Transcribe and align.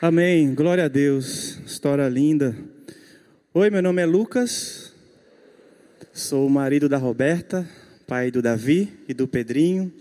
Amém. 0.00 0.54
Glória 0.54 0.84
a 0.84 0.88
Deus. 0.88 1.58
História 1.66 2.08
linda. 2.08 2.56
Oi, 3.52 3.68
meu 3.68 3.82
nome 3.82 4.00
é 4.00 4.06
Lucas. 4.06 4.92
Sou 6.14 6.46
o 6.46 6.50
marido 6.50 6.88
da 6.88 6.96
Roberta, 6.96 7.68
pai 8.06 8.30
do 8.30 8.40
Davi 8.40 8.92
e 9.08 9.12
do 9.12 9.26
Pedrinho. 9.26 9.92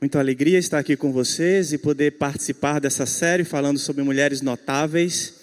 Muita 0.00 0.20
alegria 0.20 0.60
estar 0.60 0.78
aqui 0.78 0.96
com 0.96 1.12
vocês 1.12 1.72
e 1.72 1.78
poder 1.78 2.18
participar 2.18 2.78
dessa 2.78 3.04
série 3.04 3.42
falando 3.42 3.80
sobre 3.80 4.04
mulheres 4.04 4.42
notáveis. 4.42 5.34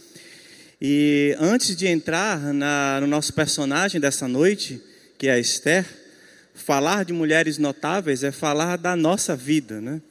E 0.82 1.36
antes 1.38 1.76
de 1.76 1.88
entrar 1.88 2.40
na, 2.54 3.02
no 3.02 3.08
nosso 3.08 3.34
personagem 3.34 4.00
dessa 4.00 4.30
noite, 4.30 4.82
que 5.18 5.28
é 5.28 5.34
a 5.34 5.40
Esther, 5.40 5.86
falar 6.56 7.04
de 7.04 7.12
mulheres 7.12 7.58
notáveis 7.58 8.24
é 8.24 8.32
falar 8.32 8.78
da 8.78 8.96
nossa 8.96 9.36
vida, 9.36 9.82
né? 9.82 10.02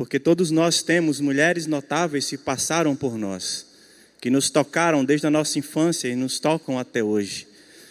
Porque 0.00 0.18
todos 0.18 0.50
nós 0.50 0.82
temos 0.82 1.20
mulheres 1.20 1.66
notáveis 1.66 2.26
que 2.26 2.38
passaram 2.38 2.96
por 2.96 3.18
nós, 3.18 3.66
que 4.18 4.30
nos 4.30 4.48
tocaram 4.48 5.04
desde 5.04 5.26
a 5.26 5.30
nossa 5.30 5.58
infância 5.58 6.08
e 6.08 6.16
nos 6.16 6.40
tocam 6.40 6.78
até 6.78 7.04
hoje. 7.04 7.46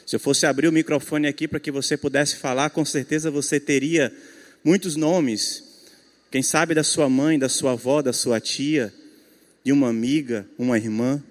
Se 0.07 0.15
eu 0.15 0.19
fosse 0.19 0.47
abrir 0.47 0.67
o 0.67 0.71
microfone 0.71 1.27
aqui 1.27 1.47
para 1.47 1.59
que 1.59 1.69
você 1.69 1.95
pudesse 1.95 2.37
falar, 2.37 2.71
com 2.71 2.83
certeza 2.83 3.29
você 3.29 3.59
teria 3.59 4.11
muitos 4.63 4.95
nomes. 4.95 5.63
Quem 6.31 6.41
sabe 6.41 6.73
da 6.73 6.83
sua 6.83 7.07
mãe, 7.07 7.37
da 7.37 7.47
sua 7.47 7.73
avó, 7.73 8.01
da 8.01 8.11
sua 8.11 8.39
tia, 8.39 8.91
de 9.63 9.71
uma 9.71 9.87
amiga, 9.87 10.47
uma 10.57 10.79
irmã. 10.79 11.23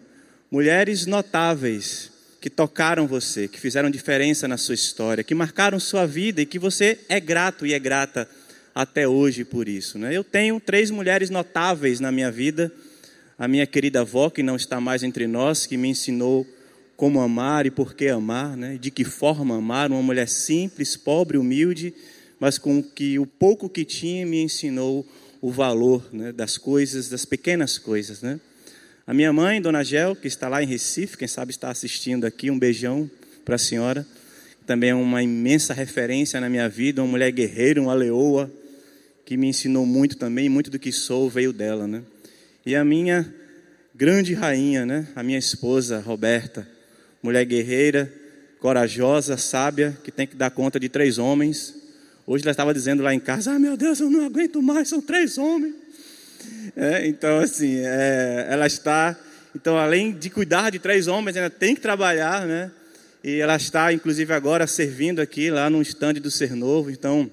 Mulheres 0.48 1.06
notáveis 1.06 2.12
que 2.40 2.48
tocaram 2.48 3.04
você, 3.04 3.48
que 3.48 3.58
fizeram 3.58 3.90
diferença 3.90 4.46
na 4.46 4.56
sua 4.56 4.76
história, 4.76 5.24
que 5.24 5.34
marcaram 5.34 5.80
sua 5.80 6.06
vida 6.06 6.40
e 6.40 6.46
que 6.46 6.56
você 6.56 7.00
é 7.08 7.18
grato 7.18 7.66
e 7.66 7.74
é 7.74 7.80
grata 7.80 8.28
até 8.78 9.08
hoje 9.08 9.44
por 9.44 9.68
isso. 9.68 9.98
Né? 9.98 10.16
Eu 10.16 10.22
tenho 10.22 10.60
três 10.60 10.88
mulheres 10.88 11.30
notáveis 11.30 11.98
na 11.98 12.12
minha 12.12 12.30
vida. 12.30 12.72
A 13.36 13.48
minha 13.48 13.66
querida 13.66 14.02
avó, 14.02 14.30
que 14.30 14.40
não 14.40 14.54
está 14.54 14.80
mais 14.80 15.02
entre 15.02 15.26
nós, 15.26 15.66
que 15.66 15.76
me 15.76 15.88
ensinou 15.88 16.46
como 16.96 17.20
amar 17.20 17.66
e 17.66 17.72
por 17.72 17.92
que 17.94 18.06
amar, 18.06 18.56
né? 18.56 18.78
de 18.80 18.92
que 18.92 19.02
forma 19.04 19.56
amar, 19.56 19.90
uma 19.90 20.00
mulher 20.00 20.28
simples, 20.28 20.96
pobre, 20.96 21.36
humilde, 21.36 21.92
mas 22.38 22.56
com 22.56 22.80
que 22.80 23.18
o 23.18 23.26
pouco 23.26 23.68
que 23.68 23.84
tinha 23.84 24.24
me 24.24 24.40
ensinou 24.40 25.04
o 25.40 25.50
valor 25.50 26.08
né? 26.12 26.30
das 26.30 26.56
coisas, 26.56 27.08
das 27.08 27.24
pequenas 27.24 27.78
coisas. 27.78 28.22
Né? 28.22 28.38
A 29.04 29.12
minha 29.12 29.32
mãe, 29.32 29.60
Dona 29.60 29.82
Gel, 29.82 30.14
que 30.14 30.28
está 30.28 30.48
lá 30.48 30.62
em 30.62 30.66
Recife, 30.66 31.18
quem 31.18 31.26
sabe 31.26 31.50
está 31.50 31.68
assistindo 31.68 32.24
aqui, 32.24 32.48
um 32.48 32.58
beijão 32.58 33.10
para 33.44 33.56
a 33.56 33.58
senhora. 33.58 34.06
Também 34.64 34.90
é 34.90 34.94
uma 34.94 35.20
imensa 35.20 35.74
referência 35.74 36.40
na 36.40 36.48
minha 36.48 36.68
vida, 36.68 37.02
uma 37.02 37.10
mulher 37.10 37.32
guerreira, 37.32 37.82
uma 37.82 37.94
leoa, 37.94 38.48
que 39.28 39.36
me 39.36 39.46
ensinou 39.46 39.84
muito 39.84 40.16
também, 40.16 40.48
muito 40.48 40.70
do 40.70 40.78
que 40.78 40.90
sou 40.90 41.28
veio 41.28 41.52
dela, 41.52 41.86
né? 41.86 42.02
E 42.64 42.74
a 42.74 42.82
minha 42.82 43.30
grande 43.94 44.32
rainha, 44.32 44.86
né? 44.86 45.06
A 45.14 45.22
minha 45.22 45.38
esposa, 45.38 46.00
Roberta, 46.00 46.66
mulher 47.22 47.44
guerreira, 47.44 48.10
corajosa, 48.58 49.36
sábia, 49.36 49.94
que 50.02 50.10
tem 50.10 50.26
que 50.26 50.34
dar 50.34 50.50
conta 50.50 50.80
de 50.80 50.88
três 50.88 51.18
homens. 51.18 51.74
Hoje 52.26 52.42
ela 52.42 52.52
estava 52.52 52.72
dizendo 52.72 53.02
lá 53.02 53.12
em 53.12 53.20
casa: 53.20 53.52
Ah, 53.52 53.58
meu 53.58 53.76
Deus, 53.76 54.00
eu 54.00 54.08
não 54.08 54.24
aguento 54.24 54.62
mais, 54.62 54.88
são 54.88 55.02
três 55.02 55.36
homens. 55.36 55.74
É, 56.74 57.06
então, 57.06 57.38
assim, 57.38 57.82
é, 57.84 58.46
ela 58.48 58.66
está. 58.66 59.14
Então, 59.54 59.76
além 59.76 60.12
de 60.12 60.30
cuidar 60.30 60.70
de 60.70 60.78
três 60.78 61.06
homens, 61.06 61.36
ela 61.36 61.50
tem 61.50 61.74
que 61.74 61.82
trabalhar, 61.82 62.46
né? 62.46 62.70
E 63.22 63.40
ela 63.40 63.56
está, 63.56 63.92
inclusive, 63.92 64.32
agora 64.32 64.66
servindo 64.66 65.20
aqui, 65.20 65.50
lá 65.50 65.68
no 65.68 65.82
estande 65.82 66.18
do 66.18 66.30
Ser 66.30 66.56
Novo. 66.56 66.90
Então, 66.90 67.30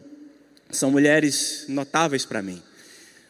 são 0.70 0.92
mulheres 0.92 1.66
notáveis 1.68 2.26
para 2.26 2.42
mim. 2.42 2.62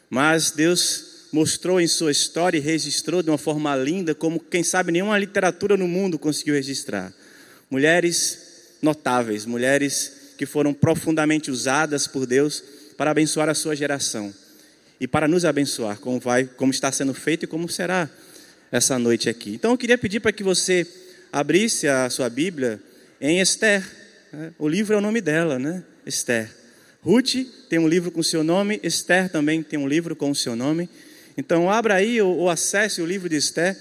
Mas 0.08 0.50
Deus 0.50 1.28
mostrou 1.32 1.80
em 1.80 1.86
sua 1.86 2.10
história 2.10 2.58
e 2.58 2.60
registrou 2.60 3.22
de 3.22 3.30
uma 3.30 3.38
forma 3.38 3.74
linda, 3.76 4.14
como 4.14 4.40
quem 4.40 4.62
sabe 4.62 4.92
nenhuma 4.92 5.18
literatura 5.18 5.76
no 5.76 5.88
mundo 5.88 6.18
conseguiu 6.18 6.54
registrar. 6.54 7.12
Mulheres 7.70 8.38
notáveis, 8.80 9.44
mulheres 9.44 10.34
que 10.38 10.46
foram 10.46 10.72
profundamente 10.72 11.50
usadas 11.50 12.06
por 12.06 12.26
Deus 12.26 12.62
para 12.96 13.10
abençoar 13.10 13.48
a 13.48 13.54
sua 13.54 13.74
geração 13.74 14.32
e 15.00 15.06
para 15.06 15.28
nos 15.28 15.44
abençoar, 15.44 15.98
como 15.98 16.18
vai, 16.18 16.44
como 16.44 16.70
está 16.70 16.90
sendo 16.90 17.12
feito 17.12 17.44
e 17.44 17.46
como 17.46 17.68
será 17.68 18.08
essa 18.70 18.98
noite 18.98 19.28
aqui. 19.28 19.54
Então 19.54 19.72
eu 19.72 19.78
queria 19.78 19.98
pedir 19.98 20.20
para 20.20 20.32
que 20.32 20.42
você 20.42 20.86
abrisse 21.32 21.86
a 21.86 22.08
sua 22.08 22.28
Bíblia 22.28 22.80
em 23.20 23.40
Esther. 23.40 23.84
Né? 24.32 24.52
O 24.58 24.68
livro 24.68 24.94
é 24.94 24.98
o 24.98 25.02
nome 25.02 25.20
dela, 25.20 25.58
né? 25.58 25.84
Esther. 26.04 26.50
Ruth 27.06 27.36
tem 27.68 27.78
um 27.78 27.86
livro 27.86 28.10
com 28.10 28.20
seu 28.20 28.42
nome, 28.42 28.80
Esther 28.82 29.30
também 29.30 29.62
tem 29.62 29.78
um 29.78 29.86
livro 29.86 30.16
com 30.16 30.28
o 30.28 30.34
seu 30.34 30.56
nome. 30.56 30.90
Então, 31.38 31.70
abra 31.70 31.94
aí 31.94 32.20
ou, 32.20 32.36
ou 32.36 32.50
acesse 32.50 33.00
o 33.00 33.06
livro 33.06 33.28
de 33.28 33.36
Esther, 33.36 33.78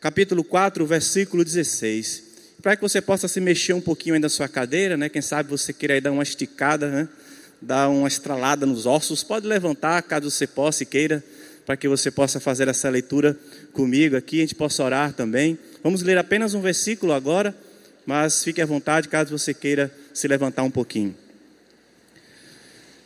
capítulo 0.00 0.42
4, 0.42 0.86
versículo 0.86 1.44
16. 1.44 2.22
Para 2.62 2.74
que 2.74 2.80
você 2.80 3.02
possa 3.02 3.28
se 3.28 3.42
mexer 3.42 3.74
um 3.74 3.80
pouquinho 3.80 4.14
aí 4.14 4.20
na 4.22 4.30
sua 4.30 4.48
cadeira, 4.48 4.96
né? 4.96 5.10
Quem 5.10 5.20
sabe 5.20 5.50
você 5.50 5.70
queira 5.70 6.00
dar 6.00 6.12
uma 6.12 6.22
esticada, 6.22 6.88
né? 6.88 7.08
Dar 7.60 7.90
uma 7.90 8.08
estralada 8.08 8.64
nos 8.64 8.86
ossos. 8.86 9.22
Pode 9.22 9.46
levantar, 9.46 10.00
caso 10.04 10.30
você 10.30 10.46
possa 10.46 10.82
e 10.82 10.86
queira, 10.86 11.22
para 11.66 11.76
que 11.76 11.86
você 11.86 12.10
possa 12.10 12.40
fazer 12.40 12.68
essa 12.68 12.88
leitura 12.88 13.38
comigo 13.74 14.16
aqui. 14.16 14.38
A 14.38 14.40
gente 14.40 14.54
possa 14.54 14.82
orar 14.82 15.12
também. 15.12 15.58
Vamos 15.82 16.00
ler 16.00 16.16
apenas 16.16 16.54
um 16.54 16.62
versículo 16.62 17.12
agora, 17.12 17.54
mas 18.06 18.42
fique 18.42 18.62
à 18.62 18.66
vontade 18.66 19.10
caso 19.10 19.36
você 19.36 19.52
queira 19.52 19.94
se 20.14 20.26
levantar 20.26 20.62
um 20.62 20.70
pouquinho. 20.70 21.21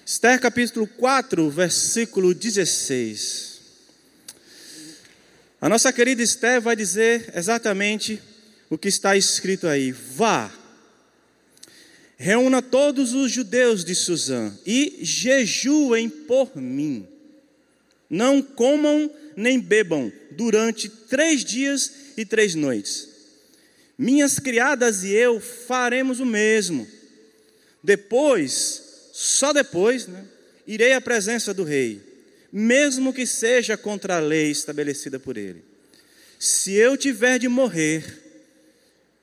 Esther 0.08 0.38
capítulo 0.38 0.86
4, 0.86 1.50
versículo 1.50 2.32
16. 2.32 3.60
A 5.60 5.68
nossa 5.68 5.92
querida 5.92 6.22
Esther 6.22 6.60
vai 6.60 6.76
dizer 6.76 7.32
exatamente 7.34 8.22
o 8.70 8.78
que 8.78 8.86
está 8.86 9.16
escrito 9.16 9.66
aí. 9.66 9.90
Vá, 9.90 10.48
reúna 12.16 12.62
todos 12.62 13.14
os 13.14 13.32
judeus 13.32 13.84
de 13.84 13.96
Suzã 13.96 14.56
e 14.64 15.00
jejuem 15.02 16.08
por 16.08 16.56
mim. 16.56 17.04
Não 18.08 18.40
comam 18.40 19.10
nem 19.36 19.58
bebam 19.58 20.12
durante 20.30 20.88
três 20.88 21.44
dias 21.44 21.90
e 22.16 22.24
três 22.24 22.54
noites. 22.54 23.08
Minhas 23.98 24.38
criadas 24.38 25.02
e 25.02 25.10
eu 25.10 25.40
faremos 25.40 26.20
o 26.20 26.24
mesmo. 26.24 26.86
Depois 27.82 28.85
só 29.18 29.50
depois 29.50 30.06
né, 30.06 30.26
irei 30.66 30.92
à 30.92 31.00
presença 31.00 31.54
do 31.54 31.64
rei, 31.64 32.02
mesmo 32.52 33.14
que 33.14 33.24
seja 33.24 33.74
contra 33.74 34.18
a 34.18 34.20
lei 34.20 34.50
estabelecida 34.50 35.18
por 35.18 35.38
ele. 35.38 35.64
Se 36.38 36.74
eu 36.74 36.98
tiver 36.98 37.38
de 37.38 37.48
morrer, 37.48 38.04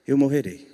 eu 0.08 0.18
morrerei. 0.18 0.68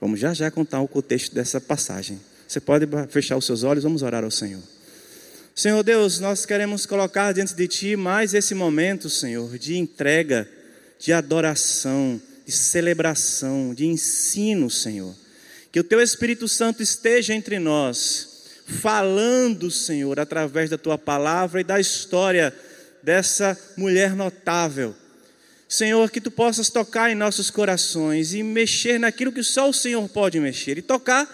Vamos 0.00 0.20
já 0.20 0.32
já 0.32 0.48
contar 0.48 0.80
o 0.80 0.86
contexto 0.86 1.34
dessa 1.34 1.60
passagem. 1.60 2.20
Você 2.46 2.60
pode 2.60 2.86
fechar 3.08 3.36
os 3.36 3.44
seus 3.44 3.64
olhos, 3.64 3.82
vamos 3.82 4.02
orar 4.02 4.22
ao 4.22 4.30
Senhor. 4.30 4.62
Senhor 5.52 5.82
Deus, 5.82 6.20
nós 6.20 6.46
queremos 6.46 6.86
colocar 6.86 7.32
diante 7.32 7.52
de 7.52 7.66
Ti 7.66 7.96
mais 7.96 8.32
esse 8.32 8.54
momento, 8.54 9.10
Senhor, 9.10 9.58
de 9.58 9.76
entrega, 9.76 10.48
de 11.00 11.12
adoração, 11.12 12.22
de 12.46 12.52
celebração, 12.52 13.74
de 13.74 13.86
ensino, 13.86 14.70
Senhor. 14.70 15.16
Que 15.70 15.80
o 15.80 15.84
teu 15.84 16.00
Espírito 16.00 16.48
Santo 16.48 16.82
esteja 16.82 17.34
entre 17.34 17.58
nós, 17.58 18.62
falando, 18.66 19.70
Senhor, 19.70 20.18
através 20.18 20.70
da 20.70 20.78
tua 20.78 20.96
palavra 20.96 21.60
e 21.60 21.64
da 21.64 21.78
história 21.78 22.54
dessa 23.02 23.58
mulher 23.76 24.14
notável. 24.14 24.94
Senhor, 25.68 26.10
que 26.10 26.20
tu 26.20 26.30
possas 26.30 26.70
tocar 26.70 27.10
em 27.10 27.14
nossos 27.14 27.50
corações 27.50 28.32
e 28.32 28.42
mexer 28.42 28.98
naquilo 28.98 29.30
que 29.30 29.42
só 29.42 29.68
o 29.68 29.74
Senhor 29.74 30.08
pode 30.08 30.40
mexer 30.40 30.78
e 30.78 30.82
tocar 30.82 31.28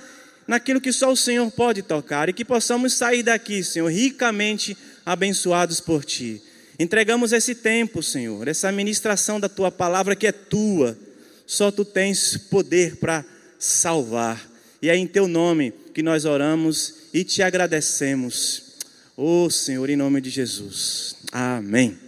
naquilo 0.47 0.81
que 0.81 0.93
só 0.93 1.11
o 1.11 1.17
Senhor 1.17 1.51
pode 1.51 1.83
tocar 1.83 2.29
e 2.29 2.33
que 2.33 2.45
possamos 2.45 2.93
sair 2.95 3.23
daqui, 3.23 3.63
Senhor, 3.63 3.89
ricamente 3.89 4.77
abençoados 5.07 5.81
por 5.81 6.05
ti. 6.05 6.43
Entregamos 6.79 7.33
esse 7.33 7.55
tempo, 7.55 8.03
Senhor, 8.03 8.49
essa 8.49 8.71
ministração 8.73 9.39
da 9.39 9.49
tua 9.49 9.71
palavra 9.71 10.17
que 10.17 10.27
é 10.27 10.33
tua. 10.33 10.99
Só 11.47 11.71
tu 11.71 11.85
tens 11.85 12.37
poder 12.37 12.97
para 12.97 13.25
salvar. 13.65 14.51
E 14.83 14.91
é 14.91 14.97
em 14.97 15.07
teu 15.07 15.27
nome 15.27 15.73
que 15.95 16.03
nós 16.03 16.27
oramos 16.27 16.97
e 17.15 17.25
te 17.25 17.43
agradecemos. 17.43 18.75
Ô 19.17 19.45
oh, 19.45 19.51
Senhor, 19.51 19.89
em 19.89 19.97
nome 19.97 20.21
de 20.21 20.29
Jesus. 20.29 21.17
Amém. 21.33 21.99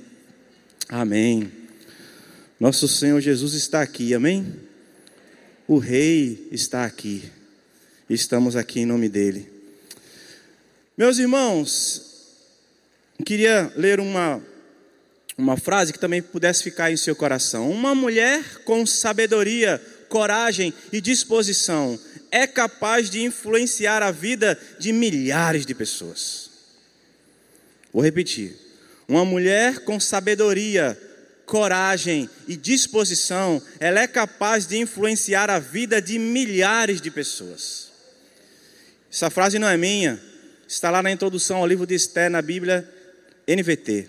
Amém. 0.86 1.50
Nosso 2.60 2.86
Senhor 2.86 3.20
Jesus 3.20 3.54
está 3.54 3.80
aqui, 3.80 4.12
amém? 4.12 4.54
O 5.66 5.78
Rei 5.78 6.46
está 6.52 6.84
aqui. 6.84 7.24
Estamos 8.08 8.54
aqui 8.54 8.80
em 8.80 8.86
nome 8.86 9.08
dele. 9.08 9.50
Meus 10.96 11.18
irmãos, 11.18 12.02
queria 13.24 13.72
ler 13.76 13.98
uma, 13.98 14.42
uma 15.38 15.56
frase 15.56 15.92
que 15.92 15.98
também 15.98 16.20
pudesse 16.20 16.62
ficar 16.62 16.92
em 16.92 16.96
seu 16.98 17.16
coração. 17.16 17.70
Uma 17.70 17.94
mulher 17.94 18.62
com 18.64 18.84
sabedoria 18.84 19.80
coragem 20.08 20.72
e 20.92 21.00
disposição, 21.00 21.98
é 22.30 22.46
capaz 22.46 23.08
de 23.08 23.22
influenciar 23.22 24.02
a 24.02 24.10
vida 24.10 24.58
de 24.78 24.92
milhares 24.92 25.64
de 25.64 25.74
pessoas. 25.74 26.50
Vou 27.92 28.02
repetir. 28.02 28.56
Uma 29.08 29.24
mulher 29.24 29.80
com 29.80 30.00
sabedoria, 30.00 31.00
coragem 31.46 32.28
e 32.48 32.56
disposição, 32.56 33.62
ela 33.78 34.00
é 34.00 34.06
capaz 34.06 34.66
de 34.66 34.76
influenciar 34.78 35.48
a 35.48 35.58
vida 35.58 36.02
de 36.02 36.18
milhares 36.18 37.00
de 37.00 37.10
pessoas. 37.10 37.92
Essa 39.10 39.30
frase 39.30 39.58
não 39.58 39.68
é 39.68 39.76
minha, 39.76 40.20
está 40.68 40.90
lá 40.90 41.02
na 41.02 41.12
introdução 41.12 41.58
ao 41.58 41.66
livro 41.66 41.86
de 41.86 41.94
Esther 41.94 42.28
na 42.28 42.42
Bíblia 42.42 42.86
NVT. 43.46 44.08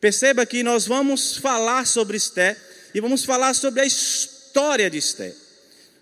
Perceba 0.00 0.44
que 0.44 0.62
nós 0.62 0.86
vamos 0.86 1.36
falar 1.38 1.86
sobre 1.86 2.16
Esther 2.16 2.56
e 2.94 3.00
vamos 3.00 3.24
falar 3.24 3.54
sobre 3.54 3.80
a 3.80 3.86
história 3.86 4.31
de 4.90 4.98
Esther. 4.98 5.34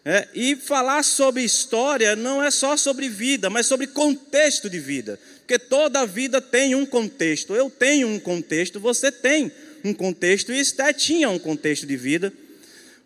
É, 0.03 0.29
e 0.35 0.57
falar 0.57 1.03
sobre 1.03 1.43
história 1.43 2.17
não 2.17 2.43
é 2.43 2.51
só 2.51 2.77
sobre 2.77 3.09
vida, 3.09 3.51
mas 3.51 3.67
sobre 3.67 3.87
contexto 3.87 4.71
de 4.71 4.79
vida. 4.79 5.21
Porque 5.41 5.59
toda 5.59 6.07
vida 6.07 6.41
tem 6.41 6.75
um 6.75 6.87
contexto. 6.87 7.55
Eu 7.55 7.69
tenho 7.69 8.09
um 8.09 8.19
contexto, 8.19 8.81
você 8.81 9.13
tem 9.13 9.53
um 9.85 9.93
contexto, 9.93 10.53
e 10.53 10.59
Esté 10.59 10.93
tinha 10.93 11.29
um 11.29 11.39
contexto 11.39 11.87
de 11.87 11.97
vida. 11.97 12.33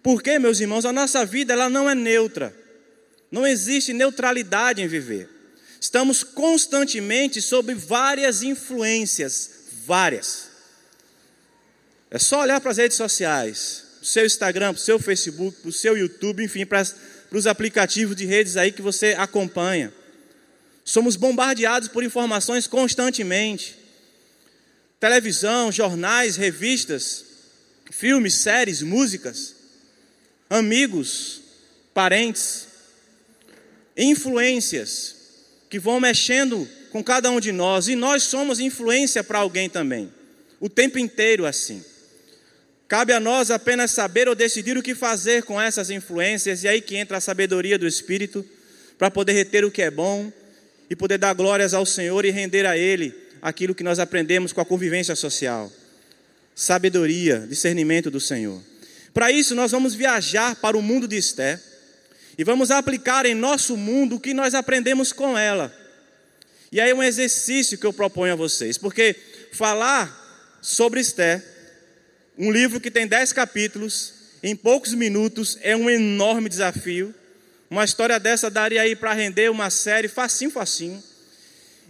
Porque, 0.03 0.39
meus 0.39 0.61
irmãos, 0.61 0.85
a 0.85 0.93
nossa 0.93 1.25
vida 1.25 1.53
ela 1.53 1.69
não 1.69 1.91
é 1.91 1.95
neutra. 1.95 2.55
Não 3.31 3.47
existe 3.47 3.93
neutralidade 3.93 4.81
em 4.81 4.87
viver. 4.87 5.29
Estamos 5.81 6.23
constantemente 6.23 7.43
sob 7.43 7.75
várias 7.75 8.43
influências, 8.43 9.51
várias. 9.85 10.49
É 12.11 12.19
só 12.19 12.43
olhar 12.43 12.61
para 12.61 12.71
as 12.71 12.79
redes 12.79 12.97
sociais 12.97 13.84
para 14.05 14.09
o 14.09 14.13
seu 14.13 14.27
Instagram, 14.27 14.75
para 14.75 14.81
o 14.81 14.85
seu 14.85 14.99
Facebook, 14.99 15.61
para 15.63 15.69
o 15.71 15.73
seu 15.73 15.97
YouTube, 15.97 16.45
enfim, 16.45 16.67
para, 16.67 16.85
para 16.85 17.39
os 17.39 17.47
aplicativos 17.47 18.15
de 18.15 18.27
redes 18.27 18.59
aí 18.59 18.71
que 18.71 18.83
você 18.83 19.15
acompanha. 19.17 19.91
Somos 20.85 21.17
bombardeados 21.17 21.89
por 21.89 22.05
informações 22.05 22.67
constantemente. 22.67 23.75
Televisão, 25.01 25.73
jornais, 25.73 26.37
revistas, 26.37 27.25
filmes, 27.91 28.35
séries, 28.35 28.83
músicas, 28.83 29.55
amigos, 30.51 31.41
parentes, 31.95 32.67
influências 33.97 35.17
que 35.71 35.79
vão 35.79 35.99
mexendo 35.99 36.69
com 36.91 37.03
cada 37.03 37.31
um 37.31 37.41
de 37.41 37.53
nós 37.53 37.89
e 37.89 37.97
nós 37.97 38.25
somos 38.25 38.61
influência 38.61 39.25
para 39.25 39.39
alguém 39.39 39.71
também, 39.71 40.13
o 40.61 40.69
tempo 40.69 40.99
inteiro 40.99 41.47
assim. 41.47 41.83
Cabe 42.87 43.13
a 43.13 43.21
nós 43.21 43.51
apenas 43.51 43.91
saber 43.91 44.29
ou 44.29 44.35
decidir 44.35 44.77
o 44.77 44.83
que 44.83 44.95
fazer 44.95 45.43
com 45.43 45.61
essas 45.61 45.91
influências, 45.91 46.63
e 46.65 46.69
aí 46.69 46.81
que 46.81 46.97
entra 46.97 47.17
a 47.17 47.21
sabedoria 47.21 47.79
do 47.79 47.87
Espírito, 47.87 48.45
para 48.99 49.11
poder 49.11 49.33
reter 49.33 49.65
o 49.65 49.71
que 49.71 49.83
é 49.83 49.91
bom 49.91 50.33
e 50.89 50.95
poder 50.95 51.19
dar 51.19 51.35
glórias 51.35 51.75
ao 51.75 51.85
Senhor 51.87 52.25
e 52.25 52.31
render 52.31 52.67
a 52.67 52.77
Ele 52.77 53.15
aquilo 53.41 53.75
que 53.75 53.83
nós 53.83 53.99
aprendemos 53.99 54.53
com 54.53 54.61
a 54.61 54.65
convivência 54.65 55.17
social. 55.17 55.73
Sabedoria, 56.55 57.47
discernimento 57.49 58.11
do 58.11 58.21
Senhor. 58.21 58.63
Para 59.13 59.33
isso, 59.33 59.55
nós 59.55 59.73
vamos 59.73 59.95
viajar 59.95 60.57
para 60.57 60.77
o 60.77 60.83
mundo 60.83 61.09
de 61.09 61.17
Esté 61.17 61.61
e 62.37 62.45
vamos 62.45 62.71
aplicar 62.71 63.27
em 63.27 63.35
nosso 63.35 63.77
mundo 63.77 64.17
o 64.17 64.21
que 64.21 64.35
nós 64.35 64.55
aprendemos 64.55 65.13
com 65.13 65.37
ela. 65.37 65.75
E 66.71 66.81
aí, 66.81 66.93
um 66.93 67.03
exercício 67.03 67.79
que 67.79 67.87
eu 67.87 67.93
proponho 67.93 68.33
a 68.33 68.37
vocês, 68.37 68.77
porque 68.77 69.15
falar 69.53 70.59
sobre 70.61 71.01
Esté 71.01 71.54
um 72.37 72.51
livro 72.51 72.81
que 72.81 72.91
tem 72.91 73.07
dez 73.07 73.33
capítulos, 73.33 74.13
em 74.43 74.57
poucos 74.57 74.93
minutos, 74.93 75.57
é 75.63 75.77
um 75.77 75.89
enorme 75.89 76.49
desafio. 76.49 77.15
Uma 77.71 77.85
história 77.85 78.19
dessa 78.19 78.51
daria 78.51 78.83
aí 78.83 78.97
para 78.97 79.13
render 79.13 79.51
uma 79.51 79.71
série 79.71 80.09
facinho, 80.09 80.51
facinho. 80.51 81.03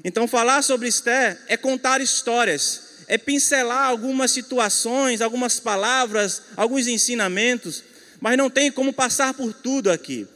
Então, 0.05 0.29
falar 0.29 0.62
sobre 0.62 0.88
Esther 0.88 1.38
é 1.49 1.56
contar 1.56 2.00
histórias, 2.00 2.82
é 3.08 3.17
pincelar 3.17 3.88
algumas 3.88 4.31
situações, 4.31 5.20
algumas 5.20 5.58
palavras, 5.58 6.43
alguns 6.56 6.87
ensinamentos, 6.87 7.82
mas 8.20 8.37
não 8.37 8.50
tem 8.50 8.70
como 8.70 8.93
passar 8.93 9.35
por 9.35 9.52
tudo 9.52 9.91
aqui. 9.91 10.26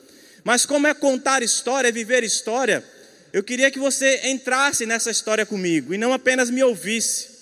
Mas, 0.43 0.65
como 0.65 0.87
é 0.87 0.95
contar 0.95 1.43
história, 1.43 1.89
é 1.89 1.93
viver 1.93 2.25
história, 2.25 2.83
eu 3.33 3.43
queria 3.43 3.71
que 3.71 3.79
você 3.79 4.29
entrasse 4.29 4.87
nessa 4.87 5.11
história 5.11 5.45
comigo 5.45 5.93
e 5.93 5.99
não 5.99 6.13
apenas 6.13 6.49
me 6.51 6.63
ouvisse. 6.65 7.38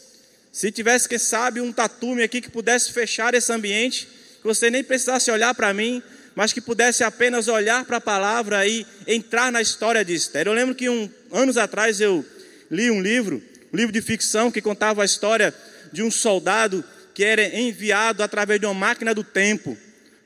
Se 0.56 0.72
tivesse, 0.72 1.06
quem 1.06 1.18
sabe, 1.18 1.60
um 1.60 1.70
tatume 1.70 2.22
aqui 2.22 2.40
que 2.40 2.48
pudesse 2.48 2.90
fechar 2.90 3.34
esse 3.34 3.52
ambiente, 3.52 4.08
que 4.40 4.42
você 4.42 4.70
nem 4.70 4.82
precisasse 4.82 5.30
olhar 5.30 5.54
para 5.54 5.74
mim, 5.74 6.02
mas 6.34 6.50
que 6.50 6.62
pudesse 6.62 7.04
apenas 7.04 7.46
olhar 7.46 7.84
para 7.84 7.98
a 7.98 8.00
palavra 8.00 8.66
e 8.66 8.86
entrar 9.06 9.52
na 9.52 9.60
história 9.60 10.02
de 10.02 10.14
Esther. 10.14 10.46
Eu 10.46 10.54
lembro 10.54 10.74
que 10.74 10.88
um, 10.88 11.10
anos 11.30 11.58
atrás 11.58 12.00
eu 12.00 12.24
li 12.70 12.90
um 12.90 13.02
livro, 13.02 13.42
um 13.70 13.76
livro 13.76 13.92
de 13.92 14.00
ficção 14.00 14.50
que 14.50 14.62
contava 14.62 15.02
a 15.02 15.04
história 15.04 15.54
de 15.92 16.02
um 16.02 16.10
soldado 16.10 16.82
que 17.12 17.22
era 17.22 17.54
enviado 17.54 18.22
através 18.22 18.58
de 18.58 18.64
uma 18.64 18.72
máquina 18.72 19.14
do 19.14 19.22
tempo 19.22 19.76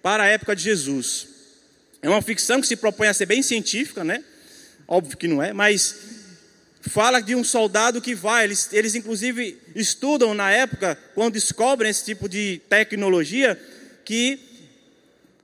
para 0.01 0.23
a 0.23 0.27
época 0.29 0.55
de 0.55 0.63
Jesus. 0.63 1.27
É 2.01 2.09
uma 2.09 2.23
ficção 2.23 2.61
que 2.61 2.69
se 2.69 2.77
propõe 2.77 3.09
a 3.09 3.15
ser 3.15 3.27
bem 3.27 3.43
científica, 3.43 4.05
né? 4.05 4.23
Óbvio 4.87 5.17
que 5.17 5.27
não 5.27 5.43
é, 5.43 5.53
mas 5.53 5.97
fala 6.81 7.21
de 7.21 7.35
um 7.35 7.45
soldado 7.45 8.01
que 8.01 8.15
vai, 8.15 8.45
eles, 8.45 8.73
eles 8.73 8.95
inclusive 8.95 9.59
estudam 9.75 10.35
na 10.35 10.51
época, 10.51 10.97
quando 11.15 11.35
descobrem 11.35 11.91
esse 11.91 12.05
tipo 12.05 12.29
de 12.29 12.61
tecnologia, 12.69 13.61
que 14.05 14.39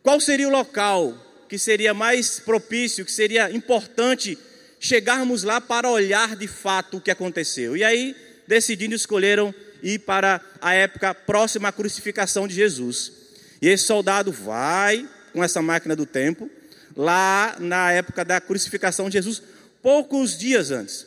qual 0.02 0.20
seria 0.20 0.48
o 0.48 0.50
local 0.50 1.22
que 1.48 1.58
seria 1.58 1.94
mais 1.94 2.40
propício, 2.40 3.04
que 3.04 3.12
seria 3.12 3.50
importante 3.50 4.38
chegarmos 4.80 5.42
lá 5.42 5.60
para 5.60 5.90
olhar 5.90 6.36
de 6.36 6.48
fato 6.48 6.96
o 6.96 7.00
que 7.00 7.10
aconteceu. 7.10 7.76
E 7.76 7.84
aí, 7.84 8.16
decidindo, 8.46 8.94
escolheram 8.94 9.54
ir 9.82 10.00
para 10.00 10.40
a 10.60 10.74
época 10.74 11.14
próxima 11.14 11.68
à 11.68 11.72
crucificação 11.72 12.48
de 12.48 12.54
Jesus. 12.54 13.12
E 13.60 13.68
esse 13.68 13.84
soldado 13.84 14.32
vai 14.32 15.08
com 15.32 15.42
essa 15.42 15.62
máquina 15.62 15.94
do 15.94 16.06
tempo, 16.06 16.50
lá 16.96 17.56
na 17.58 17.92
época 17.92 18.24
da 18.24 18.40
crucificação 18.40 19.08
de 19.08 19.14
Jesus, 19.14 19.42
poucos 19.82 20.36
dias 20.36 20.70
antes. 20.70 21.06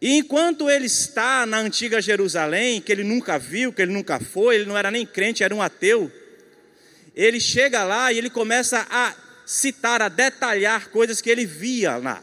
E 0.00 0.16
enquanto 0.16 0.70
ele 0.70 0.86
está 0.86 1.44
na 1.44 1.58
antiga 1.58 2.00
Jerusalém, 2.00 2.80
que 2.80 2.90
ele 2.90 3.04
nunca 3.04 3.38
viu, 3.38 3.72
que 3.72 3.82
ele 3.82 3.92
nunca 3.92 4.18
foi, 4.18 4.54
ele 4.54 4.64
não 4.64 4.78
era 4.78 4.90
nem 4.90 5.04
crente, 5.04 5.44
era 5.44 5.54
um 5.54 5.60
ateu, 5.60 6.10
ele 7.14 7.38
chega 7.38 7.84
lá 7.84 8.10
e 8.10 8.16
ele 8.16 8.30
começa 8.30 8.86
a 8.90 9.14
citar, 9.44 10.00
a 10.00 10.08
detalhar 10.08 10.88
coisas 10.88 11.20
que 11.20 11.28
ele 11.28 11.44
via 11.44 11.96
lá. 11.96 12.22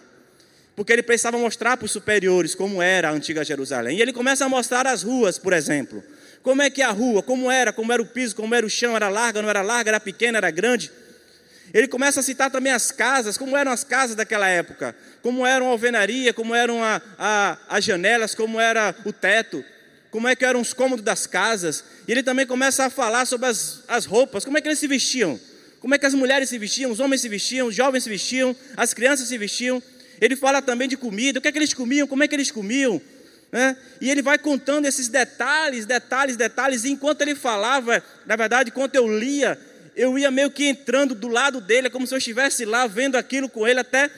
Porque 0.76 0.94
ele 0.94 1.04
precisava 1.04 1.38
mostrar 1.38 1.76
para 1.78 1.86
os 1.86 1.92
superiores 1.92 2.56
como 2.56 2.82
era 2.82 3.10
a 3.10 3.12
antiga 3.12 3.44
Jerusalém. 3.44 3.98
E 3.98 4.02
ele 4.02 4.14
começa 4.14 4.46
a 4.46 4.50
mostrar 4.50 4.88
as 4.88 5.04
ruas, 5.04 5.38
por 5.38 5.54
exemplo. 5.54 6.04
Como 6.42 6.62
é 6.62 6.70
que 6.70 6.82
é 6.82 6.86
a 6.86 6.92
rua, 6.92 7.22
como 7.22 7.52
era, 7.52 7.74
como 7.74 7.92
era 7.92 8.02
o 8.02 8.06
piso, 8.06 8.36
como 8.36 8.56
era 8.56 8.66
o 8.66 8.70
chão, 8.70 8.96
era 8.96 9.10
larga, 9.10 9.42
não 9.42 9.50
era 9.50 9.62
larga, 9.62 9.90
era 9.92 10.00
pequena, 10.00 10.38
era 10.38 10.50
grande. 10.50 10.92
Ele 11.78 11.88
começa 11.88 12.22
a 12.22 12.24
citar 12.24 12.50
também 12.50 12.74
as 12.74 12.90
casas, 12.92 13.38
como 13.38 13.56
eram 13.56 13.72
as 13.72 13.84
casas 13.84 14.16
daquela 14.16 14.48
época, 14.48 14.96
como 15.22 15.46
eram 15.46 15.68
a 15.68 15.70
alvenaria, 15.70 16.34
como 16.34 16.56
eram 16.56 16.84
a, 16.84 17.00
a, 17.20 17.58
as 17.70 17.86
janelas, 17.86 18.34
como 18.34 18.60
era 18.60 18.96
o 19.06 19.14
teto, 19.14 19.64
como 20.10 20.28
é 20.28 20.36
que 20.36 20.44
eram 20.44 20.60
os 20.60 20.74
cômodos 20.74 21.06
das 21.06 21.28
casas. 21.28 21.84
E 22.08 22.12
ele 22.12 22.24
também 22.24 22.48
começa 22.48 22.86
a 22.86 22.90
falar 22.90 23.28
sobre 23.28 23.46
as, 23.48 23.84
as 23.88 24.06
roupas, 24.06 24.44
como 24.44 24.58
é 24.58 24.62
que 24.62 24.68
eles 24.68 24.80
se 24.80 24.88
vestiam, 24.88 25.40
como 25.80 25.94
é 25.94 26.00
que 26.00 26.08
as 26.08 26.16
mulheres 26.16 26.50
se 26.50 26.58
vestiam, 26.58 26.90
os 26.90 27.00
homens 27.00 27.22
se 27.22 27.30
vestiam, 27.30 27.68
os 27.68 27.76
jovens 27.76 28.06
se 28.06 28.10
vestiam, 28.10 28.56
as 28.76 28.92
crianças 28.96 29.28
se 29.28 29.38
vestiam. 29.38 29.80
Ele 30.20 30.36
fala 30.36 30.64
também 30.64 30.88
de 30.88 30.98
comida, 30.98 31.38
o 31.38 31.42
que 31.44 31.48
é 31.48 31.52
que 31.52 31.60
eles 31.60 31.76
comiam, 31.76 32.08
como 32.08 32.24
é 32.24 32.28
que 32.28 32.34
eles 32.34 32.50
comiam. 32.50 33.00
Né? 33.52 33.78
E 34.02 34.10
ele 34.10 34.24
vai 34.24 34.40
contando 34.40 34.86
esses 34.88 35.10
detalhes, 35.10 35.86
detalhes, 35.86 36.36
detalhes, 36.36 36.84
e 36.86 36.90
enquanto 36.90 37.22
ele 37.22 37.36
falava, 37.36 38.04
na 38.26 38.36
verdade, 38.36 38.72
enquanto 38.72 38.96
eu 38.96 39.08
lia, 39.08 39.60
eu 39.98 40.18
ia 40.18 40.30
meio 40.30 40.52
que 40.52 40.66
entrando 40.66 41.16
do 41.16 41.28
lado 41.28 41.60
dele, 41.60 41.88
é 41.88 41.90
como 41.90 42.06
se 42.06 42.14
eu 42.14 42.20
estivesse 42.20 42.64
lá 42.64 42.86
vendo 42.86 43.16
aquilo 43.16 43.50
com 43.50 43.68
ele, 43.68 43.80
até 43.80 44.10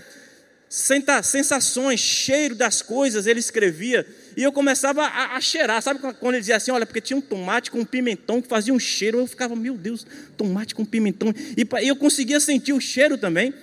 sensações, 0.70 2.00
cheiro 2.00 2.54
das 2.54 2.82
coisas, 2.82 3.26
ele 3.26 3.40
escrevia. 3.40 4.06
E 4.36 4.44
eu 4.44 4.52
começava 4.52 5.04
a, 5.04 5.38
a, 5.38 5.42
cheirar, 5.42 5.82
sabe 5.82 6.00
quando 6.00 6.34
ele 6.34 6.42
dizia 6.42 6.58
assim: 6.58 6.70
olha, 6.70 6.86
porque 6.86 7.02
tinha 7.02 7.18
um 7.18 7.22
tomate 7.22 7.72
com 7.72 7.80
um 7.80 7.86
pimentão 7.86 8.42
que 8.42 8.48
fazia 8.48 8.74
um 8.74 8.80
cheiro. 8.80 9.20
Eu 9.20 9.26
ficava, 9.26 9.56
meu 9.56 9.76
Deus, 9.76 10.06
tomate 10.38 10.76
com 10.76 10.86
pimentão. 10.86 11.34
E, 11.58 11.68
e 11.82 11.88
eu 11.88 11.96
conseguia 11.96 12.40
sentir 12.40 12.74
o 12.74 12.82
cheiro 12.82 13.18
também. 13.18 13.54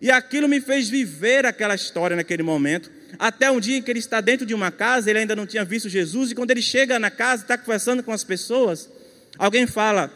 E 0.00 0.12
aquilo 0.12 0.48
me 0.48 0.60
fez 0.60 0.88
viver 0.88 1.44
aquela 1.44 1.74
história 1.74 2.16
naquele 2.16 2.44
momento. 2.44 2.90
Até 3.18 3.50
um 3.50 3.58
dia 3.58 3.76
em 3.76 3.82
que 3.82 3.90
ele 3.90 3.98
está 3.98 4.20
dentro 4.20 4.46
de 4.46 4.54
uma 4.54 4.70
casa, 4.70 5.10
ele 5.10 5.18
ainda 5.18 5.34
não 5.34 5.44
tinha 5.44 5.64
visto 5.64 5.88
Jesus, 5.88 6.30
e 6.30 6.34
quando 6.34 6.52
ele 6.52 6.62
chega 6.62 6.98
na 7.00 7.10
casa, 7.10 7.42
está 7.42 7.58
conversando 7.58 8.02
com 8.02 8.12
as 8.12 8.22
pessoas, 8.22 8.88
alguém 9.36 9.66
fala: 9.66 10.12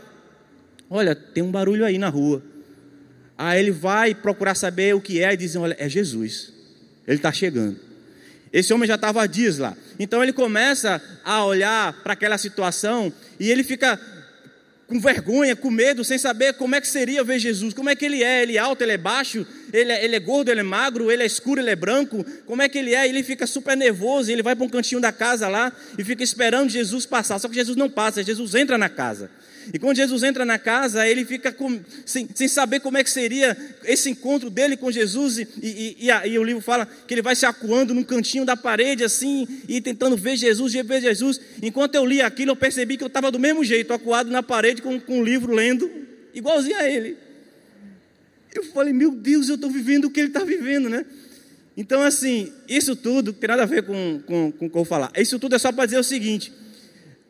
Olha, 0.95 1.15
tem 1.15 1.43
um 1.43 1.51
barulho 1.51 1.87
aí 1.87 1.97
na 1.97 2.11
rua. 2.11 2.43
Aí 3.39 3.59
ele 3.59 3.71
vai 3.71 4.15
procurar 4.15 4.55
saber 4.55 4.95
o 4.95 5.01
que 5.01 5.23
é 5.23 5.33
e 5.33 5.37
diz: 5.39 5.57
Olha, 5.57 5.75
é 5.79 5.89
Jesus. 5.89 6.53
Ele 7.09 7.17
está 7.17 7.33
chegando. 7.33 7.81
Esse 8.53 8.75
homem 8.75 8.87
já 8.87 8.97
estava 8.97 9.23
há 9.23 9.27
dias 9.27 9.57
lá. 9.57 9.75
Então 9.99 10.23
ele 10.23 10.35
começa 10.35 11.01
a 11.25 11.47
olhar 11.47 11.95
para 12.03 12.13
aquela 12.13 12.37
situação 12.37 13.11
e 13.41 13.51
ele 13.51 13.65
fica 13.65 13.99
com 14.87 15.01
vergonha, 15.01 15.57
com 15.57 15.71
medo, 15.71 16.05
sem 16.05 16.19
saber 16.19 16.53
como 16.53 16.75
é 16.75 16.81
que 16.83 16.87
seria 16.87 17.25
ver 17.25 17.39
Jesus, 17.39 17.73
como 17.73 17.89
é 17.89 17.97
que 17.97 18.05
ele 18.05 18.23
é, 18.23 18.43
ele 18.43 18.59
é 18.59 18.61
alto, 18.61 18.83
ele 18.83 18.93
é 18.93 18.99
baixo, 18.99 19.47
ele 19.73 19.91
é, 19.91 20.05
ele 20.05 20.15
é 20.15 20.21
gordo, 20.21 20.51
ele 20.51 20.61
é 20.61 20.63
magro, 20.63 21.11
ele 21.11 21.23
é 21.23 21.27
escuro, 21.27 21.59
ele 21.59 21.71
é 21.71 21.77
branco, 21.77 22.23
como 22.45 22.61
é 22.61 22.69
que 22.69 22.77
ele 22.77 22.95
é? 22.95 23.09
Ele 23.09 23.23
fica 23.23 23.47
super 23.47 23.75
nervoso, 23.75 24.31
ele 24.31 24.43
vai 24.43 24.55
para 24.55 24.67
um 24.67 24.69
cantinho 24.69 25.01
da 25.01 25.11
casa 25.11 25.49
lá 25.49 25.73
e 25.97 26.05
fica 26.05 26.23
esperando 26.23 26.69
Jesus 26.69 27.07
passar. 27.07 27.39
Só 27.39 27.49
que 27.49 27.55
Jesus 27.55 27.79
não 27.79 27.89
passa, 27.89 28.23
Jesus 28.23 28.55
entra 28.55 28.77
na 28.77 28.91
casa. 28.91 29.31
E 29.73 29.79
quando 29.79 29.97
Jesus 29.97 30.23
entra 30.23 30.45
na 30.45 30.59
casa, 30.59 31.07
ele 31.07 31.25
fica 31.25 31.53
com, 31.53 31.81
sem, 32.07 32.29
sem, 32.35 32.49
saber 32.49 32.81
como 32.81 32.97
é 32.97 33.05
que 33.05 33.11
seria 33.11 33.57
esse 33.85 34.09
encontro 34.11 34.49
dele 34.49 34.77
com 34.77 34.91
Jesus. 34.91 35.39
E, 35.39 35.49
e, 35.63 35.97
e, 36.01 36.11
a, 36.11 36.27
e, 36.27 36.39
o 36.39 36.45
livro 36.45 36.63
fala 36.63 36.87
que 36.87 37.13
ele 37.13 37.23
vai 37.23 37.37
se 37.37 37.45
acuando 37.45 37.93
num 37.93 38.03
cantinho 38.03 38.45
da 38.45 38.57
parede, 38.57 39.05
assim, 39.05 39.47
e 39.69 39.81
tentando 39.81 40.17
ver 40.17 40.37
Jesus, 40.37 40.73
ver 40.73 41.01
Jesus. 41.01 41.41
Enquanto 41.63 41.95
eu 41.95 42.07
li 42.07 42.23
aquilo, 42.23 42.53
eu 42.53 42.57
percebi 42.57 42.97
que 42.97 43.05
eu 43.05 43.09
estava 43.09 43.31
do 43.31 43.39
mesmo 43.39 43.63
jeito, 43.65 43.93
acuado 43.93 44.31
na 44.31 44.43
parede 44.43 44.81
com, 44.81 44.99
com 44.99 45.19
um 45.19 45.25
livro 45.25 45.55
lendo, 45.55 45.91
igualzinho 46.35 46.77
a 46.77 46.89
ele. 46.89 47.17
Eu 48.55 48.65
falei, 48.65 48.93
meu 48.93 49.11
Deus, 49.11 49.49
eu 49.49 49.55
estou 49.55 49.71
vivendo 49.71 50.07
o 50.07 50.11
que 50.11 50.21
ele 50.21 50.29
está 50.29 50.45
vivendo, 50.45 50.89
né? 50.89 51.05
Então, 51.77 52.03
assim, 52.03 52.53
isso 52.69 52.95
tudo 52.95 53.33
tem 53.33 53.49
nada 53.49 53.63
a 53.63 53.67
ver 53.67 53.83
com, 53.85 54.21
com, 54.27 54.53
com 54.53 54.67
o 54.67 54.71
que 54.71 54.77
eu 54.77 54.81
vou 54.81 54.85
falar. 54.85 55.11
Isso 55.17 55.39
tudo 55.39 55.55
é 55.55 55.59
só 55.59 55.73
para 55.73 55.87
dizer 55.87 55.99
o 55.99 56.05
seguinte: 56.05 56.53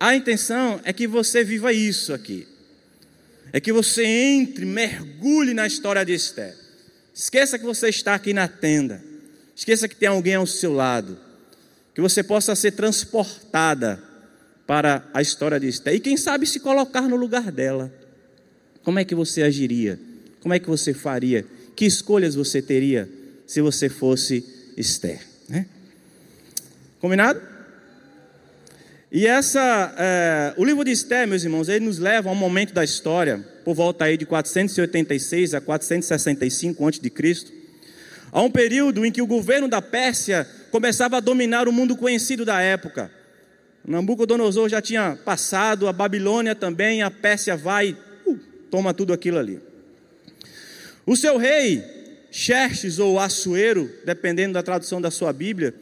a 0.03 0.17
intenção 0.17 0.81
é 0.83 0.93
que 0.93 1.07
você 1.07 1.45
viva 1.45 1.73
isso 1.73 2.13
aqui. 2.13 2.49
É 3.53 3.61
que 3.61 3.73
você 3.73 4.05
entre, 4.05 4.65
mergulhe 4.65 5.55
na 5.55 5.65
história 5.65 6.05
de 6.05 6.13
Esther. 6.13 6.57
Esqueça 7.15 7.57
que 7.57 7.65
você 7.65 7.89
está 7.89 8.17
aqui 8.17 8.35
na 8.35 8.49
tenda. 8.49 9.01
Esqueça 9.55 9.87
que 9.87 9.95
tem 9.95 10.09
alguém 10.09 10.35
ao 10.35 10.45
seu 10.45 10.73
lado. 10.73 11.17
Que 11.95 12.01
você 12.01 12.21
possa 12.21 12.57
ser 12.57 12.73
transportada 12.73 14.03
para 14.67 15.09
a 15.15 15.23
história 15.23 15.61
de 15.61 15.69
Esther. 15.69 15.95
E 15.95 16.01
quem 16.01 16.17
sabe 16.17 16.49
se 16.49 16.59
colocar 16.59 17.03
no 17.03 17.15
lugar 17.15 17.53
dela. 17.53 17.93
Como 18.83 18.99
é 18.99 19.05
que 19.05 19.15
você 19.15 19.43
agiria? 19.43 20.01
Como 20.41 20.53
é 20.53 20.59
que 20.59 20.67
você 20.67 20.93
faria? 20.93 21.47
Que 21.77 21.85
escolhas 21.85 22.35
você 22.35 22.61
teria 22.61 23.09
se 23.47 23.61
você 23.61 23.89
fosse 23.89 24.45
Esther? 24.77 25.21
Né? 25.49 25.65
Combinado? 26.99 27.52
E 29.15 29.27
essa, 29.27 29.95
é, 29.99 30.55
o 30.57 30.65
livro 30.65 30.83
de 30.83 30.91
Esther, 30.91 31.29
meus 31.29 31.45
irmãos, 31.45 31.69
ele 31.69 31.85
nos 31.85 31.99
leva 31.99 32.31
a 32.31 32.33
um 32.33 32.35
momento 32.35 32.73
da 32.73 32.83
história, 32.83 33.47
por 33.63 33.75
volta 33.75 34.07
aí 34.07 34.17
de 34.17 34.25
486 34.25 35.53
a 35.53 35.61
465 35.61 36.89
a.C., 36.89 37.53
a 38.33 38.41
um 38.41 38.51
período 38.51 39.05
em 39.05 39.13
que 39.13 39.21
o 39.21 39.27
governo 39.27 39.69
da 39.69 39.83
Pérsia 39.83 40.49
começava 40.71 41.19
a 41.19 41.21
dominar 41.21 41.69
o 41.69 41.73
mundo 41.73 41.95
conhecido 41.95 42.43
da 42.47 42.63
época. 42.63 43.11
Nabucodonosor 43.87 44.71
já 44.71 44.81
tinha 44.81 45.19
passado, 45.23 45.87
a 45.87 45.93
Babilônia 45.93 46.55
também, 46.55 47.03
a 47.03 47.11
Pérsia 47.11 47.55
vai, 47.55 47.95
uh, 48.25 48.41
toma 48.71 48.95
tudo 48.95 49.13
aquilo 49.13 49.39
ali. 49.39 49.61
O 51.05 51.15
seu 51.17 51.37
rei, 51.37 51.85
Xerxes 52.31 52.99
ou 52.99 53.21
Assuero, 53.21 53.91
dependendo 54.07 54.55
da 54.55 54.63
tradução 54.63 55.03
da 55.03 55.11
sua 55.11 55.35
Bíblia, 55.35 55.75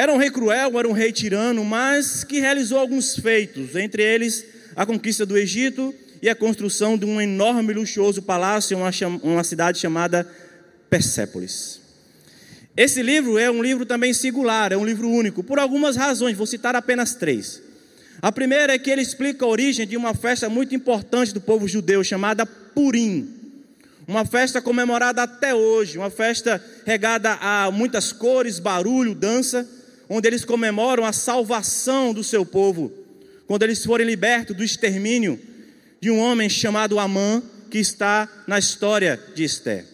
era 0.00 0.14
um 0.14 0.16
rei 0.16 0.30
cruel, 0.30 0.78
era 0.78 0.88
um 0.88 0.92
rei 0.92 1.12
tirano, 1.12 1.62
mas 1.62 2.24
que 2.24 2.40
realizou 2.40 2.78
alguns 2.78 3.14
feitos, 3.16 3.76
entre 3.76 4.02
eles 4.02 4.46
a 4.74 4.86
conquista 4.86 5.26
do 5.26 5.36
Egito 5.36 5.94
e 6.22 6.28
a 6.30 6.34
construção 6.34 6.96
de 6.96 7.04
um 7.04 7.20
enorme 7.20 7.70
e 7.70 7.76
luxuoso 7.76 8.22
palácio 8.22 8.74
em 8.74 8.80
uma, 8.80 8.90
uma 9.22 9.44
cidade 9.44 9.78
chamada 9.78 10.26
Persépolis. 10.88 11.82
Esse 12.74 13.02
livro 13.02 13.36
é 13.36 13.50
um 13.50 13.62
livro 13.62 13.84
também 13.84 14.14
singular, 14.14 14.72
é 14.72 14.76
um 14.78 14.86
livro 14.86 15.06
único, 15.06 15.44
por 15.44 15.58
algumas 15.58 15.96
razões, 15.96 16.34
vou 16.34 16.46
citar 16.46 16.74
apenas 16.74 17.14
três. 17.14 17.60
A 18.22 18.32
primeira 18.32 18.72
é 18.72 18.78
que 18.78 18.90
ele 18.90 19.02
explica 19.02 19.44
a 19.44 19.48
origem 19.48 19.86
de 19.86 19.98
uma 19.98 20.14
festa 20.14 20.48
muito 20.48 20.74
importante 20.74 21.34
do 21.34 21.42
povo 21.42 21.68
judeu 21.68 22.02
chamada 22.02 22.46
Purim. 22.46 23.28
Uma 24.08 24.24
festa 24.24 24.62
comemorada 24.62 25.24
até 25.24 25.54
hoje, 25.54 25.98
uma 25.98 26.10
festa 26.10 26.64
regada 26.86 27.34
a 27.34 27.70
muitas 27.70 28.14
cores, 28.14 28.58
barulho, 28.58 29.14
dança 29.14 29.68
onde 30.12 30.26
eles 30.26 30.44
comemoram 30.44 31.04
a 31.04 31.12
salvação 31.12 32.12
do 32.12 32.24
seu 32.24 32.44
povo, 32.44 32.92
quando 33.46 33.62
eles 33.62 33.84
forem 33.84 34.04
libertos 34.04 34.56
do 34.56 34.64
extermínio 34.64 35.38
de 36.00 36.10
um 36.10 36.18
homem 36.18 36.50
chamado 36.50 36.98
Amã, 36.98 37.40
que 37.70 37.78
está 37.78 38.28
na 38.44 38.58
história 38.58 39.22
de 39.36 39.44
Esté. 39.44 39.84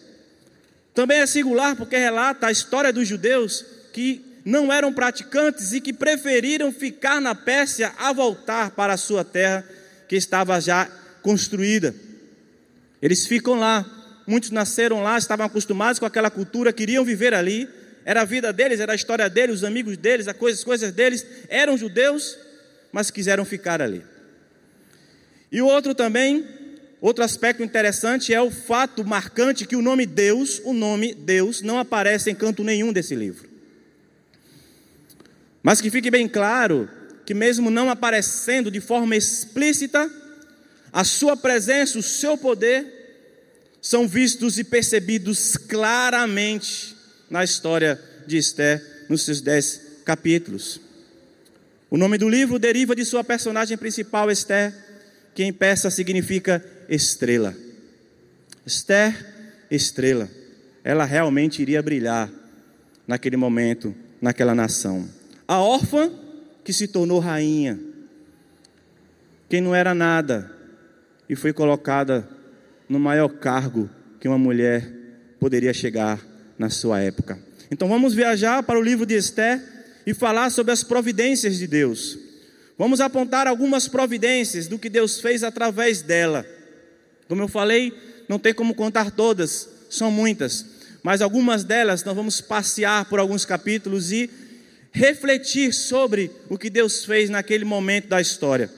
Também 0.95 1.19
é 1.19 1.27
singular 1.27 1.75
porque 1.75 1.95
relata 1.95 2.47
a 2.47 2.51
história 2.51 2.91
dos 2.91 3.07
judeus 3.07 3.63
que 3.93 4.25
não 4.43 4.73
eram 4.73 4.91
praticantes 4.91 5.73
e 5.73 5.79
que 5.79 5.93
preferiram 5.93 6.71
ficar 6.71 7.21
na 7.21 7.35
Pérsia 7.35 7.93
a 7.99 8.11
voltar 8.11 8.71
para 8.71 8.93
a 8.93 8.97
sua 8.97 9.23
terra 9.23 9.63
que 10.09 10.15
estava 10.15 10.59
já 10.59 10.89
construída. 11.21 11.93
Eles 12.99 13.27
ficam 13.27 13.53
lá, 13.53 13.85
muitos 14.25 14.49
nasceram 14.49 15.03
lá, 15.03 15.15
estavam 15.19 15.45
acostumados 15.45 15.99
com 15.99 16.05
aquela 16.07 16.31
cultura, 16.31 16.73
queriam 16.73 17.05
viver 17.05 17.35
ali, 17.35 17.69
era 18.07 18.21
a 18.21 18.23
vida 18.23 18.53
deles, 18.53 18.79
era 18.79 18.93
a 18.93 18.95
história 18.95 19.29
deles, 19.29 19.57
os 19.57 19.63
amigos 19.65 19.97
deles, 19.97 20.29
as 20.29 20.37
coisas, 20.37 20.61
as 20.61 20.63
coisas 20.63 20.93
deles, 20.93 21.25
eram 21.49 21.77
judeus, 21.77 22.37
mas 22.89 23.11
quiseram 23.11 23.43
ficar 23.43 23.81
ali. 23.81 24.01
E 25.51 25.61
o 25.61 25.65
outro 25.65 25.93
também, 25.93 26.47
outro 27.01 27.21
aspecto 27.21 27.61
interessante 27.61 28.33
é 28.33 28.41
o 28.41 28.49
fato 28.49 29.03
marcante 29.03 29.67
que 29.67 29.75
o 29.75 29.81
nome 29.81 30.05
Deus, 30.05 30.61
o 30.63 30.71
nome 30.71 31.13
Deus, 31.13 31.61
não 31.61 31.79
aparece 31.79 32.31
em 32.31 32.35
canto 32.35 32.63
nenhum 32.63 32.93
desse 32.93 33.13
livro. 33.13 33.49
Mas 35.61 35.81
que 35.81 35.91
fique 35.91 36.09
bem 36.09 36.29
claro 36.29 36.89
que, 37.25 37.33
mesmo 37.33 37.69
não 37.69 37.89
aparecendo 37.89 38.71
de 38.71 38.79
forma 38.79 39.17
explícita, 39.17 40.09
a 40.93 41.03
sua 41.03 41.35
presença, 41.35 41.99
o 41.99 42.03
seu 42.03 42.37
poder, 42.37 42.85
são 43.81 44.07
vistos 44.07 44.57
e 44.57 44.63
percebidos 44.63 45.57
claramente 45.57 46.95
na 47.29 47.43
história 47.43 47.99
de 48.25 48.37
Esté, 48.37 48.81
nos 49.09 49.23
seus 49.23 49.41
dez 49.41 49.81
capítulos. 50.05 50.79
O 51.89 51.97
nome 51.97 52.17
do 52.17 52.27
livro 52.27 52.59
deriva 52.59 52.95
de 52.95 53.05
sua 53.05 53.23
personagem 53.23 53.77
principal, 53.77 54.29
Esther, 54.29 54.73
que 55.33 55.43
em 55.43 55.53
persa 55.53 55.89
significa 55.89 56.63
estrela. 56.89 57.55
Esther, 58.65 59.15
estrela. 59.71 60.29
Ela 60.83 61.05
realmente 61.05 61.61
iria 61.61 61.81
brilhar 61.81 62.29
naquele 63.05 63.37
momento, 63.37 63.95
naquela 64.21 64.53
nação. 64.53 65.07
A 65.47 65.59
órfã 65.59 66.11
que 66.63 66.73
se 66.73 66.87
tornou 66.87 67.19
rainha. 67.19 67.79
Quem 69.47 69.61
não 69.61 69.73
era 69.73 69.95
nada 69.95 70.51
e 71.29 71.35
foi 71.35 71.53
colocada 71.53 72.27
no 72.89 72.99
maior 72.99 73.29
cargo 73.29 73.89
que 74.19 74.27
uma 74.27 74.37
mulher 74.37 74.91
poderia 75.39 75.73
chegar 75.73 76.21
na 76.57 76.69
sua 76.69 77.01
época. 77.01 77.39
Então 77.69 77.87
vamos 77.87 78.13
viajar 78.13 78.63
para 78.63 78.79
o 78.79 78.81
livro 78.81 79.05
de 79.05 79.15
Esté 79.15 79.61
e 80.05 80.13
falar 80.13 80.49
sobre 80.49 80.71
as 80.71 80.83
providências 80.83 81.57
de 81.57 81.67
Deus. 81.67 82.17
Vamos 82.77 83.01
apontar 83.01 83.47
algumas 83.47 83.87
providências 83.87 84.67
do 84.67 84.77
que 84.77 84.89
Deus 84.89 85.19
fez 85.19 85.43
através 85.43 86.01
dela. 86.01 86.45
Como 87.27 87.41
eu 87.41 87.47
falei, 87.47 87.93
não 88.29 88.39
tem 88.39 88.53
como 88.53 88.75
contar 88.75 89.11
todas, 89.11 89.67
são 89.89 90.11
muitas, 90.11 90.65
mas 91.03 91.21
algumas 91.21 91.63
delas 91.63 92.03
nós 92.03 92.15
vamos 92.15 92.39
passear 92.39 93.05
por 93.05 93.19
alguns 93.19 93.45
capítulos 93.45 94.11
e 94.11 94.29
refletir 94.91 95.73
sobre 95.73 96.31
o 96.49 96.57
que 96.57 96.69
Deus 96.69 97.03
fez 97.03 97.29
naquele 97.29 97.65
momento 97.65 98.07
da 98.07 98.21
história. 98.21 98.69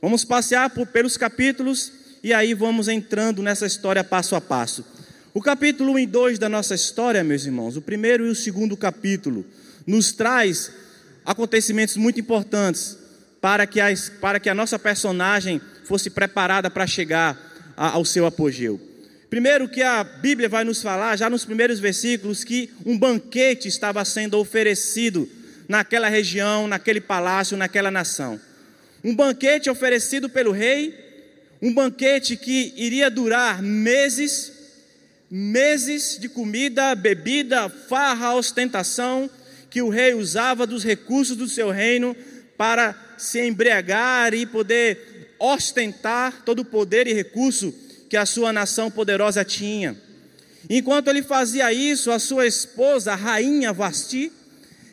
Vamos 0.00 0.24
passear 0.24 0.70
por, 0.70 0.86
pelos 0.86 1.16
capítulos 1.16 1.92
e 2.22 2.32
aí 2.32 2.54
vamos 2.54 2.88
entrando 2.88 3.42
nessa 3.42 3.66
história 3.66 4.04
passo 4.04 4.34
a 4.34 4.40
passo. 4.40 4.84
O 5.32 5.40
capítulo 5.40 5.92
1 5.92 5.98
e 6.00 6.06
2 6.06 6.38
da 6.40 6.48
nossa 6.48 6.74
história, 6.74 7.22
meus 7.22 7.46
irmãos, 7.46 7.76
o 7.76 7.82
primeiro 7.82 8.26
e 8.26 8.30
o 8.30 8.34
segundo 8.34 8.76
capítulo, 8.76 9.46
nos 9.86 10.10
traz 10.10 10.72
acontecimentos 11.24 11.96
muito 11.96 12.18
importantes 12.18 12.98
para 13.40 13.64
que 13.64 13.80
a, 13.80 13.86
para 14.20 14.40
que 14.40 14.50
a 14.50 14.54
nossa 14.54 14.76
personagem 14.76 15.60
fosse 15.84 16.10
preparada 16.10 16.68
para 16.68 16.84
chegar 16.84 17.72
a, 17.76 17.90
ao 17.90 18.04
seu 18.04 18.26
apogeu. 18.26 18.80
Primeiro, 19.30 19.68
que 19.68 19.82
a 19.82 20.02
Bíblia 20.02 20.48
vai 20.48 20.64
nos 20.64 20.82
falar, 20.82 21.14
já 21.16 21.30
nos 21.30 21.44
primeiros 21.44 21.78
versículos, 21.78 22.42
que 22.42 22.68
um 22.84 22.98
banquete 22.98 23.68
estava 23.68 24.04
sendo 24.04 24.36
oferecido 24.36 25.28
naquela 25.68 26.08
região, 26.08 26.66
naquele 26.66 27.00
palácio, 27.00 27.56
naquela 27.56 27.92
nação. 27.92 28.40
Um 29.04 29.14
banquete 29.14 29.70
oferecido 29.70 30.28
pelo 30.28 30.50
rei, 30.50 30.92
um 31.62 31.72
banquete 31.72 32.36
que 32.36 32.74
iria 32.76 33.08
durar 33.08 33.62
meses 33.62 34.58
meses 35.30 36.18
de 36.18 36.28
comida, 36.28 36.94
bebida, 36.94 37.68
farra, 37.68 38.34
ostentação, 38.34 39.30
que 39.70 39.80
o 39.80 39.88
rei 39.88 40.12
usava 40.14 40.66
dos 40.66 40.82
recursos 40.82 41.36
do 41.36 41.48
seu 41.48 41.70
reino 41.70 42.16
para 42.56 42.94
se 43.16 43.40
embriagar 43.40 44.34
e 44.34 44.44
poder 44.44 45.34
ostentar 45.38 46.42
todo 46.44 46.60
o 46.60 46.64
poder 46.64 47.06
e 47.06 47.12
recurso 47.12 47.72
que 48.08 48.16
a 48.16 48.26
sua 48.26 48.52
nação 48.52 48.90
poderosa 48.90 49.44
tinha. 49.44 49.96
Enquanto 50.68 51.08
ele 51.08 51.22
fazia 51.22 51.72
isso, 51.72 52.10
a 52.10 52.18
sua 52.18 52.46
esposa, 52.46 53.12
a 53.12 53.16
rainha 53.16 53.72
Vasti, 53.72 54.32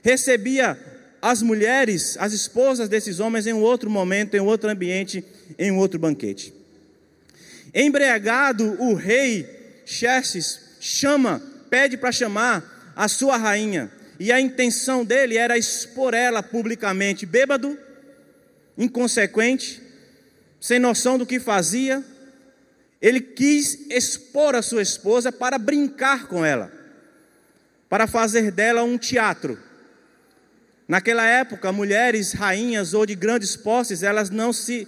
recebia 0.04 0.80
as 1.20 1.42
mulheres, 1.42 2.16
as 2.20 2.32
esposas 2.32 2.88
desses 2.88 3.20
homens, 3.20 3.48
em 3.48 3.54
um 3.54 3.62
outro 3.62 3.90
momento, 3.90 4.36
em 4.36 4.40
um 4.40 4.46
outro 4.46 4.70
ambiente, 4.70 5.26
em 5.58 5.72
um 5.72 5.78
outro 5.78 6.00
banquete. 6.00 6.54
Embriagado, 7.74 8.78
o 8.80 8.94
rei 8.94 9.57
Xerxes 9.88 10.60
chama, 10.82 11.42
pede 11.70 11.96
para 11.96 12.12
chamar 12.12 12.94
a 12.94 13.08
sua 13.08 13.38
rainha. 13.38 13.90
E 14.20 14.34
a 14.34 14.42
intenção 14.42 15.06
dele 15.06 15.38
era 15.38 15.58
expor 15.58 16.14
ela 16.14 16.44
publicamente, 16.44 17.26
bêbado, 17.26 17.80
inconsequente, 18.78 19.82
sem 20.60 20.78
noção 20.78 21.18
do 21.18 21.26
que 21.26 21.40
fazia. 21.40 22.04
Ele 23.02 23.22
quis 23.22 23.90
expor 23.90 24.56
a 24.56 24.62
sua 24.62 24.82
esposa 24.82 25.32
para 25.32 25.58
brincar 25.58 26.28
com 26.28 26.44
ela, 26.44 26.70
para 27.88 28.08
fazer 28.08 28.52
dela 28.52 28.84
um 28.84 28.98
teatro. 28.98 29.58
Naquela 30.86 31.26
época, 31.26 31.72
mulheres 31.72 32.34
rainhas 32.34 32.94
ou 32.94 33.06
de 33.06 33.16
grandes 33.16 33.56
posses, 33.56 34.04
elas 34.04 34.30
não 34.30 34.52
se 34.52 34.86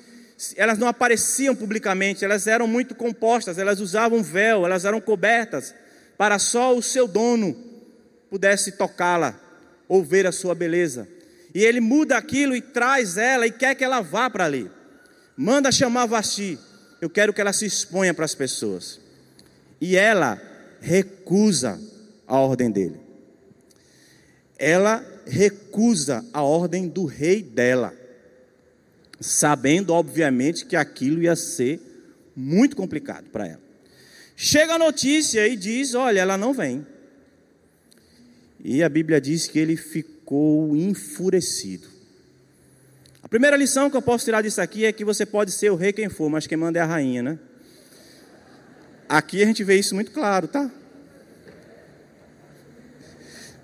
elas 0.55 0.77
não 0.77 0.87
apareciam 0.87 1.55
publicamente, 1.55 2.23
elas 2.23 2.47
eram 2.47 2.67
muito 2.67 2.95
compostas, 2.95 3.57
elas 3.57 3.79
usavam 3.79 4.23
véu, 4.23 4.65
elas 4.65 4.85
eram 4.85 5.01
cobertas 5.01 5.73
para 6.17 6.37
só 6.37 6.75
o 6.75 6.81
seu 6.81 7.07
dono 7.07 7.55
pudesse 8.29 8.73
tocá-la 8.73 9.39
ou 9.87 10.03
ver 10.03 10.27
a 10.27 10.31
sua 10.31 10.53
beleza. 10.53 11.07
E 11.53 11.63
ele 11.63 11.79
muda 11.79 12.17
aquilo 12.17 12.55
e 12.55 12.61
traz 12.61 13.17
ela 13.17 13.47
e 13.47 13.51
quer 13.51 13.73
que 13.73 13.83
ela 13.83 14.01
vá 14.01 14.29
para 14.29 14.45
ali. 14.45 14.69
Manda 15.35 15.71
chamar 15.71 16.05
Vasti. 16.05 16.59
Eu 17.01 17.09
quero 17.09 17.33
que 17.33 17.39
ela 17.39 17.53
se 17.53 17.65
exponha 17.65 18.13
para 18.13 18.25
as 18.25 18.35
pessoas. 18.35 18.99
E 19.79 19.95
ela 19.95 20.39
recusa 20.81 21.79
a 22.27 22.37
ordem 22.37 22.69
dele. 22.69 22.99
Ela 24.57 25.03
recusa 25.25 26.25
a 26.33 26.43
ordem 26.43 26.87
do 26.87 27.05
rei 27.05 27.41
dela 27.41 27.93
sabendo, 29.19 29.93
obviamente, 29.93 30.65
que 30.65 30.75
aquilo 30.75 31.21
ia 31.21 31.35
ser 31.35 31.79
muito 32.35 32.75
complicado 32.75 33.25
para 33.29 33.47
ela. 33.47 33.61
Chega 34.35 34.75
a 34.75 34.79
notícia 34.79 35.47
e 35.47 35.55
diz: 35.55 35.93
Olha, 35.93 36.21
ela 36.21 36.37
não 36.37 36.53
vem. 36.53 36.85
E 38.63 38.83
a 38.83 38.89
Bíblia 38.89 39.19
diz 39.19 39.47
que 39.47 39.59
ele 39.59 39.75
ficou 39.75 40.75
enfurecido. 40.75 41.87
A 43.21 43.27
primeira 43.27 43.57
lição 43.57 43.89
que 43.89 43.97
eu 43.97 44.01
posso 44.01 44.25
tirar 44.25 44.41
disso 44.41 44.61
aqui 44.61 44.85
é 44.85 44.91
que 44.91 45.05
você 45.05 45.25
pode 45.25 45.51
ser 45.51 45.71
o 45.71 45.75
rei 45.75 45.93
quem 45.93 46.09
for, 46.09 46.29
mas 46.29 46.47
quem 46.47 46.57
manda 46.57 46.79
é 46.79 46.81
a 46.81 46.85
rainha, 46.85 47.21
né? 47.21 47.39
Aqui 49.07 49.41
a 49.41 49.45
gente 49.45 49.63
vê 49.63 49.75
isso 49.75 49.95
muito 49.95 50.11
claro, 50.11 50.47
tá? 50.47 50.71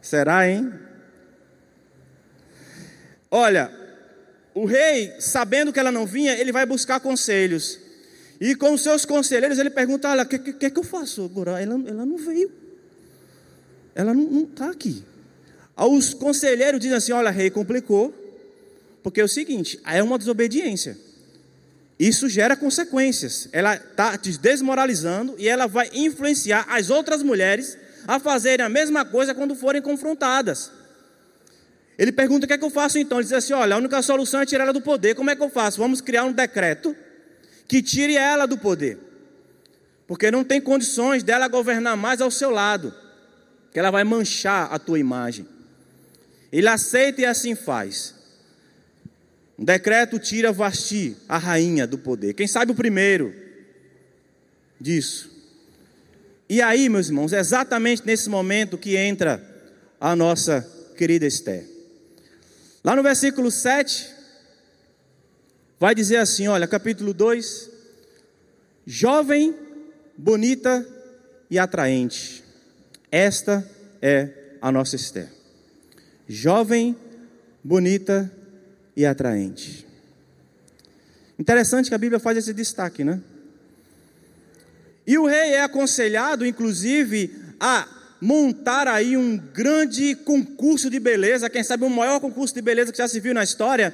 Será, 0.01 0.47
hein? 0.49 0.71
Olha, 3.31 3.71
o 4.55 4.63
rei, 4.63 5.13
sabendo 5.19 5.73
que 5.73 5.79
ela 5.79 5.91
não 5.91 6.05
vinha, 6.05 6.33
ele 6.33 6.53
vai 6.53 6.65
buscar 6.65 7.01
conselhos. 7.01 7.77
E 8.39 8.55
com 8.55 8.73
os 8.73 8.81
seus 8.81 9.03
conselheiros, 9.05 9.59
ele 9.59 9.69
pergunta: 9.69 10.09
Olha, 10.09 10.23
o 10.23 10.25
que, 10.25 10.39
que, 10.39 10.69
que, 10.69 10.79
eu 10.79 10.83
faço 10.83 11.25
agora? 11.25 11.61
Ela, 11.61 11.73
ela 11.85 12.05
não 12.05 12.17
veio. 12.17 12.49
Ela 13.93 14.13
não 14.13 14.43
está 14.43 14.69
aqui. 14.69 15.03
Os 15.75 16.13
conselheiros 16.13 16.79
dizem 16.79 16.95
assim: 16.95 17.11
Olha, 17.11 17.29
rei, 17.29 17.49
complicou. 17.49 18.13
Porque 19.03 19.19
é 19.19 19.23
o 19.25 19.27
seguinte: 19.27 19.77
é 19.85 20.01
uma 20.01 20.17
desobediência. 20.17 20.97
Isso 21.99 22.29
gera 22.29 22.55
consequências. 22.55 23.49
Ela 23.51 23.75
está 23.75 24.17
te 24.17 24.37
desmoralizando 24.37 25.35
e 25.37 25.49
ela 25.49 25.67
vai 25.67 25.89
influenciar 25.93 26.65
as 26.69 26.89
outras 26.89 27.21
mulheres 27.21 27.77
a 28.07 28.19
fazerem 28.19 28.65
a 28.65 28.69
mesma 28.69 29.03
coisa 29.03 29.35
quando 29.35 29.53
forem 29.53 29.81
confrontadas. 29.81 30.71
Ele 31.97 32.11
pergunta 32.11 32.45
o 32.45 32.47
que 32.47 32.53
é 32.53 32.57
que 32.57 32.63
eu 32.63 32.69
faço 32.69 32.97
então. 32.97 33.19
Ele 33.19 33.25
diz 33.25 33.33
assim: 33.33 33.53
olha, 33.53 33.75
a 33.75 33.77
única 33.77 34.01
solução 34.01 34.41
é 34.41 34.45
tirar 34.45 34.65
ela 34.65 34.73
do 34.73 34.81
poder. 34.81 35.15
Como 35.15 35.29
é 35.29 35.35
que 35.35 35.41
eu 35.41 35.49
faço? 35.49 35.77
Vamos 35.77 36.01
criar 36.01 36.25
um 36.25 36.33
decreto 36.33 36.95
que 37.67 37.81
tire 37.81 38.15
ela 38.15 38.45
do 38.45 38.57
poder. 38.57 38.97
Porque 40.07 40.29
não 40.29 40.43
tem 40.43 40.61
condições 40.61 41.23
dela 41.23 41.47
governar 41.47 41.97
mais 41.97 42.21
ao 42.21 42.29
seu 42.29 42.49
lado. 42.49 42.93
Que 43.71 43.79
ela 43.79 43.91
vai 43.91 44.03
manchar 44.03 44.71
a 44.71 44.77
tua 44.77 44.99
imagem. 44.99 45.47
Ele 46.51 46.67
aceita 46.67 47.21
e 47.21 47.25
assim 47.25 47.55
faz. 47.55 48.13
Um 49.57 49.63
decreto 49.63 50.19
tira 50.19 50.51
Vasti, 50.51 51.15
a 51.27 51.37
rainha 51.37 51.87
do 51.87 51.97
poder. 51.97 52.33
Quem 52.33 52.47
sabe 52.47 52.71
o 52.71 52.75
primeiro 52.75 53.33
disso. 54.79 55.31
E 56.47 56.61
aí, 56.61 56.89
meus 56.89 57.07
irmãos, 57.07 57.33
é 57.33 57.39
exatamente 57.39 58.05
nesse 58.05 58.29
momento 58.29 58.77
que 58.77 58.95
entra 58.95 59.41
a 59.99 60.15
nossa 60.15 60.61
querida 60.95 61.25
Esther. 61.25 61.74
Lá 62.85 62.95
no 62.95 63.01
versículo 63.01 63.49
7, 63.49 64.13
vai 65.79 65.95
dizer 65.95 66.17
assim: 66.17 66.47
olha, 66.47 66.67
capítulo 66.67 67.15
2: 67.15 67.71
jovem, 68.85 69.55
bonita 70.15 70.87
e 71.49 71.57
atraente. 71.57 72.43
Esta 73.11 73.67
é 73.99 74.57
a 74.61 74.71
nossa 74.71 74.95
Esther. 74.95 75.31
Jovem, 76.27 76.95
bonita 77.63 78.31
e 78.95 79.03
atraente. 79.03 79.87
Interessante 81.39 81.89
que 81.89 81.95
a 81.95 81.97
Bíblia 81.97 82.19
faz 82.19 82.37
esse 82.37 82.53
destaque, 82.53 83.03
né? 83.03 83.19
E 85.07 85.17
o 85.17 85.25
rei 85.25 85.53
é 85.53 85.61
aconselhado, 85.63 86.45
inclusive, 86.45 87.35
a 87.59 87.94
montar 88.19 88.87
aí 88.87 89.17
um 89.17 89.37
grande 89.37 90.15
concurso 90.15 90.89
de 90.89 90.99
beleza, 90.99 91.49
quem 91.49 91.63
sabe 91.63 91.83
o 91.83 91.89
maior 91.89 92.19
concurso 92.19 92.53
de 92.53 92.61
beleza 92.61 92.91
que 92.91 92.97
já 92.97 93.07
se 93.07 93.19
viu 93.19 93.33
na 93.33 93.43
história, 93.43 93.93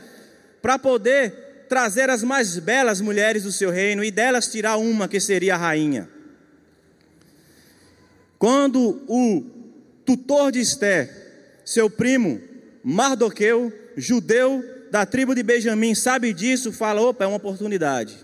para 0.61 0.77
poder 0.77 1.65
trazer 1.67 2.09
as 2.09 2.23
mais 2.23 2.57
belas 2.59 3.01
mulheres 3.01 3.43
do 3.43 3.51
seu 3.51 3.71
reino 3.71 4.03
e 4.03 4.11
delas 4.11 4.51
tirar 4.51 4.77
uma 4.77 5.07
que 5.07 5.19
seria 5.19 5.55
a 5.55 5.57
rainha. 5.57 6.09
Quando 8.37 9.01
o 9.07 9.43
tutor 10.05 10.51
de 10.51 10.59
Esther, 10.59 11.09
seu 11.63 11.89
primo 11.89 12.41
Mardoqueu, 12.83 13.71
judeu 13.95 14.63
da 14.91 15.05
tribo 15.05 15.33
de 15.33 15.43
Benjamim, 15.43 15.95
sabe 15.95 16.33
disso, 16.33 16.71
fala: 16.71 17.01
opa, 17.01 17.23
é 17.23 17.27
uma 17.27 17.37
oportunidade 17.37 18.17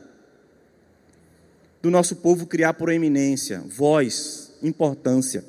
do 1.81 1.91
nosso 1.91 2.15
povo 2.17 2.45
criar 2.45 2.73
proeminência, 2.73 3.63
voz, 3.65 4.51
importância. 4.61 5.45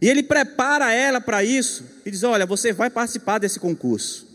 E 0.00 0.08
ele 0.08 0.22
prepara 0.22 0.92
ela 0.92 1.20
para 1.20 1.42
isso 1.42 1.84
e 2.04 2.10
diz: 2.10 2.22
Olha, 2.22 2.44
você 2.46 2.72
vai 2.72 2.90
participar 2.90 3.38
desse 3.38 3.58
concurso. 3.58 4.26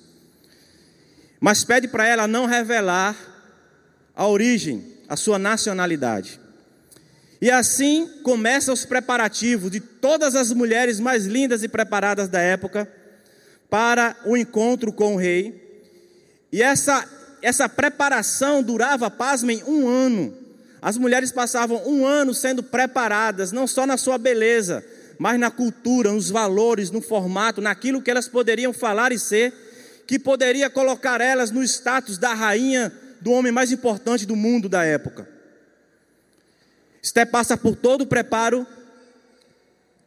Mas 1.39 1.63
pede 1.63 1.87
para 1.87 2.05
ela 2.05 2.27
não 2.27 2.45
revelar 2.45 3.15
a 4.15 4.27
origem, 4.27 4.83
a 5.07 5.15
sua 5.15 5.39
nacionalidade. 5.39 6.39
E 7.41 7.49
assim 7.49 8.07
começam 8.21 8.73
os 8.73 8.85
preparativos 8.85 9.71
de 9.71 9.79
todas 9.79 10.35
as 10.35 10.51
mulheres 10.51 10.99
mais 10.99 11.25
lindas 11.25 11.63
e 11.63 11.67
preparadas 11.67 12.29
da 12.29 12.39
época 12.39 12.87
para 13.69 14.15
o 14.25 14.37
encontro 14.37 14.93
com 14.93 15.15
o 15.15 15.17
rei. 15.17 15.59
E 16.51 16.61
essa, 16.61 17.07
essa 17.41 17.67
preparação 17.67 18.61
durava, 18.61 19.09
pasmem, 19.09 19.63
um 19.63 19.87
ano. 19.87 20.37
As 20.81 20.97
mulheres 20.97 21.31
passavam 21.31 21.81
um 21.87 22.05
ano 22.05 22.33
sendo 22.33 22.61
preparadas, 22.61 23.51
não 23.51 23.65
só 23.65 23.87
na 23.87 23.97
sua 23.97 24.17
beleza, 24.17 24.85
mas 25.21 25.39
na 25.39 25.51
cultura, 25.51 26.11
nos 26.11 26.31
valores, 26.31 26.89
no 26.89 26.99
formato, 26.99 27.61
naquilo 27.61 28.01
que 28.01 28.09
elas 28.09 28.27
poderiam 28.27 28.73
falar 28.73 29.11
e 29.11 29.19
ser, 29.19 29.53
que 30.07 30.17
poderia 30.17 30.67
colocar 30.67 31.21
elas 31.21 31.51
no 31.51 31.61
status 31.63 32.17
da 32.17 32.33
rainha, 32.33 32.91
do 33.21 33.31
homem 33.31 33.51
mais 33.51 33.71
importante 33.71 34.25
do 34.25 34.35
mundo 34.35 34.67
da 34.67 34.83
época. 34.83 35.29
Esté 37.03 37.23
passa 37.23 37.55
por 37.55 37.75
todo 37.75 38.01
o 38.01 38.07
preparo 38.07 38.65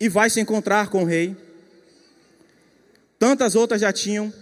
e 0.00 0.08
vai 0.08 0.28
se 0.28 0.40
encontrar 0.40 0.88
com 0.88 1.04
o 1.04 1.06
rei. 1.06 1.36
Tantas 3.16 3.54
outras 3.54 3.82
já 3.82 3.92
tinham, 3.92 4.34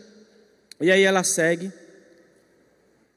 e 0.80 0.90
aí 0.90 1.02
ela 1.02 1.22
segue. 1.22 1.70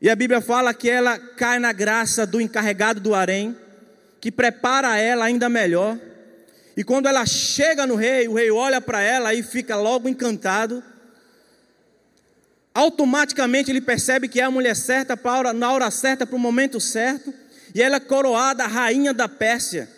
E 0.02 0.10
a 0.10 0.15
Bíblia 0.18 0.41
fala 0.41 0.74
que 0.74 0.89
ela 0.89 1.18
cai 1.18 1.58
na 1.58 1.72
graça 1.72 2.28
do 2.28 2.41
encarregado 2.41 3.00
do 3.00 3.15
harém, 3.15 3.56
que 4.20 4.30
prepara 4.30 4.98
ela 4.98 5.24
ainda 5.24 5.48
melhor 5.48 5.98
e 6.77 6.83
quando 6.83 7.07
ela 7.07 7.25
chega 7.25 7.88
no 7.88 7.95
rei, 7.95 8.27
o 8.27 8.33
rei 8.33 8.51
olha 8.51 8.81
para 8.81 9.01
ela 9.01 9.33
e 9.33 9.41
fica 9.41 9.75
logo 9.77 10.09
encantado. 10.09 10.83
Automaticamente 12.73 13.71
ele 13.71 13.79
percebe 13.79 14.27
que 14.27 14.41
é 14.41 14.43
a 14.43 14.51
mulher 14.51 14.75
certa 14.75 15.17
na 15.53 15.71
hora 15.71 15.89
certa, 15.89 16.27
para 16.27 16.35
o 16.35 16.39
momento 16.39 16.81
certo. 16.81 17.33
E 17.73 17.81
ela 17.81 17.95
é 17.95 17.99
coroada 18.01 18.67
rainha 18.67 19.13
da 19.13 19.29
Pérsia. 19.29 19.89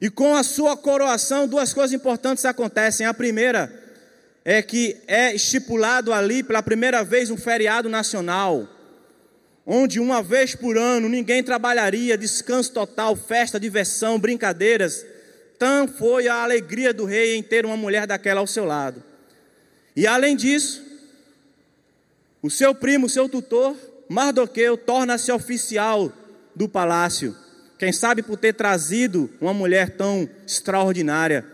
E 0.00 0.08
com 0.08 0.36
a 0.36 0.44
sua 0.44 0.76
coroação, 0.76 1.48
duas 1.48 1.74
coisas 1.74 1.92
importantes 1.92 2.44
acontecem. 2.44 3.04
A 3.04 3.12
primeira 3.12 3.70
é 4.44 4.62
que 4.62 4.96
é 5.08 5.34
estipulado 5.34 6.12
ali 6.12 6.44
pela 6.44 6.62
primeira 6.62 7.02
vez 7.02 7.30
um 7.30 7.36
feriado 7.36 7.88
nacional 7.88 8.68
onde 9.72 10.00
uma 10.00 10.20
vez 10.20 10.56
por 10.56 10.76
ano 10.76 11.08
ninguém 11.08 11.44
trabalharia, 11.44 12.18
descanso 12.18 12.72
total, 12.72 13.14
festa, 13.14 13.60
diversão, 13.60 14.18
brincadeiras. 14.18 15.06
Tão 15.60 15.86
foi 15.86 16.26
a 16.26 16.42
alegria 16.42 16.92
do 16.92 17.04
rei 17.04 17.36
em 17.36 17.42
ter 17.42 17.64
uma 17.64 17.76
mulher 17.76 18.04
daquela 18.04 18.40
ao 18.40 18.48
seu 18.48 18.64
lado. 18.64 19.00
E 19.94 20.08
além 20.08 20.34
disso, 20.34 20.82
o 22.42 22.50
seu 22.50 22.74
primo, 22.74 23.08
seu 23.08 23.28
tutor, 23.28 23.76
Mardoqueu, 24.08 24.76
torna-se 24.76 25.30
oficial 25.30 26.12
do 26.52 26.68
palácio, 26.68 27.36
Quem 27.78 27.92
sabe 27.92 28.24
por 28.24 28.36
ter 28.36 28.54
trazido 28.54 29.30
uma 29.40 29.54
mulher 29.54 29.90
tão 29.90 30.28
extraordinária 30.44 31.46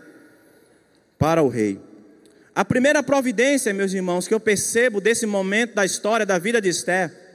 para 1.19 1.43
o 1.43 1.49
rei. 1.49 1.79
A 2.55 2.65
primeira 2.65 3.03
providência, 3.03 3.71
meus 3.75 3.93
irmãos, 3.93 4.27
que 4.27 4.33
eu 4.33 4.39
percebo 4.39 4.99
desse 4.99 5.27
momento 5.27 5.75
da 5.75 5.85
história 5.85 6.25
da 6.25 6.39
vida 6.39 6.59
de 6.59 6.69
Esther 6.69 7.26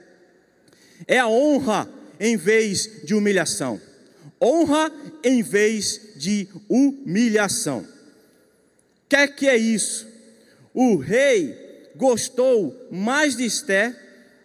é 1.07 1.19
a 1.19 1.29
honra 1.29 1.89
em 2.19 2.37
vez 2.37 3.03
de 3.05 3.15
humilhação. 3.15 3.81
Honra 4.41 4.93
em 5.23 5.43
vez 5.43 6.15
de 6.17 6.49
humilhação. 6.69 7.81
O 7.81 9.09
que 9.09 9.17
é 9.17 9.27
que 9.27 9.49
é 9.49 9.57
isso? 9.57 10.07
O 10.75 10.97
rei 10.97 11.91
gostou 11.97 12.89
mais 12.91 13.37
de 13.37 13.45
Esther 13.45 13.95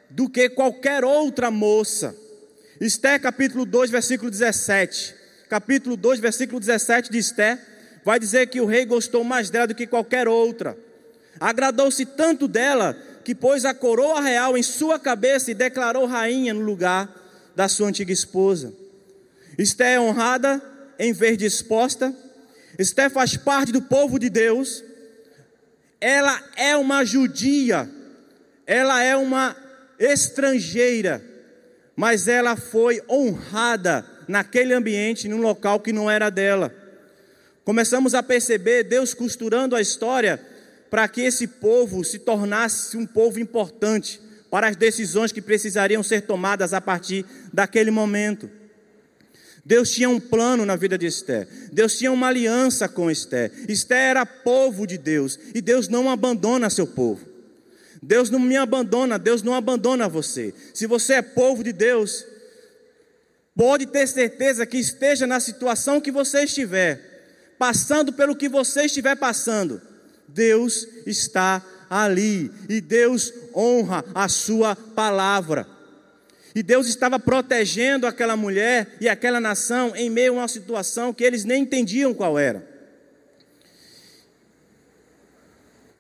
do 0.10 0.30
que 0.30 0.50
qualquer 0.50 1.04
outra 1.04 1.50
moça. 1.50 2.16
Esther, 2.80 3.20
capítulo 3.20 3.66
2, 3.66 3.90
versículo 3.90 4.30
17. 4.30 5.16
Capítulo 5.50 5.96
2, 5.96 6.20
versículo 6.20 6.60
17 6.60 7.12
de 7.12 7.18
Esther, 7.18 7.58
vai 8.04 8.20
dizer 8.20 8.48
que 8.48 8.62
o 8.62 8.66
rei 8.66 8.86
gostou 8.86 9.24
mais 9.24 9.50
dela 9.50 9.68
do 9.68 9.76
que 9.76 9.88
qualquer 9.88 10.28
outra. 10.28 10.78
Agradou-se 11.40 12.06
tanto 12.06 12.48
dela 12.48 12.98
que 13.28 13.36
pôs 13.36 13.66
a 13.66 13.74
coroa 13.74 14.22
real 14.22 14.58
em 14.58 14.64
sua 14.64 14.98
cabeça 14.98 15.52
e 15.52 15.54
declarou 15.54 16.06
rainha 16.06 16.54
no 16.54 16.62
lugar 16.62 17.14
da 17.54 17.68
sua 17.68 17.90
antiga 17.90 18.14
esposa. 18.14 18.74
Esther 19.58 19.96
é 19.96 20.00
honrada 20.00 20.64
em 20.98 21.12
vez 21.12 21.38
de 21.38 21.44
exposta. 21.46 22.16
Esther 22.80 23.10
faz 23.10 23.36
parte 23.36 23.74
do 23.74 23.82
povo 23.82 24.18
de 24.18 24.30
Deus. 24.30 24.82
Ela 26.00 26.42
é 26.56 26.78
uma 26.78 27.04
judia. 27.04 27.90
Ela 28.66 29.04
é 29.04 29.18
uma 29.18 29.58
estrangeira. 30.00 31.22
Mas 31.98 32.30
ela 32.30 32.56
foi 32.56 33.02
honrada 33.10 34.06
naquele 34.26 34.74
ambiente, 34.74 35.28
num 35.28 35.42
local 35.42 35.82
que 35.82 35.92
não 35.92 36.10
era 36.10 36.30
dela. 36.30 36.74
Começamos 37.66 38.16
a 38.16 38.24
perceber 38.24 38.86
Deus 38.86 39.14
costurando 39.14 39.76
a 39.76 39.82
história 39.82 40.40
para 40.90 41.08
que 41.08 41.22
esse 41.22 41.48
povo 41.48 42.04
se 42.04 42.20
tornasse 42.20 42.98
um 42.98 43.06
povo 43.06 43.40
importante 43.40 44.22
para 44.50 44.68
as 44.68 44.76
decisões 44.76 45.32
que 45.32 45.42
precisariam 45.42 46.02
ser 46.02 46.22
tomadas 46.22 46.74
a 46.74 46.80
partir 46.80 47.26
daquele 47.54 47.92
momento. 47.92 48.50
Deus 49.66 49.92
tinha 49.92 50.10
um 50.10 50.20
plano 50.20 50.66
na 50.66 50.78
vida 50.78 50.98
de 50.98 51.06
Esther. 51.06 51.46
Deus 51.74 51.98
tinha 51.98 52.10
uma 52.10 52.28
aliança 52.28 52.88
com 52.88 53.12
Esther. 53.12 53.52
Esther 53.68 53.98
era 53.98 54.26
povo 54.26 54.88
de 54.88 54.98
Deus 54.98 55.38
e 55.54 55.62
Deus 55.62 55.90
não 55.90 56.10
abandona 56.10 56.70
seu 56.70 56.88
povo. 56.88 57.28
Deus 58.02 58.30
não 58.30 58.40
me 58.40 58.56
abandona, 58.56 59.20
Deus 59.20 59.44
não 59.44 59.54
abandona 59.54 60.08
você. 60.08 60.54
Se 60.74 60.88
você 60.88 61.16
é 61.16 61.22
povo 61.22 61.66
de 61.66 61.74
Deus, 61.74 62.26
pode 63.56 63.88
ter 63.88 64.08
certeza 64.08 64.66
que 64.66 64.78
esteja 64.78 65.28
na 65.28 65.42
situação 65.42 66.00
que 66.00 66.12
você 66.12 66.44
estiver, 66.44 67.56
passando 67.60 68.14
pelo 68.14 68.36
que 68.36 68.48
você 68.48 68.84
estiver 68.84 69.18
passando, 69.18 69.82
Deus 70.28 70.88
está 71.06 71.64
ali 71.90 72.52
e 72.68 72.82
Deus 72.82 73.34
honra 73.56 74.04
a 74.14 74.28
sua 74.28 74.76
palavra. 74.76 75.68
E 76.54 76.64
Deus 76.64 76.88
estava 76.88 77.20
protegendo 77.20 78.08
aquela 78.08 78.36
mulher 78.36 78.98
e 79.00 79.08
aquela 79.08 79.40
nação 79.40 79.96
em 79.96 80.10
meio 80.10 80.34
a 80.34 80.38
uma 80.38 80.48
situação 80.48 81.14
que 81.14 81.24
eles 81.24 81.46
nem 81.46 81.64
entendiam 81.64 82.14
qual 82.14 82.38
era. 82.38 82.68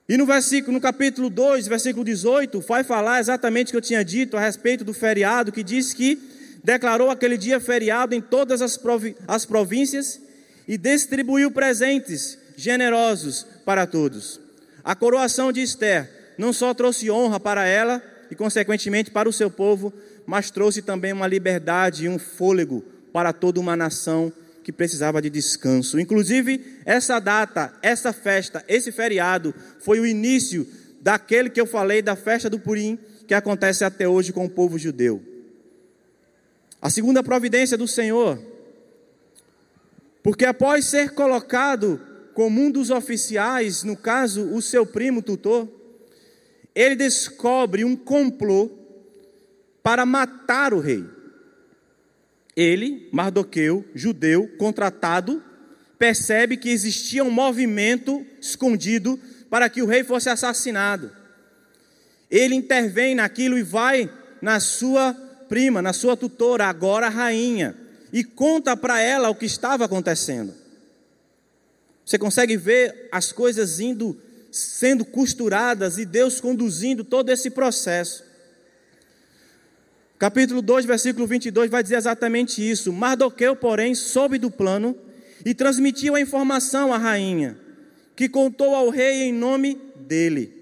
E 0.09 0.17
no 0.17 0.25
versículo, 0.25 0.73
no 0.73 0.81
capítulo 0.81 1.29
2, 1.29 1.67
versículo 1.67 2.03
18, 2.03 2.61
vai 2.61 2.83
falar 2.83 3.19
exatamente 3.19 3.67
o 3.67 3.71
que 3.71 3.77
eu 3.77 3.81
tinha 3.81 4.03
dito 4.03 4.37
a 4.37 4.39
respeito 4.39 4.83
do 4.83 4.93
feriado, 4.93 5.51
que 5.51 5.61
diz 5.61 5.93
que 5.93 6.17
declarou 6.63 7.11
aquele 7.11 7.37
dia 7.37 7.59
feriado 7.59 8.15
em 8.15 8.21
todas 8.21 8.61
as, 8.61 8.79
as 9.27 9.45
províncias 9.45 10.19
e 10.67 10.77
distribuiu 10.77 11.51
presentes 11.51 12.39
generosos 12.57 13.45
para 13.63 13.85
todos. 13.85 14.41
A 14.83 14.95
coroação 14.95 15.51
de 15.51 15.61
Esther 15.61 16.33
não 16.37 16.51
só 16.51 16.73
trouxe 16.73 17.09
honra 17.09 17.39
para 17.39 17.65
ela 17.65 18.01
e, 18.29 18.35
consequentemente, 18.35 19.11
para 19.11 19.29
o 19.29 19.33
seu 19.33 19.49
povo, 19.49 19.93
mas 20.25 20.49
trouxe 20.49 20.81
também 20.81 21.13
uma 21.13 21.27
liberdade 21.27 22.05
e 22.05 22.09
um 22.09 22.17
fôlego 22.17 22.83
para 23.13 23.31
toda 23.31 23.59
uma 23.59 23.75
nação 23.75 24.33
que 24.63 24.71
precisava 24.71 25.21
de 25.21 25.29
descanso. 25.29 25.99
Inclusive, 25.99 26.81
essa 26.83 27.19
data, 27.19 27.73
essa 27.81 28.11
festa, 28.11 28.65
esse 28.67 28.91
feriado 28.91 29.53
foi 29.79 29.99
o 29.99 30.05
início 30.05 30.67
daquele 30.99 31.49
que 31.49 31.61
eu 31.61 31.65
falei 31.65 32.01
da 32.01 32.15
festa 32.15 32.49
do 32.49 32.59
Purim, 32.59 32.97
que 33.27 33.33
acontece 33.33 33.85
até 33.85 34.07
hoje 34.07 34.33
com 34.33 34.45
o 34.45 34.49
povo 34.49 34.77
judeu. 34.77 35.21
A 36.81 36.89
segunda 36.89 37.23
providência 37.23 37.77
do 37.77 37.87
Senhor, 37.87 38.39
porque 40.21 40.45
após 40.45 40.85
ser 40.85 41.11
colocado 41.11 42.01
como 42.37 42.61
um 42.61 42.69
dos 42.69 42.91
oficiais, 42.91 43.81
no 43.81 43.97
caso, 43.97 44.53
o 44.53 44.61
seu 44.61 44.85
primo 44.85 45.23
tutor, 45.23 45.67
ele 46.75 46.95
descobre 46.95 47.83
um 47.83 47.95
complô 47.95 48.69
para 49.81 50.05
matar 50.05 50.71
o 50.71 50.79
rei. 50.79 51.03
Ele, 52.55 53.09
Mardoqueu, 53.11 53.83
judeu, 53.95 54.47
contratado, 54.59 55.41
percebe 55.97 56.57
que 56.57 56.69
existia 56.69 57.23
um 57.23 57.31
movimento 57.31 58.23
escondido 58.39 59.19
para 59.49 59.67
que 59.67 59.81
o 59.81 59.87
rei 59.87 60.03
fosse 60.03 60.29
assassinado. 60.29 61.11
Ele 62.29 62.53
intervém 62.53 63.15
naquilo 63.15 63.57
e 63.57 63.63
vai 63.63 64.13
na 64.43 64.59
sua 64.59 65.11
prima, 65.49 65.81
na 65.81 65.91
sua 65.91 66.15
tutora, 66.15 66.67
agora 66.67 67.09
rainha, 67.09 67.75
e 68.13 68.23
conta 68.23 68.77
para 68.77 69.01
ela 69.01 69.27
o 69.27 69.33
que 69.33 69.47
estava 69.47 69.85
acontecendo. 69.85 70.66
Você 72.07 72.17
consegue 72.17 72.55
ver 72.55 73.09
as 73.11 73.33
coisas 73.33 73.81
indo 73.81 74.17
sendo 74.49 75.03
costuradas 75.03 75.97
e 75.97 76.05
Deus 76.05 76.39
conduzindo 76.39 77.03
todo 77.03 77.29
esse 77.29 77.49
processo. 77.49 78.23
Capítulo 80.17 80.61
2, 80.61 80.85
versículo 80.85 81.27
22 81.27 81.69
vai 81.69 81.83
dizer 81.83 81.97
exatamente 81.97 82.61
isso. 82.61 82.93
Mardoqueu, 82.93 83.57
porém, 83.57 83.93
soube 83.93 84.37
do 84.37 84.49
plano 84.49 84.95
e 85.45 85.53
transmitiu 85.53 86.15
a 86.15 86.21
informação 86.21 86.93
à 86.93 86.97
rainha, 86.97 87.57
que 88.15 88.29
contou 88.29 88.73
ao 88.73 88.89
rei 88.89 89.23
em 89.23 89.33
nome 89.33 89.77
dele. 89.97 90.53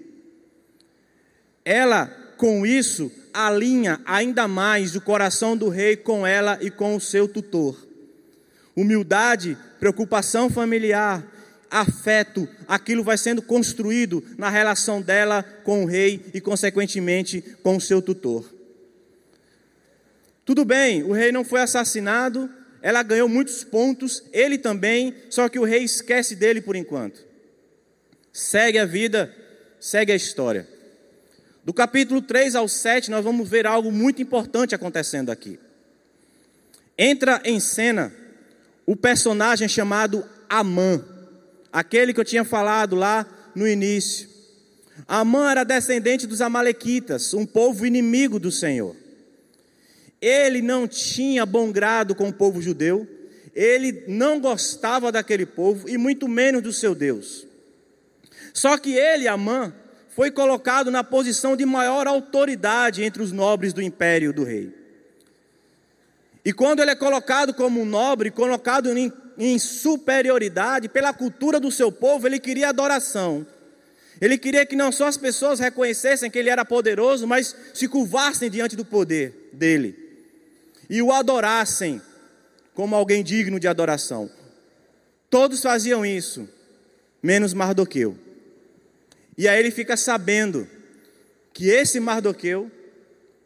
Ela, 1.64 2.06
com 2.36 2.66
isso, 2.66 3.08
alinha 3.32 4.00
ainda 4.04 4.48
mais 4.48 4.96
o 4.96 5.00
coração 5.00 5.56
do 5.56 5.68
rei 5.68 5.96
com 5.96 6.26
ela 6.26 6.58
e 6.60 6.72
com 6.72 6.96
o 6.96 7.00
seu 7.00 7.28
tutor. 7.28 7.86
Humildade, 8.74 9.56
preocupação 9.78 10.50
familiar, 10.50 11.35
afeto, 11.70 12.48
aquilo 12.66 13.02
vai 13.02 13.18
sendo 13.18 13.42
construído 13.42 14.22
na 14.36 14.48
relação 14.48 15.00
dela 15.00 15.42
com 15.64 15.84
o 15.84 15.86
rei 15.86 16.24
e, 16.32 16.40
consequentemente, 16.40 17.42
com 17.62 17.76
o 17.76 17.80
seu 17.80 18.00
tutor. 18.00 18.52
Tudo 20.44 20.64
bem, 20.64 21.02
o 21.02 21.12
rei 21.12 21.32
não 21.32 21.44
foi 21.44 21.60
assassinado, 21.60 22.48
ela 22.80 23.02
ganhou 23.02 23.28
muitos 23.28 23.64
pontos, 23.64 24.22
ele 24.32 24.58
também, 24.58 25.14
só 25.28 25.48
que 25.48 25.58
o 25.58 25.64
rei 25.64 25.82
esquece 25.82 26.36
dele 26.36 26.60
por 26.60 26.76
enquanto. 26.76 27.24
Segue 28.32 28.78
a 28.78 28.84
vida, 28.84 29.34
segue 29.80 30.12
a 30.12 30.16
história. 30.16 30.68
Do 31.64 31.74
capítulo 31.74 32.22
3 32.22 32.54
ao 32.54 32.68
7, 32.68 33.10
nós 33.10 33.24
vamos 33.24 33.48
ver 33.48 33.66
algo 33.66 33.90
muito 33.90 34.22
importante 34.22 34.72
acontecendo 34.72 35.30
aqui. 35.30 35.58
Entra 36.96 37.42
em 37.44 37.58
cena 37.58 38.14
o 38.86 38.94
personagem 38.94 39.68
chamado 39.68 40.24
Amã, 40.48 41.04
aquele 41.76 42.14
que 42.14 42.20
eu 42.20 42.24
tinha 42.24 42.42
falado 42.42 42.96
lá 42.96 43.26
no 43.54 43.68
início. 43.68 44.30
Amã 45.06 45.50
era 45.50 45.62
descendente 45.62 46.26
dos 46.26 46.40
Amalequitas, 46.40 47.34
um 47.34 47.44
povo 47.44 47.84
inimigo 47.84 48.38
do 48.40 48.50
Senhor. 48.50 48.96
Ele 50.18 50.62
não 50.62 50.88
tinha 50.88 51.44
bom 51.44 51.70
grado 51.70 52.14
com 52.14 52.30
o 52.30 52.32
povo 52.32 52.62
judeu, 52.62 53.06
ele 53.54 54.04
não 54.08 54.40
gostava 54.40 55.12
daquele 55.12 55.44
povo 55.44 55.86
e 55.86 55.98
muito 55.98 56.26
menos 56.26 56.62
do 56.62 56.72
seu 56.72 56.94
Deus. 56.94 57.46
Só 58.54 58.78
que 58.78 58.94
ele, 58.94 59.28
Amã, 59.28 59.74
foi 60.08 60.30
colocado 60.30 60.90
na 60.90 61.04
posição 61.04 61.54
de 61.54 61.66
maior 61.66 62.06
autoridade 62.06 63.04
entre 63.04 63.22
os 63.22 63.32
nobres 63.32 63.74
do 63.74 63.82
império 63.82 64.32
do 64.32 64.44
rei. 64.44 64.72
E 66.42 66.54
quando 66.54 66.80
ele 66.80 66.92
é 66.92 66.96
colocado 66.96 67.52
como 67.52 67.82
um 67.82 67.84
nobre, 67.84 68.30
colocado 68.30 68.96
em, 68.96 69.12
em 69.38 69.58
superioridade 69.58 70.88
pela 70.88 71.12
cultura 71.12 71.60
do 71.60 71.70
seu 71.70 71.92
povo, 71.92 72.26
ele 72.26 72.38
queria 72.38 72.68
adoração. 72.68 73.46
Ele 74.20 74.38
queria 74.38 74.64
que 74.64 74.74
não 74.74 74.90
só 74.90 75.06
as 75.06 75.16
pessoas 75.16 75.60
reconhecessem 75.60 76.30
que 76.30 76.38
ele 76.38 76.48
era 76.48 76.64
poderoso, 76.64 77.26
mas 77.26 77.54
se 77.74 77.86
curvassem 77.86 78.50
diante 78.50 78.74
do 78.74 78.84
poder 78.84 79.50
dele 79.52 80.06
e 80.88 81.02
o 81.02 81.12
adorassem 81.12 82.00
como 82.74 82.94
alguém 82.94 83.22
digno 83.22 83.58
de 83.58 83.68
adoração. 83.68 84.30
Todos 85.28 85.60
faziam 85.60 86.04
isso, 86.04 86.48
menos 87.22 87.52
Mardoqueu. 87.52 88.16
E 89.36 89.48
aí 89.48 89.58
ele 89.58 89.70
fica 89.70 89.96
sabendo 89.96 90.68
que 91.52 91.68
esse 91.68 91.98
Mardoqueu, 91.98 92.70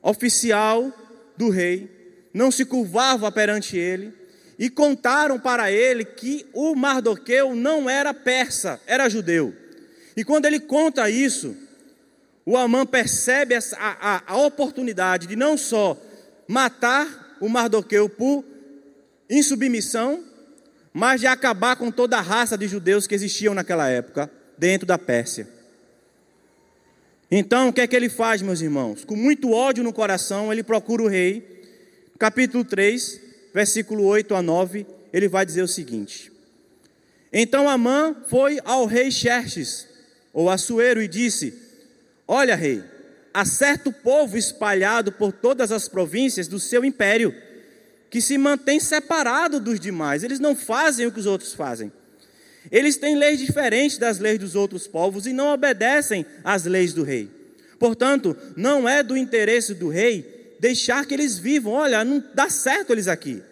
oficial 0.03 0.93
do 1.37 1.49
rei, 1.49 1.91
não 2.33 2.51
se 2.51 2.65
curvava 2.65 3.31
perante 3.33 3.77
ele, 3.77 4.13
e 4.61 4.69
contaram 4.69 5.41
para 5.41 5.73
ele 5.73 6.05
que 6.05 6.47
o 6.53 6.75
Mardoqueu 6.75 7.57
não 7.57 7.89
era 7.89 8.13
persa, 8.13 8.79
era 8.87 9.09
judeu. 9.09 9.55
E 10.15 10.23
quando 10.23 10.45
ele 10.45 10.61
conta 10.61 11.09
isso, 11.09 11.57
o 12.45 12.59
Amã 12.59 12.85
percebe 12.85 13.55
a, 13.55 13.61
a, 13.79 14.23
a 14.27 14.37
oportunidade 14.37 15.27
de 15.27 15.35
não 15.35 15.57
só 15.57 15.99
matar 16.47 17.39
o 17.41 17.49
Mardoqueu 17.49 18.07
por 18.07 18.45
insubmissão, 19.31 20.23
mas 20.93 21.23
de 21.23 21.27
acabar 21.27 21.77
com 21.77 21.91
toda 21.91 22.19
a 22.19 22.21
raça 22.21 22.59
de 22.59 22.69
judeus 22.69 23.07
que 23.07 23.15
existiam 23.15 23.55
naquela 23.55 23.89
época 23.89 24.31
dentro 24.59 24.87
da 24.87 24.99
Pérsia. 24.99 25.49
Então, 27.31 27.69
o 27.69 27.73
que 27.73 27.81
é 27.81 27.87
que 27.87 27.97
ele 27.97 28.11
faz, 28.11 28.43
meus 28.43 28.61
irmãos? 28.61 29.07
Com 29.07 29.17
muito 29.17 29.53
ódio 29.53 29.83
no 29.83 29.93
coração, 29.93 30.53
ele 30.53 30.63
procura 30.63 31.03
o 31.03 31.09
rei. 31.09 31.63
Capítulo 32.19 32.63
3, 32.63 33.30
versículo 33.53 34.05
8 34.05 34.35
a 34.35 34.43
9, 34.43 34.87
ele 35.13 35.29
vai 35.29 35.45
dizer 35.45 35.63
o 35.63 35.69
seguinte: 35.69 36.33
Então 37.33 37.69
Amã 37.69 38.17
foi 38.29 38.61
ao 38.65 38.87
rei 38.87 39.11
Xerxes, 39.11 39.87
ou 40.33 40.49
Assuero, 40.49 41.03
e 41.03 41.09
disse: 41.09 41.55
Olha, 42.27 42.55
rei, 42.55 42.83
há 43.35 43.45
certo 43.45 43.93
povo 43.93 44.37
espalhado 44.37 45.13
por 45.13 45.33
todas 45.33 45.73
as 45.73 45.89
províncias 45.89 46.49
do 46.49 46.61
seu 46.61 46.85
império, 46.85 47.35
que 48.09 48.21
se 48.21 48.37
mantém 48.39 48.81
separado 48.81 49.61
dos 49.61 49.79
demais, 49.79 50.23
eles 50.23 50.41
não 50.41 50.55
fazem 50.57 51.07
o 51.07 51.13
que 51.13 51.21
os 51.21 51.27
outros 51.27 51.55
fazem. 51.55 51.93
Eles 52.71 52.97
têm 52.97 53.17
leis 53.17 53.39
diferentes 53.39 53.97
das 53.97 54.19
leis 54.19 54.39
dos 54.39 54.55
outros 54.55 54.87
povos 54.87 55.27
e 55.27 55.33
não 55.33 55.53
obedecem 55.53 56.27
às 56.45 56.65
leis 56.65 56.93
do 56.93 57.03
rei. 57.03 57.31
Portanto, 57.79 58.37
não 58.55 58.87
é 58.87 59.03
do 59.03 59.17
interesse 59.17 59.73
do 59.73 59.89
rei 59.89 60.40
deixar 60.61 61.07
que 61.07 61.15
eles 61.15 61.39
vivam. 61.39 61.73
Olha, 61.73 62.05
não 62.05 62.23
dá 62.35 62.51
certo 62.51 62.93
eles 62.93 63.09
aqui. 63.09 63.43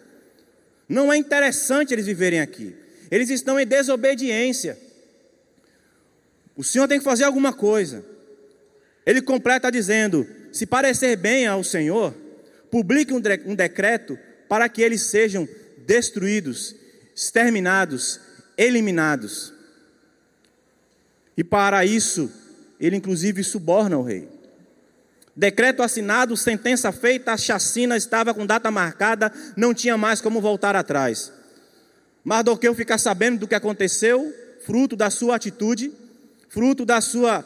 Não 0.87 1.11
é 1.11 1.17
interessante 1.17 1.93
eles 1.93 2.05
viverem 2.05 2.39
aqui. 2.39 2.75
Eles 3.09 3.29
estão 3.29 3.59
em 3.59 3.65
desobediência. 3.65 4.77
O 6.55 6.63
Senhor 6.63 6.87
tem 6.87 6.99
que 6.99 7.03
fazer 7.03 7.23
alguma 7.23 7.51
coisa. 7.51 8.05
Ele 9.05 9.21
completa 9.21 9.71
dizendo: 9.71 10.27
se 10.51 10.65
parecer 10.65 11.15
bem 11.17 11.47
ao 11.47 11.63
Senhor, 11.63 12.13
publique 12.69 13.13
um 13.13 13.55
decreto 13.55 14.17
para 14.47 14.69
que 14.69 14.81
eles 14.81 15.01
sejam 15.03 15.47
destruídos, 15.85 16.75
exterminados 17.15 18.19
eliminados. 18.55 19.53
E 21.35 21.43
para 21.43 21.85
isso, 21.85 22.31
ele 22.79 22.97
inclusive 22.97 23.43
suborna 23.43 23.97
o 23.97 24.03
rei. 24.03 24.38
Decreto 25.39 25.81
assinado, 25.81 26.35
sentença 26.35 26.91
feita, 26.91 27.31
a 27.31 27.37
chacina 27.37 27.95
estava 27.95 28.33
com 28.33 28.45
data 28.45 28.69
marcada, 28.69 29.31
não 29.55 29.73
tinha 29.73 29.97
mais 29.97 30.19
como 30.19 30.41
voltar 30.41 30.75
atrás. 30.75 31.31
Mardoqueu 32.25 32.75
fica 32.75 32.97
sabendo 32.97 33.39
do 33.39 33.47
que 33.47 33.55
aconteceu, 33.55 34.35
fruto 34.65 34.97
da 34.97 35.09
sua 35.09 35.37
atitude, 35.37 35.93
fruto 36.49 36.83
da 36.83 36.99
sua 36.99 37.45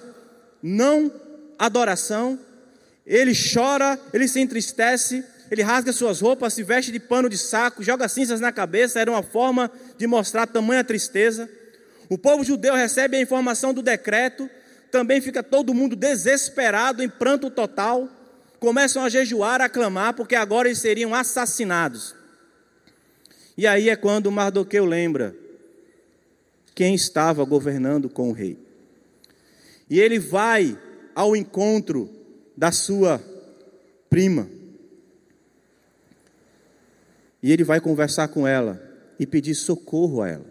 não 0.64 1.12
adoração. 1.60 2.40
Ele 3.06 3.32
chora, 3.36 4.00
ele 4.12 4.28
se 4.28 4.40
entristece, 4.40 5.24
ele 5.52 5.62
rasga 5.62 5.94
suas 5.94 6.20
roupas, 6.20 6.56
se 6.56 6.64
veste 6.64 6.92
de 6.92 7.00
pano 7.00 7.30
de 7.30 7.38
saco, 7.38 7.84
joga 7.84 8.08
cinzas 8.08 8.40
na 8.40 8.52
cabeça, 8.52 9.00
era 9.00 9.12
uma 9.12 9.22
forma 9.22 9.70
de 10.00 10.08
mostrar 10.08 10.48
tamanha 10.48 10.84
tristeza. 10.84 11.48
O 12.10 12.18
povo 12.18 12.44
judeu 12.44 12.74
recebe 12.74 13.18
a 13.18 13.22
informação 13.22 13.72
do 13.72 13.84
decreto, 13.84 14.50
também 14.94 15.20
fica 15.20 15.42
todo 15.42 15.74
mundo 15.74 15.96
desesperado, 15.96 17.02
em 17.02 17.10
pranto 17.10 17.50
total, 17.50 18.08
começam 18.60 19.04
a 19.04 19.10
jejuar, 19.10 19.60
a 19.60 19.68
clamar, 19.68 20.14
porque 20.14 20.36
agora 20.36 20.68
eles 20.68 20.78
seriam 20.78 21.16
assassinados. 21.16 22.16
E 23.58 23.66
aí 23.66 23.90
é 23.90 23.96
quando 23.96 24.32
Mardoqueu 24.32 24.86
lembra 24.86 25.36
quem 26.76 26.94
estava 26.94 27.44
governando 27.44 28.08
com 28.08 28.30
o 28.30 28.34
rei. 28.34 28.56
E 29.90 30.00
ele 30.00 30.20
vai 30.20 30.78
ao 31.16 31.36
encontro 31.36 32.08
da 32.56 32.72
sua 32.72 33.20
prima. 34.12 34.48
E 37.42 37.52
ele 37.52 37.64
vai 37.64 37.82
conversar 37.82 38.28
com 38.28 38.48
ela 38.48 38.80
e 39.20 39.26
pedir 39.26 39.56
socorro 39.56 40.22
a 40.22 40.30
ela. 40.30 40.46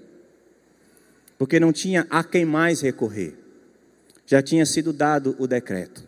Porque 1.38 1.60
não 1.60 1.72
tinha 1.72 2.08
a 2.10 2.24
quem 2.24 2.44
mais 2.44 2.80
recorrer. 2.80 3.41
Já 4.32 4.40
tinha 4.40 4.64
sido 4.64 4.94
dado 4.94 5.36
o 5.38 5.46
decreto. 5.46 6.02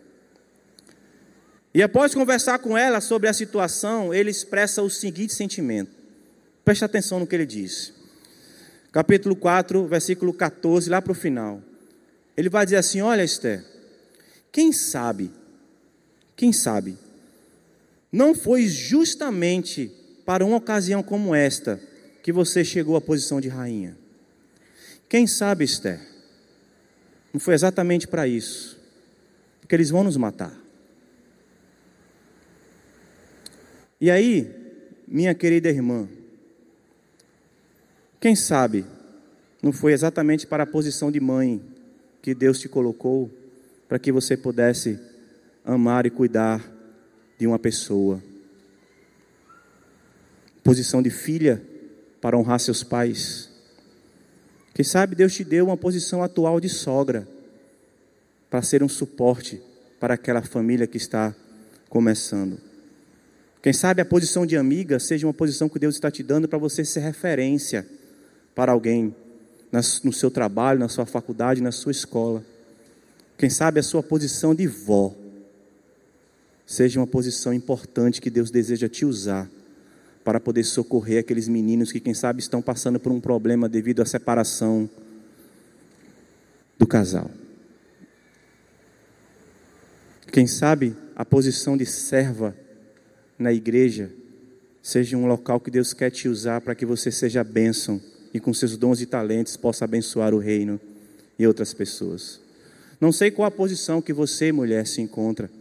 E 1.71 1.83
após 1.83 2.15
conversar 2.15 2.57
com 2.57 2.75
ela 2.75 2.99
sobre 2.99 3.29
a 3.29 3.33
situação, 3.33 4.11
ele 4.11 4.31
expressa 4.31 4.81
o 4.81 4.89
seguinte 4.89 5.31
sentimento. 5.31 5.91
Preste 6.63 6.83
atenção 6.83 7.19
no 7.19 7.27
que 7.27 7.35
ele 7.35 7.45
diz. 7.45 7.93
Capítulo 8.91 9.35
4, 9.35 9.85
versículo 9.85 10.33
14, 10.33 10.89
lá 10.89 11.03
para 11.03 11.11
o 11.11 11.13
final. 11.13 11.61
Ele 12.35 12.49
vai 12.49 12.65
dizer 12.65 12.77
assim: 12.77 12.99
Olha, 12.99 13.23
Esther, 13.23 13.63
quem 14.51 14.73
sabe, 14.73 15.31
quem 16.35 16.51
sabe, 16.51 16.97
não 18.11 18.33
foi 18.33 18.65
justamente 18.65 19.91
para 20.25 20.43
uma 20.43 20.57
ocasião 20.57 21.03
como 21.03 21.35
esta 21.35 21.79
que 22.23 22.31
você 22.31 22.65
chegou 22.65 22.95
à 22.95 23.01
posição 23.01 23.39
de 23.39 23.49
rainha? 23.49 23.95
Quem 25.07 25.27
sabe, 25.27 25.63
Esther? 25.63 26.14
Não 27.35 27.39
foi 27.41 27.53
exatamente 27.53 28.07
para 28.07 28.25
isso, 28.25 28.79
porque 29.59 29.75
eles 29.75 29.89
vão 29.89 30.05
nos 30.05 30.15
matar. 30.15 30.57
E 33.99 34.09
aí, 34.09 34.49
minha 35.05 35.35
querida 35.35 35.67
irmã, 35.67 36.07
quem 38.21 38.37
sabe 38.37 38.85
não 39.61 39.73
foi 39.73 39.91
exatamente 39.91 40.47
para 40.47 40.63
a 40.63 40.65
posição 40.65 41.11
de 41.11 41.19
mãe 41.19 41.61
que 42.21 42.33
Deus 42.33 42.57
te 42.57 42.69
colocou 42.69 43.29
para 43.85 43.99
que 43.99 44.13
você 44.13 44.37
pudesse 44.37 44.97
amar 45.65 46.05
e 46.05 46.09
cuidar 46.09 46.65
de 47.37 47.45
uma 47.45 47.59
pessoa 47.59 48.23
posição 50.63 51.01
de 51.01 51.09
filha 51.09 51.61
para 52.21 52.37
honrar 52.37 52.61
seus 52.61 52.81
pais. 52.81 53.54
Quem 54.75 54.83
sabe 54.83 55.15
Deus 55.15 55.33
te 55.33 55.41
deu 55.45 55.67
uma 55.67 55.77
posição 55.77 56.21
atual 56.21 56.59
de 56.59 56.67
sogra 56.67 57.25
para 58.49 58.61
ser 58.61 58.83
um 58.83 58.89
suporte 58.89 59.61
para 60.01 60.15
aquela 60.15 60.41
família 60.41 60.85
que 60.85 60.97
está 60.97 61.33
começando. 61.87 62.59
Quem 63.61 63.71
sabe 63.71 64.01
a 64.01 64.05
posição 64.05 64.45
de 64.45 64.57
amiga 64.57 64.99
seja 64.99 65.25
uma 65.25 65.33
posição 65.33 65.69
que 65.69 65.79
Deus 65.79 65.95
está 65.95 66.11
te 66.11 66.21
dando 66.21 66.45
para 66.49 66.59
você 66.59 66.83
ser 66.83 66.99
referência 66.99 67.87
para 68.53 68.73
alguém 68.73 69.15
no 70.03 70.11
seu 70.11 70.29
trabalho, 70.29 70.77
na 70.77 70.89
sua 70.89 71.05
faculdade, 71.05 71.61
na 71.61 71.71
sua 71.71 71.93
escola. 71.93 72.43
Quem 73.37 73.49
sabe 73.49 73.79
a 73.79 73.83
sua 73.83 74.03
posição 74.03 74.53
de 74.53 74.67
vó 74.67 75.15
seja 76.65 76.99
uma 76.99 77.07
posição 77.07 77.53
importante 77.53 78.19
que 78.19 78.29
Deus 78.29 78.51
deseja 78.51 78.89
te 78.89 79.05
usar 79.05 79.49
para 80.25 80.39
poder 80.39 80.63
socorrer 80.63 81.19
aqueles 81.19 81.47
meninos 81.47 81.91
que, 81.91 81.99
quem 81.99 82.15
sabe, 82.15 82.39
estão 82.39 82.59
passando 82.59 82.99
por 82.99 83.11
um 83.11 83.21
problema 83.21 83.69
devido 83.69 84.01
à 84.01 84.05
separação 84.05 84.89
do 86.79 86.87
casal. 86.87 87.29
Quem 90.31 90.47
sabe 90.47 90.95
a 91.15 91.23
posição 91.23 91.77
de 91.77 91.85
serva 91.85 92.55
na 93.37 93.53
igreja 93.53 94.11
seja 94.81 95.15
um 95.15 95.27
local 95.27 95.59
que 95.59 95.69
Deus 95.69 95.93
quer 95.93 96.09
te 96.09 96.27
usar 96.27 96.59
para 96.59 96.73
que 96.73 96.87
você 96.87 97.11
seja 97.11 97.43
bênção 97.43 98.01
e 98.33 98.39
com 98.39 98.51
seus 98.51 98.75
dons 98.75 98.99
e 99.01 99.05
talentos 99.05 99.55
possa 99.55 99.85
abençoar 99.85 100.33
o 100.33 100.39
reino 100.39 100.81
e 101.37 101.45
outras 101.45 101.71
pessoas. 101.71 102.41
Não 102.99 103.11
sei 103.11 103.29
qual 103.29 103.47
a 103.47 103.51
posição 103.51 104.01
que 104.01 104.11
você, 104.11 104.51
mulher, 104.51 104.87
se 104.87 105.01
encontra. 105.01 105.51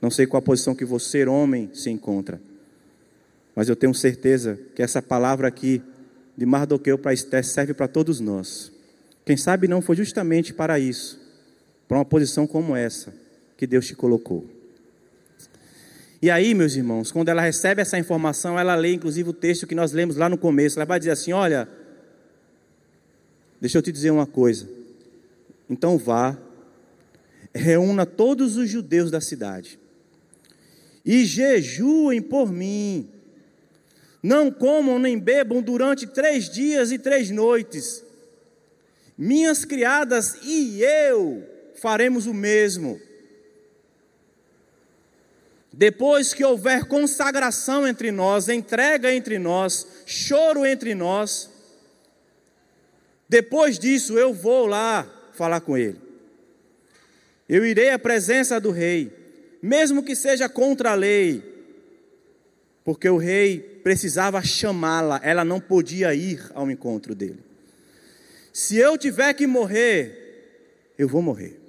Não 0.00 0.10
sei 0.10 0.26
qual 0.26 0.40
a 0.40 0.42
posição 0.42 0.74
que 0.74 0.84
você, 0.84 1.24
homem, 1.24 1.70
se 1.72 1.88
encontra. 1.88 2.38
Mas 3.54 3.68
eu 3.68 3.76
tenho 3.76 3.94
certeza 3.94 4.58
que 4.74 4.82
essa 4.82 5.00
palavra 5.00 5.48
aqui 5.48 5.82
de 6.36 6.44
Mardoqueu 6.44 6.98
para 6.98 7.12
Esté 7.12 7.42
serve 7.42 7.72
para 7.72 7.86
todos 7.86 8.20
nós. 8.20 8.72
Quem 9.24 9.36
sabe 9.36 9.68
não 9.68 9.80
foi 9.80 9.96
justamente 9.96 10.52
para 10.52 10.78
isso, 10.78 11.20
para 11.88 11.98
uma 11.98 12.04
posição 12.04 12.46
como 12.46 12.74
essa 12.74 13.14
que 13.56 13.66
Deus 13.66 13.86
te 13.86 13.94
colocou. 13.94 14.44
E 16.20 16.30
aí, 16.30 16.54
meus 16.54 16.74
irmãos, 16.74 17.12
quando 17.12 17.28
ela 17.28 17.42
recebe 17.42 17.82
essa 17.82 17.98
informação, 17.98 18.58
ela 18.58 18.74
lê 18.74 18.94
inclusive 18.94 19.28
o 19.28 19.32
texto 19.32 19.66
que 19.66 19.74
nós 19.74 19.92
lemos 19.92 20.16
lá 20.16 20.28
no 20.28 20.38
começo. 20.38 20.78
Ela 20.78 20.86
vai 20.86 20.98
dizer 20.98 21.10
assim: 21.10 21.32
Olha, 21.32 21.68
deixa 23.60 23.78
eu 23.78 23.82
te 23.82 23.92
dizer 23.92 24.10
uma 24.10 24.26
coisa. 24.26 24.68
Então 25.68 25.98
vá, 25.98 26.36
reúna 27.54 28.04
todos 28.04 28.56
os 28.56 28.68
judeus 28.68 29.10
da 29.10 29.20
cidade 29.20 29.78
e 31.04 31.24
jejuem 31.24 32.22
por 32.22 32.50
mim 32.50 33.08
não 34.24 34.50
comam 34.50 34.98
nem 34.98 35.18
bebam 35.18 35.60
durante 35.60 36.06
três 36.06 36.48
dias 36.48 36.90
e 36.90 36.98
três 36.98 37.28
noites. 37.28 38.02
Minhas 39.18 39.66
criadas 39.66 40.38
e 40.42 40.82
eu 40.82 41.46
faremos 41.74 42.26
o 42.26 42.32
mesmo. 42.32 42.98
depois 45.76 46.32
que 46.32 46.44
houver 46.44 46.84
consagração 46.84 47.86
entre 47.86 48.12
nós, 48.12 48.48
entrega 48.48 49.12
entre 49.12 49.40
nós, 49.40 49.86
choro 50.06 50.64
entre 50.64 50.94
nós, 50.94 51.50
depois 53.28 53.76
disso 53.76 54.16
eu 54.16 54.32
vou 54.32 54.66
lá 54.66 55.04
falar 55.32 55.60
com 55.60 55.76
ele. 55.76 56.00
Eu 57.48 57.66
irei 57.66 57.90
à 57.90 57.98
presença 57.98 58.60
do 58.60 58.70
rei, 58.70 59.12
mesmo 59.60 60.02
que 60.02 60.14
seja 60.14 60.48
contra 60.48 60.92
a 60.92 60.94
lei, 60.94 61.42
porque 62.84 63.08
o 63.08 63.16
rei 63.16 63.73
precisava 63.84 64.42
chamá-la, 64.42 65.20
ela 65.22 65.44
não 65.44 65.60
podia 65.60 66.14
ir 66.14 66.40
ao 66.54 66.70
encontro 66.70 67.14
dele. 67.14 67.38
Se 68.50 68.76
eu 68.78 68.96
tiver 68.96 69.34
que 69.34 69.46
morrer, 69.46 70.94
eu 70.98 71.06
vou 71.06 71.20
morrer. 71.20 71.60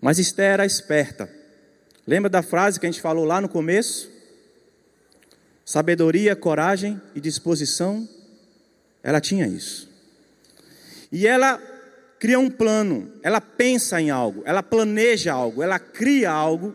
Mas 0.00 0.18
Esther 0.18 0.54
era 0.54 0.66
esperta. 0.66 1.32
Lembra 2.04 2.28
da 2.28 2.42
frase 2.42 2.80
que 2.80 2.84
a 2.84 2.90
gente 2.90 3.00
falou 3.00 3.24
lá 3.24 3.40
no 3.40 3.48
começo? 3.48 4.10
Sabedoria, 5.64 6.34
coragem 6.34 7.00
e 7.14 7.20
disposição. 7.20 8.08
Ela 9.00 9.20
tinha 9.20 9.46
isso. 9.46 9.88
E 11.12 11.24
ela 11.24 11.62
cria 12.18 12.38
um 12.38 12.50
plano, 12.50 13.12
ela 13.22 13.40
pensa 13.40 14.00
em 14.00 14.10
algo, 14.10 14.42
ela 14.44 14.62
planeja 14.62 15.32
algo, 15.32 15.62
ela 15.62 15.78
cria 15.78 16.30
algo 16.30 16.74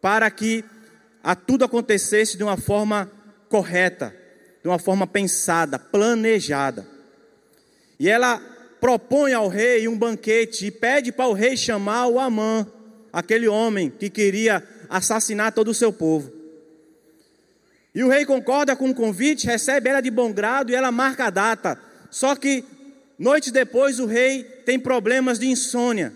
para 0.00 0.30
que 0.30 0.64
a 1.24 1.34
tudo 1.34 1.64
acontecesse 1.64 2.36
de 2.36 2.44
uma 2.44 2.56
forma 2.56 3.10
correta, 3.48 4.14
de 4.62 4.68
uma 4.68 4.78
forma 4.78 5.06
pensada, 5.06 5.78
planejada. 5.78 6.86
E 7.98 8.08
ela 8.08 8.38
propõe 8.80 9.32
ao 9.32 9.48
rei 9.48 9.88
um 9.88 9.98
banquete 9.98 10.66
e 10.66 10.70
pede 10.70 11.10
para 11.10 11.26
o 11.26 11.32
rei 11.32 11.56
chamar 11.56 12.06
o 12.06 12.20
Amã, 12.20 12.66
aquele 13.12 13.48
homem 13.48 13.90
que 13.90 14.10
queria 14.10 14.62
assassinar 14.88 15.52
todo 15.52 15.68
o 15.68 15.74
seu 15.74 15.92
povo. 15.92 16.30
E 17.94 18.04
o 18.04 18.08
rei 18.08 18.26
concorda 18.26 18.76
com 18.76 18.90
o 18.90 18.94
convite, 18.94 19.46
recebe 19.46 19.88
ela 19.88 20.00
de 20.00 20.10
bom 20.10 20.32
grado 20.32 20.70
e 20.70 20.74
ela 20.74 20.92
marca 20.92 21.24
a 21.24 21.30
data. 21.30 21.80
Só 22.10 22.36
que 22.36 22.64
Noites 23.18 23.52
depois, 23.52 24.00
o 24.00 24.06
rei 24.06 24.42
tem 24.42 24.78
problemas 24.78 25.38
de 25.38 25.46
insônia. 25.46 26.12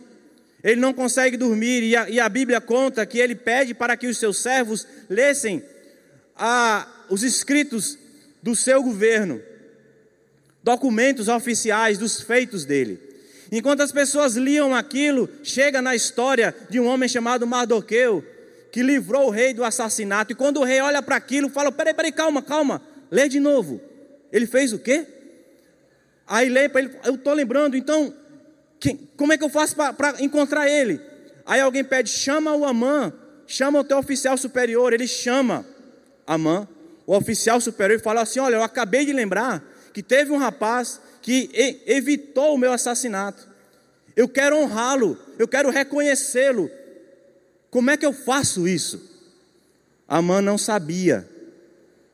Ele 0.63 0.81
não 0.81 0.93
consegue 0.93 1.37
dormir, 1.37 1.83
e 1.83 1.97
a, 1.97 2.11
e 2.11 2.19
a 2.19 2.29
Bíblia 2.29 2.61
conta 2.61 3.07
que 3.07 3.19
ele 3.19 3.35
pede 3.35 3.75
para 3.75 3.97
que 3.97 4.07
os 4.07 4.19
seus 4.19 4.39
servos 4.39 4.87
lessem 5.09 5.63
a, 6.37 6.87
os 7.09 7.23
escritos 7.23 7.99
do 8.43 8.57
seu 8.57 8.83
governo, 8.83 9.41
documentos 10.63 11.29
oficiais 11.29 11.99
dos 11.99 12.21
feitos 12.21 12.65
dele. 12.65 13.01
Enquanto 13.51 13.81
as 13.81 13.93
pessoas 13.93 14.35
liam 14.35 14.75
aquilo, 14.75 15.29
chega 15.43 15.81
na 15.81 15.95
história 15.95 16.55
de 16.69 16.79
um 16.79 16.87
homem 16.87 17.09
chamado 17.09 17.47
Mardoqueu, 17.47 18.25
que 18.71 18.83
livrou 18.83 19.29
o 19.29 19.31
rei 19.31 19.55
do 19.55 19.65
assassinato. 19.65 20.33
E 20.33 20.37
quando 20.37 20.59
o 20.59 20.65
rei 20.65 20.81
olha 20.81 21.01
para 21.01 21.17
aquilo, 21.17 21.49
fala: 21.49 21.73
peraí, 21.73 21.95
peraí, 21.95 22.13
calma, 22.13 22.43
calma, 22.43 22.83
lê 23.11 23.29
de 23.29 23.41
novo. 23.41 23.81
Ele 24.31 24.47
fez 24.47 24.73
o 24.73 24.79
quê? 24.79 25.07
Aí 26.27 26.51
lê 26.51 26.69
para 26.69 26.83
ele, 26.83 26.95
eu 27.05 27.15
estou 27.15 27.33
lembrando, 27.33 27.75
então, 27.75 28.13
quem, 28.81 29.09
como 29.17 29.33
é 29.33 29.39
que 29.39 29.45
eu 29.45 29.49
faço 29.49 29.75
para 29.77 30.23
encontrar 30.23 30.69
ele? 30.69 31.01
Aí 31.45 31.61
alguém 31.61 31.83
pede, 31.83 32.11
chama 32.11 32.55
o 32.55 32.65
Amã, 32.65 33.13
chama 33.47 33.81
o 33.81 33.85
teu 33.85 33.99
oficial 33.99 34.37
superior, 34.37 34.93
ele 34.93 35.09
chama 35.09 35.65
Amã, 36.27 36.69
o 37.07 37.17
oficial 37.17 37.61
superior, 37.61 37.99
e 37.99 38.03
fala 38.03 38.21
assim: 38.23 38.39
Olha, 38.39 38.57
eu 38.57 38.63
acabei 38.63 39.05
de 39.05 39.13
lembrar 39.13 39.65
que 39.93 40.03
teve 40.03 40.31
um 40.31 40.37
rapaz 40.37 41.01
que 41.23 41.51
evitou 41.87 42.55
o 42.55 42.59
meu 42.59 42.73
assassinato. 42.73 43.49
Eu 44.15 44.29
quero 44.29 44.57
honrá-lo, 44.57 45.19
eu 45.39 45.49
quero 45.49 45.71
reconhecê-lo. 45.71 46.71
Como 47.71 47.91
é 47.91 47.97
que 47.97 48.07
eu 48.07 48.13
faço 48.13 48.67
isso? 48.67 49.09
Amã 50.07 50.41
não 50.41 50.57
sabia 50.57 51.29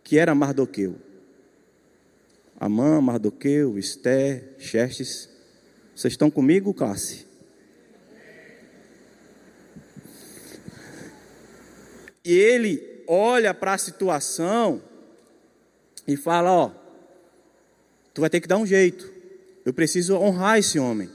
que 0.03 0.19
era 0.19 0.35
Mardoqueu. 0.35 0.97
Amã, 2.59 3.01
Mardoqueu, 3.01 3.79
Esté, 3.79 4.43
Xerxes. 4.59 5.29
Vocês 5.95 6.13
estão 6.13 6.31
comigo, 6.31 6.75
classe? 6.75 7.27
E 12.25 12.33
ele 12.33 13.05
olha 13.07 13.53
para 13.53 13.75
a 13.75 13.79
situação 13.79 14.83
e 16.07 16.17
fala: 16.17 16.51
Ó, 16.51 16.71
tu 18.13 18.21
vai 18.21 18.31
ter 18.31 18.41
que 18.41 18.49
dar 18.49 18.57
um 18.57 18.67
jeito. 18.67 19.13
Eu 19.65 19.73
preciso 19.73 20.17
honrar 20.17 20.59
esse 20.59 20.79
homem. 20.79 21.11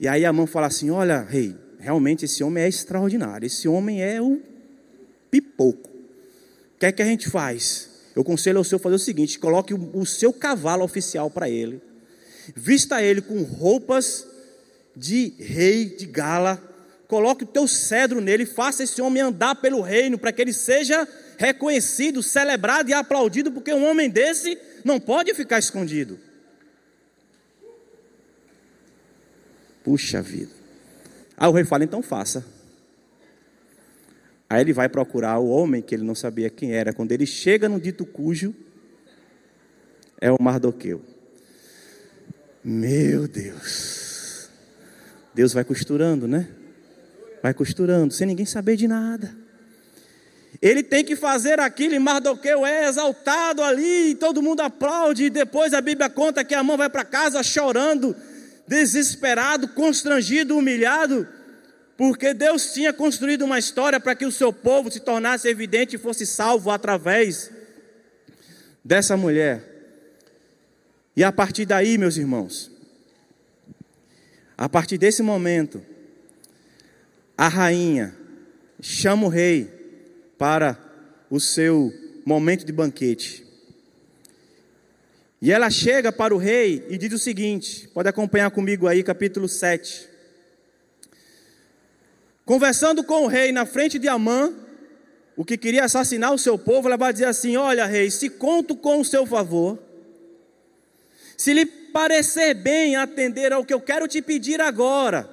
E 0.00 0.08
aí 0.08 0.24
a 0.24 0.32
mão 0.32 0.46
fala 0.46 0.66
assim: 0.66 0.90
Olha, 0.90 1.20
rei, 1.20 1.54
realmente 1.78 2.24
esse 2.24 2.42
homem 2.42 2.64
é 2.64 2.68
extraordinário. 2.68 3.46
Esse 3.46 3.68
homem 3.68 4.02
é 4.02 4.20
o 4.20 4.40
pipoco. 5.30 5.88
O 5.88 6.78
que 6.78 6.86
é 6.86 6.92
que 6.92 7.02
a 7.02 7.06
gente 7.06 7.28
faz? 7.28 7.88
Eu 8.14 8.22
aconselho 8.22 8.58
ao 8.58 8.64
senhor 8.64 8.78
fazer 8.78 8.96
o 8.96 8.98
seguinte: 8.98 9.38
coloque 9.38 9.74
o, 9.74 10.06
seu 10.06 10.32
cavalo 10.32 10.84
oficial 10.84 11.30
para 11.30 11.48
ele, 11.48 11.80
vista 12.56 13.02
ele 13.02 13.20
com 13.20 13.42
roupas 13.42 14.26
de 14.96 15.34
rei, 15.38 15.86
de 15.86 16.06
gala, 16.06 16.62
coloque 17.06 17.44
o 17.44 17.46
teu 17.46 17.66
cedro 17.66 18.20
nele, 18.20 18.44
faça 18.44 18.82
esse 18.82 19.00
homem 19.00 19.22
andar 19.22 19.54
pelo 19.56 19.80
reino, 19.80 20.18
para 20.18 20.32
que 20.32 20.42
ele 20.42 20.52
seja 20.52 21.06
reconhecido, 21.38 22.22
celebrado 22.22 22.90
e 22.90 22.92
aplaudido, 22.92 23.52
porque 23.52 23.72
um 23.72 23.88
homem 23.88 24.10
desse 24.10 24.58
não 24.84 24.98
pode 24.98 25.32
ficar 25.34 25.58
escondido. 25.58 26.18
Puxa 29.84 30.20
vida. 30.20 30.52
Aí 31.36 31.48
o 31.48 31.52
rei 31.52 31.64
fala: 31.64 31.84
então 31.84 32.02
faça. 32.02 32.44
Aí 34.50 34.60
ele 34.62 34.72
vai 34.72 34.88
procurar 34.88 35.38
o 35.38 35.48
homem 35.48 35.80
que 35.80 35.94
ele 35.94 36.04
não 36.04 36.14
sabia 36.14 36.50
quem 36.50 36.72
era. 36.72 36.92
Quando 36.92 37.12
ele 37.12 37.26
chega 37.26 37.68
no 37.68 37.80
dito 37.80 38.04
cujo, 38.04 38.54
é 40.20 40.30
o 40.30 40.40
Mardoqueu. 40.40 41.02
Meu 42.70 43.26
Deus. 43.26 44.50
Deus 45.34 45.54
vai 45.54 45.64
costurando, 45.64 46.28
né? 46.28 46.46
Vai 47.42 47.54
costurando, 47.54 48.12
sem 48.12 48.26
ninguém 48.26 48.44
saber 48.44 48.76
de 48.76 48.86
nada. 48.86 49.34
Ele 50.60 50.82
tem 50.82 51.02
que 51.02 51.16
fazer 51.16 51.60
aquilo 51.60 51.94
e 51.94 51.98
Mardoqueu 51.98 52.66
é 52.66 52.86
exaltado 52.86 53.62
ali, 53.62 54.10
e 54.10 54.14
todo 54.14 54.42
mundo 54.42 54.60
aplaude. 54.60 55.24
E 55.24 55.30
depois 55.30 55.72
a 55.72 55.80
Bíblia 55.80 56.10
conta 56.10 56.44
que 56.44 56.54
a 56.54 56.62
mão 56.62 56.76
vai 56.76 56.90
para 56.90 57.04
casa 57.04 57.42
chorando, 57.42 58.14
desesperado, 58.66 59.68
constrangido, 59.68 60.54
humilhado 60.54 61.26
porque 61.96 62.32
Deus 62.32 62.72
tinha 62.72 62.92
construído 62.92 63.44
uma 63.44 63.58
história 63.58 63.98
para 63.98 64.14
que 64.14 64.24
o 64.24 64.30
seu 64.30 64.52
povo 64.52 64.88
se 64.88 65.00
tornasse 65.00 65.48
evidente 65.48 65.96
e 65.96 65.98
fosse 65.98 66.24
salvo 66.24 66.70
através 66.70 67.50
dessa 68.84 69.16
mulher. 69.16 69.67
E 71.18 71.24
a 71.24 71.32
partir 71.32 71.66
daí, 71.66 71.98
meus 71.98 72.16
irmãos, 72.16 72.70
a 74.56 74.68
partir 74.68 74.96
desse 74.96 75.20
momento, 75.20 75.82
a 77.36 77.48
rainha 77.48 78.14
chama 78.80 79.26
o 79.26 79.28
rei 79.28 79.68
para 80.38 80.78
o 81.28 81.40
seu 81.40 81.92
momento 82.24 82.64
de 82.64 82.72
banquete. 82.72 83.44
E 85.42 85.50
ela 85.50 85.68
chega 85.70 86.12
para 86.12 86.32
o 86.32 86.38
rei 86.38 86.86
e 86.88 86.96
diz 86.96 87.12
o 87.12 87.18
seguinte: 87.18 87.88
pode 87.88 88.08
acompanhar 88.08 88.52
comigo 88.52 88.86
aí, 88.86 89.02
capítulo 89.02 89.48
7. 89.48 90.08
Conversando 92.44 93.02
com 93.02 93.24
o 93.24 93.26
rei 93.26 93.50
na 93.50 93.66
frente 93.66 93.98
de 93.98 94.06
Amã, 94.06 94.54
o 95.36 95.44
que 95.44 95.58
queria 95.58 95.84
assassinar 95.84 96.32
o 96.32 96.38
seu 96.38 96.56
povo, 96.56 96.86
ela 96.86 96.96
vai 96.96 97.12
dizer 97.12 97.26
assim: 97.26 97.56
Olha, 97.56 97.86
rei, 97.86 98.08
se 98.08 98.30
conto 98.30 98.76
com 98.76 99.00
o 99.00 99.04
seu 99.04 99.26
favor, 99.26 99.87
se 101.38 101.54
lhe 101.54 101.64
parecer 101.64 102.52
bem 102.52 102.96
atender 102.96 103.52
ao 103.52 103.64
que 103.64 103.72
eu 103.72 103.80
quero 103.80 104.08
te 104.08 104.20
pedir 104.20 104.60
agora, 104.60 105.30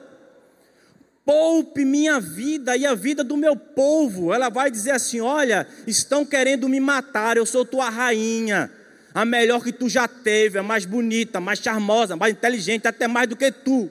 poupe 1.26 1.84
minha 1.84 2.20
vida 2.20 2.78
e 2.78 2.86
a 2.86 2.94
vida 2.94 3.24
do 3.24 3.36
meu 3.36 3.56
povo. 3.56 4.32
Ela 4.32 4.50
vai 4.50 4.70
dizer 4.70 4.92
assim: 4.92 5.20
Olha, 5.20 5.68
estão 5.88 6.24
querendo 6.24 6.70
me 6.70 6.80
matar, 6.80 7.38
eu 7.38 7.46
sou 7.46 7.66
tua 7.66 7.90
rainha, 7.90 8.72
a 9.16 9.26
melhor 9.26 9.64
que 9.64 9.74
tu 9.74 9.90
já 9.90 10.08
teve, 10.08 10.60
a 10.60 10.64
mais 10.64 10.86
bonita, 10.86 11.40
mais 11.40 11.58
charmosa, 11.58 12.16
mais 12.16 12.34
inteligente, 12.34 12.88
até 12.88 13.08
mais 13.08 13.28
do 13.28 13.36
que 13.36 13.52
tu. 13.52 13.90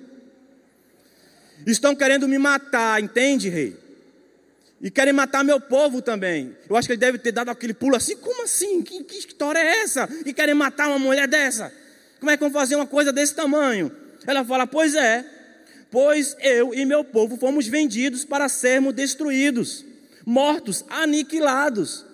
Estão 1.67 1.97
querendo 1.97 2.29
me 2.29 2.39
matar, 2.39 3.03
entende, 3.03 3.49
rei? 3.49 3.77
E 4.81 4.89
querem 4.89 5.12
matar 5.12 5.43
meu 5.43 5.61
povo 5.61 6.01
também. 6.01 6.57
Eu 6.71 6.77
acho 6.77 6.87
que 6.87 6.93
ele 6.93 7.01
deve 7.01 7.19
ter 7.19 7.33
dado 7.33 7.49
aquele 7.49 7.75
pulo 7.75 7.97
assim: 7.97 8.17
como 8.19 8.45
assim? 8.45 8.83
Que, 8.83 9.03
que 9.03 9.19
história 9.19 9.59
é 9.59 9.83
essa? 9.83 10.09
E 10.25 10.33
querem 10.33 10.55
matar 10.55 10.87
uma 10.87 10.99
mulher 11.01 11.27
dessa? 11.27 11.83
Como 12.25 12.31
é 12.31 12.39
que 12.39 12.43
vão 12.43 12.51
fazer 12.51 12.75
uma 12.75 12.87
coisa 12.87 13.12
desse 13.12 13.35
tamanho? 13.35 13.93
Ela 14.27 14.43
fala: 14.43 14.66
Pois 14.66 14.95
é, 14.95 15.22
pois 15.91 16.35
eu 16.41 16.72
e 16.72 16.87
meu 16.87 17.05
povo 17.05 17.37
fomos 17.37 17.66
vendidos 17.66 18.25
para 18.25 18.49
sermos 18.49 18.95
destruídos, 18.95 19.85
mortos, 20.25 20.87
aniquilados. 20.89 22.07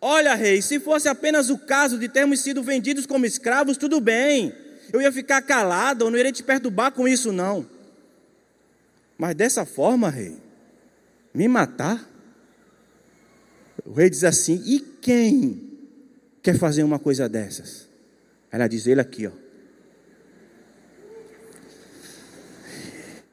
Olha, 0.00 0.34
rei, 0.34 0.62
se 0.62 0.80
fosse 0.80 1.10
apenas 1.10 1.50
o 1.50 1.58
caso 1.58 1.98
de 1.98 2.08
termos 2.08 2.40
sido 2.40 2.62
vendidos 2.62 3.04
como 3.04 3.26
escravos, 3.26 3.76
tudo 3.76 4.00
bem. 4.00 4.54
Eu 4.90 5.02
ia 5.02 5.12
ficar 5.12 5.42
calado, 5.42 6.06
eu 6.06 6.10
não 6.10 6.18
iria 6.18 6.32
te 6.32 6.42
perturbar 6.42 6.92
com 6.92 7.06
isso, 7.06 7.30
não. 7.30 7.68
Mas 9.18 9.34
dessa 9.34 9.66
forma, 9.66 10.08
rei, 10.08 10.38
me 11.34 11.46
matar? 11.48 12.02
O 13.84 13.92
rei 13.92 14.08
diz 14.08 14.24
assim: 14.24 14.62
E 14.64 14.80
quem 14.80 15.70
quer 16.42 16.58
fazer 16.58 16.82
uma 16.82 16.98
coisa 16.98 17.28
dessas? 17.28 17.83
Ela 18.54 18.68
diz: 18.68 18.86
Ele 18.86 19.00
aqui, 19.00 19.26
ó. 19.26 19.32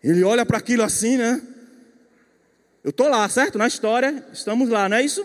Ele 0.03 0.23
olha 0.23 0.43
para 0.43 0.57
aquilo 0.57 0.81
assim, 0.81 1.15
né? 1.15 1.39
Eu 2.83 2.89
estou 2.89 3.07
lá, 3.07 3.29
certo? 3.29 3.55
Na 3.55 3.67
história, 3.67 4.25
estamos 4.33 4.67
lá, 4.67 4.89
não 4.89 4.97
é 4.97 5.03
isso? 5.03 5.23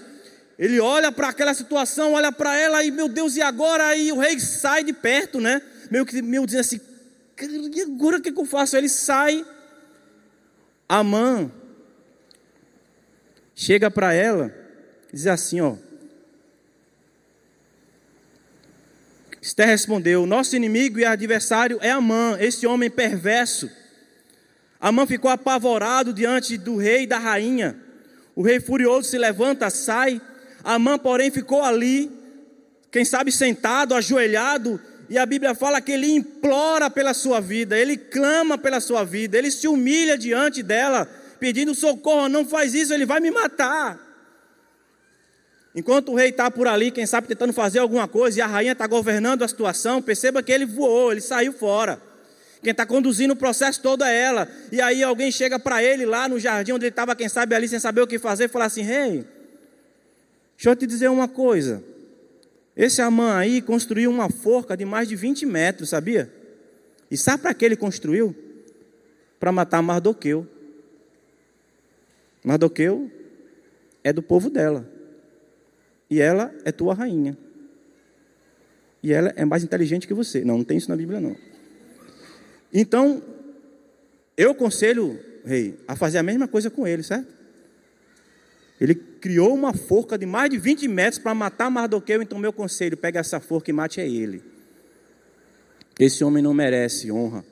Ele 0.58 0.78
olha 0.80 1.10
para 1.10 1.30
aquela 1.30 1.54
situação, 1.54 2.12
olha 2.12 2.30
para 2.30 2.54
ela 2.58 2.84
e, 2.84 2.90
meu 2.90 3.08
Deus, 3.08 3.36
e 3.36 3.40
agora? 3.40 3.86
Aí 3.86 4.12
o 4.12 4.18
rei 4.18 4.38
sai 4.38 4.84
de 4.84 4.92
perto, 4.92 5.40
né? 5.40 5.62
Meio 5.90 6.04
que 6.04 6.20
meio 6.20 6.44
dizendo 6.44 6.60
assim: 6.60 6.80
e 7.40 7.80
agora 7.80 8.18
o 8.18 8.20
que, 8.20 8.30
que 8.30 8.38
eu 8.38 8.44
faço? 8.44 8.76
Ele 8.76 8.90
sai, 8.90 9.46
a 10.86 11.02
mãe 11.02 11.50
chega 13.54 13.90
para 13.90 14.12
ela, 14.12 14.54
diz 15.10 15.26
assim: 15.26 15.62
ó. 15.62 15.85
Esther 19.46 19.68
respondeu: 19.68 20.26
Nosso 20.26 20.56
inimigo 20.56 20.98
e 20.98 21.04
adversário 21.04 21.78
é 21.80 21.92
Amã, 21.92 22.36
esse 22.40 22.66
homem 22.66 22.90
perverso 22.90 23.70
Amã 24.80 25.06
ficou 25.06 25.30
apavorado 25.30 26.12
diante 26.12 26.58
do 26.58 26.76
rei 26.76 27.04
e 27.04 27.06
da 27.06 27.16
rainha. 27.16 27.76
O 28.34 28.42
rei 28.42 28.60
furioso 28.60 29.08
se 29.08 29.16
levanta, 29.16 29.70
sai. 29.70 30.20
Amã, 30.64 30.98
porém, 30.98 31.30
ficou 31.30 31.62
ali, 31.62 32.10
quem 32.90 33.04
sabe 33.04 33.30
sentado, 33.30 33.94
ajoelhado, 33.94 34.80
e 35.08 35.16
a 35.16 35.24
Bíblia 35.24 35.54
fala 35.54 35.80
que 35.80 35.92
ele 35.92 36.10
implora 36.10 36.90
pela 36.90 37.14
sua 37.14 37.40
vida, 37.40 37.78
ele 37.78 37.96
clama 37.96 38.58
pela 38.58 38.80
sua 38.80 39.04
vida, 39.04 39.38
ele 39.38 39.50
se 39.50 39.68
humilha 39.68 40.18
diante 40.18 40.62
dela, 40.62 41.08
pedindo 41.38 41.74
socorro. 41.74 42.28
Não 42.28 42.44
faz 42.44 42.74
isso, 42.74 42.92
ele 42.92 43.06
vai 43.06 43.20
me 43.20 43.30
matar. 43.30 44.05
Enquanto 45.76 46.10
o 46.10 46.14
rei 46.14 46.30
está 46.30 46.50
por 46.50 46.66
ali, 46.66 46.90
quem 46.90 47.04
sabe 47.04 47.28
tentando 47.28 47.52
fazer 47.52 47.80
alguma 47.80 48.08
coisa, 48.08 48.38
e 48.38 48.40
a 48.40 48.46
rainha 48.46 48.72
está 48.72 48.86
governando 48.86 49.42
a 49.42 49.48
situação, 49.48 50.00
perceba 50.00 50.42
que 50.42 50.50
ele 50.50 50.64
voou, 50.64 51.12
ele 51.12 51.20
saiu 51.20 51.52
fora. 51.52 52.00
Quem 52.62 52.70
está 52.70 52.86
conduzindo 52.86 53.34
o 53.34 53.36
processo 53.36 53.82
todo 53.82 54.02
é 54.02 54.18
ela. 54.18 54.48
E 54.72 54.80
aí 54.80 55.02
alguém 55.02 55.30
chega 55.30 55.58
para 55.58 55.82
ele 55.82 56.06
lá 56.06 56.30
no 56.30 56.40
jardim 56.40 56.72
onde 56.72 56.86
ele 56.86 56.90
estava, 56.90 57.14
quem 57.14 57.28
sabe 57.28 57.54
ali, 57.54 57.68
sem 57.68 57.78
saber 57.78 58.00
o 58.00 58.06
que 58.06 58.18
fazer, 58.18 58.44
e 58.44 58.48
fala 58.48 58.64
assim: 58.64 58.80
Rei, 58.80 59.18
hey, 59.18 59.24
deixa 60.56 60.70
eu 60.70 60.74
te 60.74 60.86
dizer 60.86 61.10
uma 61.10 61.28
coisa. 61.28 61.84
Esse 62.74 63.02
Amã 63.02 63.36
aí 63.36 63.60
construiu 63.60 64.10
uma 64.10 64.30
forca 64.30 64.74
de 64.74 64.86
mais 64.86 65.06
de 65.06 65.14
20 65.14 65.44
metros, 65.44 65.90
sabia? 65.90 66.32
E 67.10 67.18
sabe 67.18 67.42
para 67.42 67.52
que 67.52 67.66
ele 67.66 67.76
construiu? 67.76 68.34
Para 69.38 69.52
matar 69.52 69.82
Mardoqueu. 69.82 70.46
Mardoqueu 72.42 73.10
é 74.02 74.10
do 74.10 74.22
povo 74.22 74.48
dela. 74.48 74.95
E 76.10 76.20
ela 76.20 76.54
é 76.64 76.72
tua 76.72 76.94
rainha. 76.94 77.36
E 79.02 79.12
ela 79.12 79.32
é 79.36 79.44
mais 79.44 79.62
inteligente 79.62 80.06
que 80.06 80.14
você. 80.14 80.44
Não, 80.44 80.58
não 80.58 80.64
tem 80.64 80.76
isso 80.76 80.88
na 80.88 80.96
Bíblia, 80.96 81.20
não. 81.20 81.36
Então, 82.72 83.22
eu 84.36 84.50
aconselho, 84.50 85.18
rei, 85.44 85.78
a 85.86 85.96
fazer 85.96 86.18
a 86.18 86.22
mesma 86.22 86.46
coisa 86.46 86.70
com 86.70 86.86
ele, 86.86 87.02
certo? 87.02 87.34
Ele 88.80 88.94
criou 88.94 89.54
uma 89.54 89.72
forca 89.72 90.18
de 90.18 90.26
mais 90.26 90.50
de 90.50 90.58
20 90.58 90.86
metros 90.88 91.18
para 91.18 91.34
matar 91.34 91.70
Mardoqueu, 91.70 92.20
então 92.20 92.38
meu 92.38 92.52
conselho, 92.52 92.96
pega 92.96 93.20
essa 93.20 93.40
forca 93.40 93.70
e 93.70 93.72
mate 93.72 94.00
a 94.00 94.04
ele. 94.04 94.42
Esse 95.98 96.22
homem 96.22 96.42
não 96.42 96.52
merece 96.52 97.10
honra. 97.10 97.44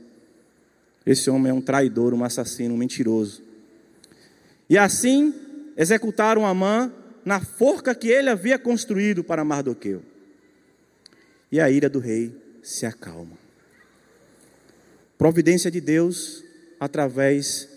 Esse 1.07 1.31
homem 1.31 1.51
é 1.51 1.55
um 1.55 1.61
traidor, 1.61 2.13
um 2.13 2.25
assassino, 2.25 2.75
um 2.75 2.79
mentiroso. 2.79 3.43
E 4.69 4.77
assim 4.77 5.35
executaram 5.77 6.47
Amã 6.47 6.93
na 7.25 7.41
forca 7.41 7.95
que 7.95 8.09
ele 8.09 8.29
havia 8.29 8.59
construído 8.59 9.25
para 9.25 9.45
Mardoqueu. 9.45 10.03
E 11.51 11.61
a 11.61 11.71
ira 11.71 11.89
do 11.89 11.99
rei 11.99 12.35
se 12.63 12.85
acalma. 12.85 13.39
Providência 15.17 15.71
de 15.71 15.81
Deus 15.81 16.45
através 16.79 17.69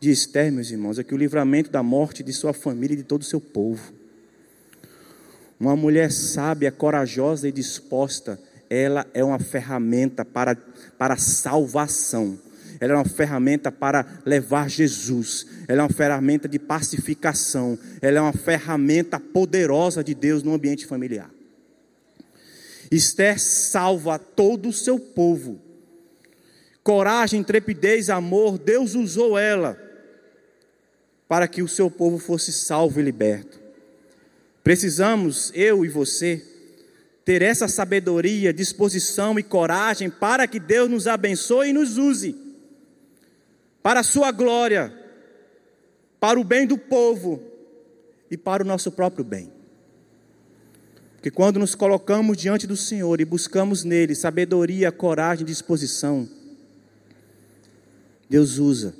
de 0.00 0.10
Esther, 0.10 0.52
meus 0.52 0.70
irmãos, 0.70 0.98
é 0.98 1.04
que 1.04 1.14
o 1.14 1.18
livramento 1.18 1.70
da 1.70 1.82
morte 1.82 2.22
de 2.22 2.32
sua 2.32 2.52
família 2.52 2.94
e 2.94 2.98
de 2.98 3.04
todo 3.04 3.22
o 3.22 3.24
seu 3.24 3.40
povo. 3.40 3.92
Uma 5.60 5.76
mulher 5.76 6.10
sábia, 6.10 6.72
corajosa 6.72 7.48
e 7.48 7.52
disposta, 7.52 8.38
ela 8.68 9.06
é 9.14 9.22
uma 9.22 9.38
ferramenta 9.38 10.24
para, 10.24 10.56
para 10.98 11.16
salvação. 11.16 12.36
Ela 12.82 12.94
é 12.94 12.96
uma 12.96 13.04
ferramenta 13.04 13.70
para 13.70 14.04
levar 14.26 14.68
Jesus. 14.68 15.46
Ela 15.68 15.82
é 15.82 15.84
uma 15.84 15.92
ferramenta 15.92 16.48
de 16.48 16.58
pacificação. 16.58 17.78
Ela 18.02 18.18
é 18.18 18.20
uma 18.20 18.32
ferramenta 18.32 19.20
poderosa 19.20 20.02
de 20.02 20.14
Deus 20.14 20.42
no 20.42 20.52
ambiente 20.52 20.84
familiar. 20.84 21.30
Esther 22.90 23.40
salva 23.40 24.18
todo 24.18 24.68
o 24.68 24.72
seu 24.72 24.98
povo 24.98 25.72
coragem, 26.82 27.40
intrepidez, 27.40 28.10
amor, 28.10 28.58
Deus 28.58 28.94
usou 28.94 29.38
ela 29.38 29.78
para 31.28 31.48
que 31.48 31.62
o 31.62 31.68
seu 31.68 31.90
povo 31.90 32.18
fosse 32.18 32.52
salvo 32.52 33.00
e 33.00 33.02
liberto. 33.02 33.60
Precisamos, 34.62 35.50
eu 35.54 35.84
e 35.84 35.88
você, 35.88 36.44
ter 37.24 37.40
essa 37.40 37.68
sabedoria, 37.68 38.52
disposição 38.52 39.38
e 39.38 39.42
coragem 39.42 40.10
para 40.10 40.46
que 40.46 40.60
Deus 40.60 40.90
nos 40.90 41.06
abençoe 41.06 41.70
e 41.70 41.72
nos 41.72 41.96
use 41.96 42.36
para 43.82 44.00
a 44.00 44.04
sua 44.04 44.30
glória, 44.30 44.92
para 46.20 46.38
o 46.38 46.44
bem 46.44 46.66
do 46.66 46.78
povo 46.78 47.42
e 48.30 48.36
para 48.36 48.62
o 48.62 48.66
nosso 48.66 48.92
próprio 48.92 49.24
bem. 49.24 49.50
Porque 51.16 51.30
quando 51.30 51.58
nos 51.58 51.74
colocamos 51.74 52.36
diante 52.36 52.66
do 52.66 52.76
Senhor 52.76 53.20
e 53.20 53.24
buscamos 53.24 53.84
nele 53.84 54.14
sabedoria, 54.14 54.90
coragem, 54.90 55.44
disposição, 55.44 56.28
Deus 58.28 58.58
usa 58.58 58.94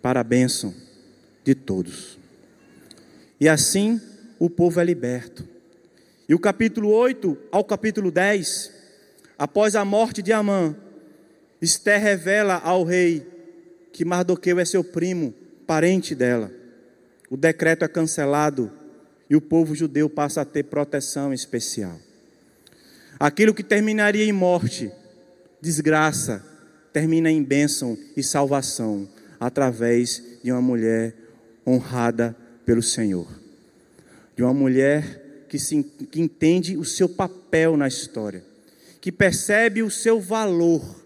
para 0.00 0.20
a 0.20 0.24
bênção 0.24 0.74
de 1.44 1.54
todos. 1.54 2.18
E 3.40 3.48
assim 3.48 4.00
o 4.38 4.48
povo 4.48 4.80
é 4.80 4.84
liberto. 4.84 5.46
E 6.28 6.34
o 6.34 6.38
capítulo 6.38 6.90
8 6.90 7.36
ao 7.50 7.64
capítulo 7.64 8.10
10, 8.10 8.72
após 9.38 9.74
a 9.74 9.84
morte 9.84 10.20
de 10.20 10.32
Amã, 10.32 10.76
Esther 11.60 12.00
revela 12.00 12.56
ao 12.56 12.84
rei 12.84 13.37
que 13.98 14.04
Mardoqueu 14.04 14.60
é 14.60 14.64
seu 14.64 14.84
primo, 14.84 15.34
parente 15.66 16.14
dela. 16.14 16.52
O 17.28 17.36
decreto 17.36 17.84
é 17.84 17.88
cancelado 17.88 18.70
e 19.28 19.34
o 19.34 19.40
povo 19.40 19.74
judeu 19.74 20.08
passa 20.08 20.42
a 20.42 20.44
ter 20.44 20.62
proteção 20.62 21.34
especial. 21.34 21.98
Aquilo 23.18 23.52
que 23.52 23.64
terminaria 23.64 24.24
em 24.24 24.30
morte, 24.30 24.88
desgraça, 25.60 26.46
termina 26.92 27.28
em 27.28 27.42
bênção 27.42 27.98
e 28.16 28.22
salvação 28.22 29.08
através 29.40 30.22
de 30.44 30.52
uma 30.52 30.62
mulher 30.62 31.12
honrada 31.66 32.36
pelo 32.64 32.84
Senhor, 32.84 33.26
de 34.36 34.44
uma 34.44 34.54
mulher 34.54 35.44
que, 35.48 35.58
se, 35.58 35.82
que 35.82 36.20
entende 36.20 36.76
o 36.76 36.84
seu 36.84 37.08
papel 37.08 37.76
na 37.76 37.88
história, 37.88 38.44
que 39.00 39.10
percebe 39.10 39.82
o 39.82 39.90
seu 39.90 40.20
valor, 40.20 41.04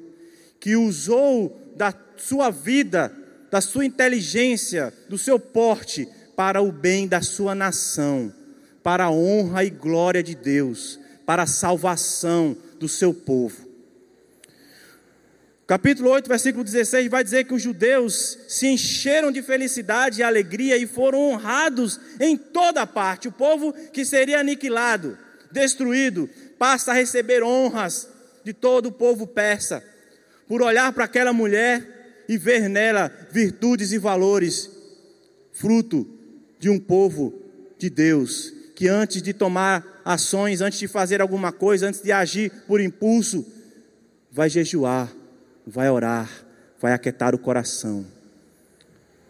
que 0.61 0.77
usou 0.77 1.59
da 1.75 1.91
sua 2.27 2.51
vida, 2.51 3.13
da 3.51 3.61
sua 3.61 3.85
inteligência, 3.85 4.93
do 5.09 5.19
seu 5.19 5.39
porte 5.39 6.09
para 6.37 6.63
o 6.63 6.71
bem 6.71 7.07
da 7.09 7.21
sua 7.21 7.55
nação, 7.55 8.33
para 8.83 9.05
a 9.05 9.11
honra 9.11 9.65
e 9.65 9.71
glória 9.71 10.23
de 10.23 10.35
Deus, 10.35 10.99
para 11.27 11.43
a 11.43 11.47
salvação 11.47 12.57
do 12.79 12.89
seu 12.89 13.13
povo. 13.13 13.71
Capítulo 15.67 16.11
8, 16.11 16.29
versículo 16.29 16.65
16 16.65 17.11
vai 17.11 17.25
dizer 17.25 17.45
que 17.45 17.55
os 17.55 17.63
judeus 17.63 18.39
se 18.49 18.67
encheram 18.67 19.31
de 19.33 19.43
felicidade 19.43 20.21
e 20.21 20.23
alegria 20.23 20.77
e 20.77 20.87
foram 20.87 21.31
honrados 21.31 22.01
em 22.21 22.37
toda 22.37 22.87
parte. 22.87 23.29
O 23.29 23.33
povo 23.33 23.73
que 23.93 24.05
seria 24.05 24.41
aniquilado, 24.41 25.19
destruído, 25.51 26.29
passa 26.59 26.93
a 26.93 26.95
receber 26.95 27.43
honras 27.43 28.09
de 28.45 28.53
todo 28.53 28.87
o 28.87 28.93
povo 28.93 29.27
persa, 29.27 29.83
por 30.49 30.63
olhar 30.63 30.93
para 30.93 31.05
aquela 31.05 31.33
mulher 31.33 32.02
e 32.29 32.37
ver 32.37 32.69
nela 32.69 33.11
virtudes 33.31 33.93
e 33.93 33.99
valores, 33.99 34.71
fruto 35.53 36.07
de 36.59 36.69
um 36.69 36.79
povo 36.79 37.35
de 37.79 37.91
Deus, 37.91 38.53
que 38.75 38.89
antes 38.89 39.23
de 39.23 39.33
tomar 39.33 40.01
ações, 40.05 40.61
antes 40.61 40.79
de 40.79 40.89
fazer 40.89 41.21
alguma 41.21 41.53
coisa, 41.53 41.89
antes 41.89 42.03
de 42.03 42.13
agir 42.13 42.51
por 42.67 42.81
impulso, 42.81 43.47
vai 44.31 44.49
jejuar 44.49 45.13
vai 45.67 45.89
orar, 45.91 46.31
vai 46.81 46.93
aquietar 46.93 47.35
o 47.35 47.39
coração. 47.39 48.05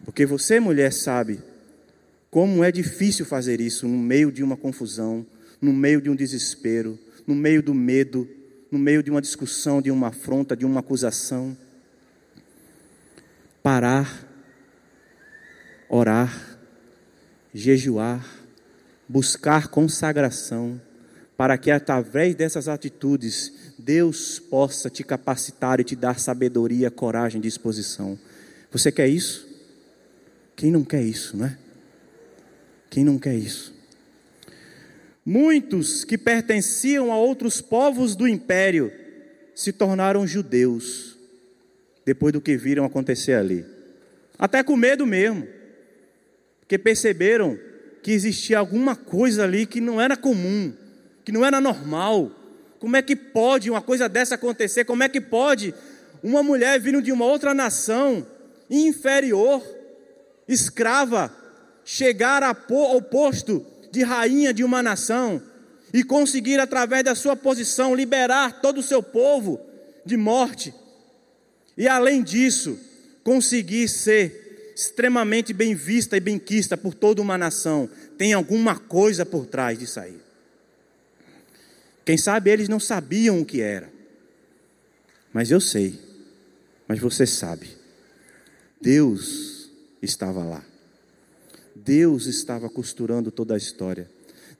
Porque 0.05 0.26
você, 0.26 0.59
mulher, 0.59 0.93
sabe 0.93 1.40
como 2.30 2.64
é 2.64 2.72
difícil 2.72 3.26
fazer 3.26 3.61
isso 3.61 3.86
no 3.86 3.99
meio 3.99 4.32
de 4.32 4.43
uma 4.43 4.57
confusão, 4.57 5.24
no 5.61 5.72
meio 5.72 6.01
de 6.01 6.11
um 6.11 6.16
desespero, 6.16 6.99
no 7.26 7.34
meio 7.34 7.62
do 7.62 7.74
medo, 7.74 8.28
no 8.70 8.78
meio 8.78 9.03
de 9.03 9.11
uma 9.11 9.20
discussão, 9.20 9.82
de 9.82 9.90
uma 9.90 10.09
afronta, 10.09 10.57
de 10.57 10.64
uma 10.64 10.80
acusação. 10.80 11.57
Parar, 13.62 14.28
orar, 15.88 16.58
jejuar, 17.54 18.26
buscar 19.08 19.68
consagração, 19.68 20.80
para 21.36 21.58
que 21.58 21.70
através 21.70 22.34
dessas 22.34 22.66
atitudes 22.66 23.74
Deus 23.78 24.38
possa 24.38 24.88
te 24.88 25.04
capacitar 25.04 25.80
e 25.80 25.84
te 25.84 25.94
dar 25.94 26.18
sabedoria, 26.18 26.90
coragem, 26.90 27.40
disposição. 27.40 28.18
Você 28.70 28.90
quer 28.90 29.08
isso? 29.08 29.46
Quem 30.56 30.70
não 30.70 30.84
quer 30.84 31.02
isso, 31.02 31.36
não 31.36 31.46
é? 31.46 31.58
Quem 32.88 33.04
não 33.04 33.18
quer 33.18 33.34
isso? 33.34 33.74
Muitos 35.24 36.04
que 36.04 36.18
pertenciam 36.18 37.12
a 37.12 37.16
outros 37.16 37.60
povos 37.60 38.16
do 38.16 38.26
império 38.26 38.92
se 39.54 39.72
tornaram 39.72 40.26
judeus 40.26 41.11
depois 42.05 42.32
do 42.32 42.40
que 42.40 42.57
viram 42.57 42.84
acontecer 42.84 43.34
ali. 43.34 43.64
Até 44.38 44.62
com 44.62 44.76
medo 44.76 45.07
mesmo, 45.07 45.46
porque 46.61 46.78
perceberam 46.78 47.59
que 48.03 48.11
existia 48.11 48.59
alguma 48.59 48.96
coisa 48.96 49.44
ali 49.44 49.66
que 49.66 49.80
não 49.80 50.00
era 50.00 50.16
comum, 50.16 50.72
que 51.24 51.30
não 51.30 51.44
era 51.44 51.61
normal. 51.61 52.32
Como 52.80 52.96
é 52.96 53.03
que 53.03 53.14
pode 53.14 53.70
uma 53.70 53.80
coisa 53.80 54.09
dessa 54.09 54.34
acontecer? 54.34 54.84
Como 54.84 55.03
é 55.03 55.09
que 55.09 55.20
pode 55.20 55.72
uma 56.22 56.42
mulher 56.42 56.80
vindo 56.80 57.00
de 57.00 57.12
uma 57.12 57.24
outra 57.24 57.55
nação 57.55 58.26
inferior, 58.68 59.62
escrava, 60.48 61.32
chegar 61.84 62.42
ao 62.42 63.03
posto 63.03 63.64
de 63.90 64.03
rainha 64.03 64.53
de 64.53 64.64
uma 64.64 64.82
nação 64.82 65.42
e 65.92 66.03
conseguir, 66.03 66.59
através 66.59 67.05
da 67.05 67.14
sua 67.14 67.36
posição, 67.36 67.94
liberar 67.94 68.61
todo 68.61 68.78
o 68.78 68.82
seu 68.82 69.03
povo 69.03 69.61
de 70.05 70.16
morte? 70.16 70.74
E 71.77 71.89
além 71.89 72.23
disso, 72.23 72.79
conseguir 73.25 73.89
ser 73.89 74.73
extremamente 74.75 75.53
bem 75.53 75.75
vista 75.75 76.16
e 76.16 76.20
bem 76.20 76.39
quista 76.39 76.77
por 76.77 76.95
toda 76.95 77.23
uma 77.23 77.39
nação, 77.39 77.89
tem 78.16 78.33
alguma 78.33 78.79
coisa 78.79 79.25
por 79.25 79.47
trás 79.47 79.79
disso 79.79 80.01
aí. 80.01 80.20
Quem 82.05 82.16
sabe 82.16 82.51
eles 82.51 82.68
não 82.68 82.81
sabiam 82.81 83.41
o 83.41 83.45
que 83.45 83.61
era, 83.61 83.91
mas 85.33 85.51
eu 85.51 85.61
sei, 85.61 85.99
mas 86.89 86.99
você 86.99 87.27
sabe. 87.27 87.68
Deus 88.81 89.70
estava 90.03 90.43
lá. 90.43 90.64
Deus 91.75 92.27
estava 92.27 92.68
costurando 92.68 93.31
toda 93.31 93.55
a 93.55 93.57
história. 93.57 94.11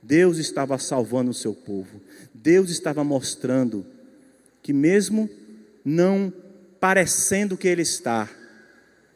Deus 0.03 0.39
estava 0.39 0.79
salvando 0.79 1.31
o 1.31 1.35
seu 1.35 1.55
povo. 1.55 2.01
Deus 2.33 2.71
estava 2.71 3.05
mostrando 3.05 3.85
que, 4.63 4.73
mesmo 4.73 5.29
não 5.85 6.33
parecendo 6.83 7.57
que 7.57 7.69
Ele 7.69 7.83
está, 7.83 8.29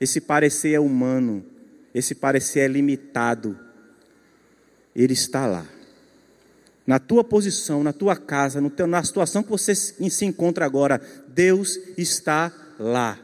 esse 0.01 0.21
parecer 0.21 0.75
é 0.75 0.79
humano, 0.79 1.45
esse 1.93 2.15
parecer 2.15 2.61
é 2.61 2.69
limitado, 2.69 3.59
Ele 4.95 5.15
está 5.15 5.49
lá. 5.49 5.67
Na 6.87 7.01
tua 7.01 7.25
posição, 7.25 7.83
na 7.83 7.93
tua 7.93 8.15
casa, 8.15 8.61
no 8.61 8.71
teu, 8.71 8.87
na 8.87 9.03
situação 9.03 9.43
que 9.43 9.51
você 9.51 9.75
se 9.75 10.25
encontra 10.25 10.65
agora, 10.65 11.01
Deus 11.27 11.77
está 11.99 12.53
lá. 12.79 13.19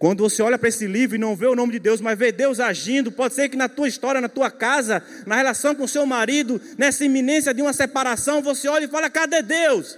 Quando 0.00 0.28
você 0.28 0.42
olha 0.42 0.58
para 0.58 0.68
esse 0.68 0.88
livro 0.88 1.14
e 1.14 1.20
não 1.20 1.36
vê 1.36 1.46
o 1.46 1.54
nome 1.54 1.74
de 1.74 1.78
Deus, 1.78 2.00
mas 2.00 2.18
vê 2.18 2.32
Deus 2.32 2.58
agindo, 2.58 3.12
pode 3.12 3.34
ser 3.34 3.48
que 3.48 3.56
na 3.56 3.68
tua 3.68 3.86
história, 3.86 4.20
na 4.20 4.28
tua 4.28 4.50
casa, 4.50 5.00
na 5.24 5.36
relação 5.36 5.76
com 5.76 5.86
seu 5.86 6.04
marido, 6.04 6.60
nessa 6.76 7.04
iminência 7.04 7.54
de 7.54 7.62
uma 7.62 7.72
separação, 7.72 8.42
você 8.42 8.66
olha 8.66 8.86
e 8.86 8.88
fala: 8.88 9.08
cadê 9.08 9.42
Deus? 9.42 9.96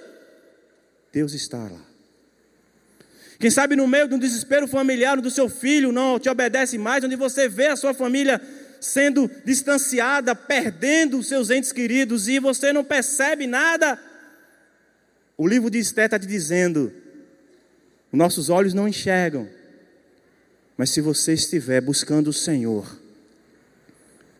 Deus 1.10 1.32
está 1.32 1.56
lá. 1.56 1.89
Quem 3.40 3.50
sabe 3.50 3.74
no 3.74 3.88
meio 3.88 4.06
de 4.06 4.14
um 4.14 4.18
desespero 4.18 4.68
familiar, 4.68 5.18
onde 5.18 5.28
o 5.28 5.30
seu 5.30 5.48
filho 5.48 5.90
não 5.90 6.20
te 6.20 6.28
obedece 6.28 6.76
mais, 6.76 7.02
onde 7.02 7.16
você 7.16 7.48
vê 7.48 7.68
a 7.68 7.76
sua 7.76 7.94
família 7.94 8.38
sendo 8.78 9.30
distanciada, 9.46 10.34
perdendo 10.34 11.18
os 11.18 11.26
seus 11.26 11.48
entes 11.48 11.72
queridos 11.72 12.28
e 12.28 12.38
você 12.38 12.70
não 12.70 12.84
percebe 12.84 13.46
nada. 13.46 13.98
O 15.38 15.48
livro 15.48 15.70
de 15.70 15.78
Esté 15.78 16.04
está 16.04 16.18
te 16.18 16.26
dizendo: 16.26 16.92
nossos 18.12 18.50
olhos 18.50 18.74
não 18.74 18.86
enxergam, 18.86 19.48
mas 20.76 20.90
se 20.90 21.00
você 21.00 21.32
estiver 21.32 21.80
buscando 21.80 22.28
o 22.28 22.34
Senhor, 22.34 22.94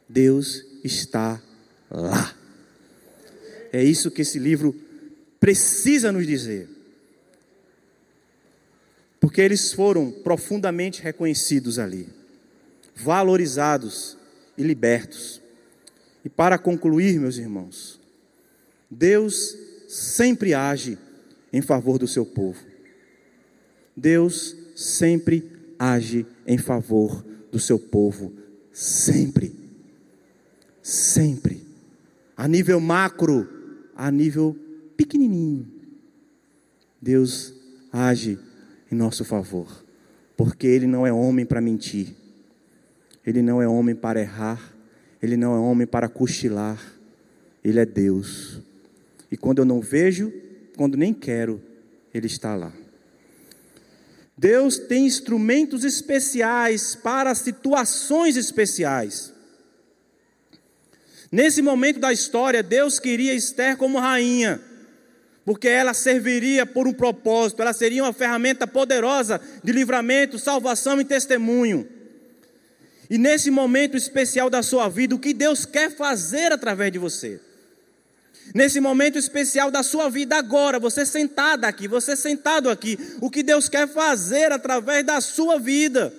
Deus 0.06 0.62
está 0.84 1.40
lá. 1.90 2.36
É 3.72 3.82
isso 3.82 4.10
que 4.10 4.20
esse 4.20 4.38
livro 4.38 4.78
precisa 5.40 6.12
nos 6.12 6.26
dizer 6.26 6.68
porque 9.20 9.42
eles 9.42 9.72
foram 9.74 10.10
profundamente 10.10 11.02
reconhecidos 11.02 11.78
ali, 11.78 12.08
valorizados 12.96 14.16
e 14.56 14.62
libertos. 14.62 15.42
E 16.24 16.28
para 16.28 16.58
concluir, 16.58 17.20
meus 17.20 17.36
irmãos, 17.36 18.00
Deus 18.90 19.56
sempre 19.86 20.54
age 20.54 20.98
em 21.52 21.60
favor 21.60 21.98
do 21.98 22.08
seu 22.08 22.24
povo. 22.24 22.64
Deus 23.94 24.56
sempre 24.74 25.50
age 25.78 26.26
em 26.46 26.56
favor 26.56 27.24
do 27.52 27.60
seu 27.60 27.78
povo, 27.78 28.32
sempre. 28.72 29.54
Sempre. 30.82 31.62
A 32.36 32.48
nível 32.48 32.80
macro, 32.80 33.46
a 33.94 34.10
nível 34.10 34.56
pequenininho. 34.96 35.70
Deus 37.00 37.52
age 37.92 38.38
em 38.90 38.94
nosso 38.94 39.24
favor, 39.24 39.84
porque 40.36 40.66
Ele 40.66 40.86
não 40.86 41.06
é 41.06 41.12
homem 41.12 41.46
para 41.46 41.60
mentir, 41.60 42.14
Ele 43.24 43.42
não 43.42 43.62
é 43.62 43.68
homem 43.68 43.94
para 43.94 44.20
errar, 44.20 44.74
Ele 45.22 45.36
não 45.36 45.54
é 45.54 45.58
homem 45.58 45.86
para 45.86 46.08
cochilar, 46.08 46.80
Ele 47.62 47.78
é 47.78 47.86
Deus. 47.86 48.60
E 49.30 49.36
quando 49.36 49.58
eu 49.58 49.64
não 49.64 49.80
vejo, 49.80 50.32
quando 50.76 50.96
nem 50.96 51.14
quero, 51.14 51.62
Ele 52.12 52.26
está 52.26 52.56
lá. 52.56 52.72
Deus 54.36 54.78
tem 54.78 55.04
instrumentos 55.06 55.84
especiais 55.84 56.94
para 56.94 57.34
situações 57.34 58.36
especiais. 58.36 59.32
Nesse 61.30 61.60
momento 61.62 62.00
da 62.00 62.12
história, 62.12 62.62
Deus 62.62 62.98
queria 62.98 63.34
Esther 63.34 63.76
como 63.76 63.98
rainha 63.98 64.69
porque 65.50 65.66
ela 65.66 65.92
serviria 65.92 66.64
por 66.64 66.86
um 66.86 66.92
propósito, 66.92 67.60
ela 67.60 67.72
seria 67.72 68.04
uma 68.04 68.12
ferramenta 68.12 68.68
poderosa 68.68 69.40
de 69.64 69.72
livramento, 69.72 70.38
salvação 70.38 71.00
e 71.00 71.04
testemunho. 71.04 71.88
E 73.10 73.18
nesse 73.18 73.50
momento 73.50 73.96
especial 73.96 74.48
da 74.48 74.62
sua 74.62 74.88
vida, 74.88 75.12
o 75.12 75.18
que 75.18 75.34
Deus 75.34 75.64
quer 75.64 75.90
fazer 75.90 76.52
através 76.52 76.92
de 76.92 77.00
você? 77.00 77.40
Nesse 78.54 78.78
momento 78.78 79.18
especial 79.18 79.72
da 79.72 79.82
sua 79.82 80.08
vida 80.08 80.36
agora, 80.36 80.78
você 80.78 81.04
sentado 81.04 81.64
aqui, 81.64 81.88
você 81.88 82.14
sentado 82.14 82.70
aqui, 82.70 82.96
o 83.20 83.28
que 83.28 83.42
Deus 83.42 83.68
quer 83.68 83.88
fazer 83.88 84.52
através 84.52 85.04
da 85.04 85.20
sua 85.20 85.58
vida? 85.58 86.14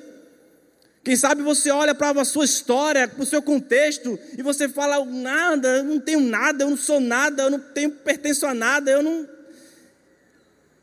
Quem 1.04 1.16
sabe 1.16 1.42
você 1.42 1.72
olha 1.72 1.96
para 1.96 2.22
a 2.22 2.26
sua 2.26 2.46
história, 2.46 3.08
para 3.08 3.24
o 3.24 3.26
seu 3.26 3.42
contexto, 3.42 4.20
e 4.38 4.44
você 4.44 4.70
fala: 4.70 5.04
nada, 5.04 5.68
eu 5.78 5.84
não 5.84 6.00
tenho 6.00 6.20
nada, 6.20 6.64
eu 6.64 6.70
não 6.70 6.78
sou 6.78 7.00
nada, 7.00 7.44
eu 7.44 7.50
não 7.50 7.60
tenho, 7.60 7.92
pertenço 7.92 8.46
a 8.46 8.54
nada, 8.54 8.92
eu 8.92 9.02
não. 9.02 9.28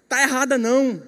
Está 0.05 0.23
errada, 0.23 0.59
não. 0.59 1.01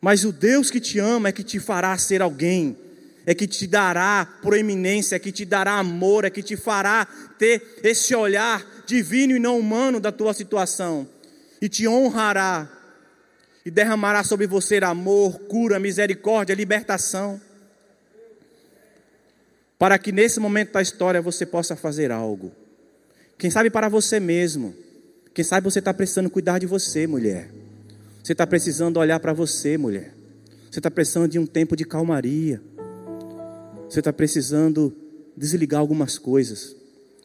Mas 0.00 0.24
o 0.24 0.30
Deus 0.30 0.70
que 0.70 0.78
te 0.78 0.98
ama 0.98 1.30
é 1.30 1.32
que 1.32 1.42
te 1.42 1.58
fará 1.58 1.96
ser 1.98 2.22
alguém, 2.22 2.78
é 3.26 3.34
que 3.34 3.46
te 3.46 3.66
dará 3.66 4.38
proeminência, 4.42 5.16
é 5.16 5.18
que 5.18 5.32
te 5.32 5.44
dará 5.44 5.78
amor, 5.78 6.24
é 6.24 6.30
que 6.30 6.42
te 6.42 6.56
fará 6.56 7.06
ter 7.38 7.80
esse 7.82 8.14
olhar 8.14 8.64
divino 8.86 9.34
e 9.34 9.40
não 9.40 9.58
humano 9.58 9.98
da 9.98 10.12
tua 10.12 10.32
situação, 10.32 11.08
e 11.60 11.68
te 11.68 11.88
honrará 11.88 12.70
e 13.64 13.70
derramará 13.70 14.22
sobre 14.22 14.46
você 14.46 14.76
amor, 14.78 15.38
cura, 15.40 15.78
misericórdia, 15.78 16.54
libertação. 16.54 17.40
Para 19.78 19.98
que 19.98 20.12
nesse 20.12 20.38
momento 20.38 20.72
da 20.72 20.82
história 20.82 21.22
você 21.22 21.46
possa 21.46 21.74
fazer 21.74 22.10
algo. 22.10 22.52
Quem 23.38 23.50
sabe 23.50 23.70
para 23.70 23.88
você 23.88 24.20
mesmo. 24.20 24.74
Quem 25.32 25.44
sabe 25.44 25.64
você 25.64 25.78
está 25.78 25.92
precisando 25.92 26.30
cuidar 26.30 26.58
de 26.58 26.66
você, 26.66 27.06
mulher. 27.06 27.50
Você 28.22 28.32
está 28.32 28.46
precisando 28.46 28.98
olhar 28.98 29.18
para 29.18 29.32
você, 29.32 29.76
mulher. 29.76 30.14
Você 30.70 30.78
está 30.78 30.90
precisando 30.90 31.28
de 31.28 31.38
um 31.38 31.46
tempo 31.46 31.74
de 31.74 31.84
calmaria. 31.84 32.60
Você 33.88 33.98
está 33.98 34.12
precisando 34.12 34.94
desligar 35.36 35.80
algumas 35.80 36.18
coisas. 36.18 36.76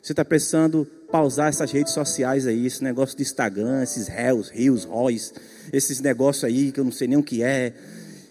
Você 0.02 0.14
está 0.14 0.26
precisando 0.26 0.88
pausar 1.12 1.50
essas 1.50 1.72
redes 1.72 1.94
sociais 1.94 2.46
aí, 2.46 2.66
esse 2.66 2.84
negócio 2.84 3.18
de 3.18 3.24
Instagram, 3.24 3.82
esses 3.84 4.08
réus, 4.08 4.50
rios, 4.50 4.84
róis 4.84 5.34
esses 5.72 6.00
negócios 6.00 6.44
aí 6.44 6.72
que 6.72 6.80
eu 6.80 6.84
não 6.84 6.92
sei 6.92 7.08
nem 7.08 7.18
o 7.18 7.24
que 7.24 7.44
é. 7.44 7.74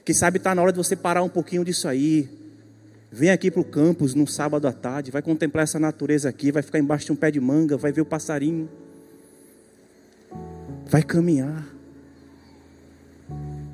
Quem 0.05 0.15
sabe 0.15 0.39
está 0.39 0.55
na 0.55 0.63
hora 0.63 0.73
de 0.73 0.79
você 0.79 0.97
parar 0.97 1.23
um 1.23 1.29
pouquinho 1.29 1.65
disso 1.65 1.89
aí. 1.89 2.29
Vem 3.11 3.31
aqui 3.31 3.51
para 3.51 3.61
o 3.61 3.65
campus 3.65 4.15
num 4.15 4.27
sábado 4.27 4.67
à 4.69 4.73
tarde, 4.73 5.11
vai 5.11 5.23
contemplar 5.23 5.65
essa 5.65 5.79
natureza 5.79 6.29
aqui, 6.29 6.53
vai 6.53 6.63
ficar 6.63 6.79
embaixo 6.79 7.07
de 7.07 7.13
um 7.13 7.17
pé 7.17 7.31
de 7.31 7.41
manga, 7.41 7.77
vai 7.77 7.91
ver 7.91 8.03
o 8.03 8.05
passarinho, 8.05 8.69
vai 10.87 11.03
caminhar, 11.03 11.67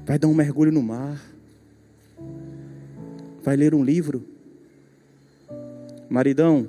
vai 0.06 0.20
dar 0.20 0.28
um 0.28 0.34
mergulho 0.34 0.70
no 0.70 0.82
mar, 0.82 1.20
vai 3.42 3.56
ler 3.56 3.74
um 3.74 3.82
livro. 3.82 4.24
Maridão, 6.08 6.68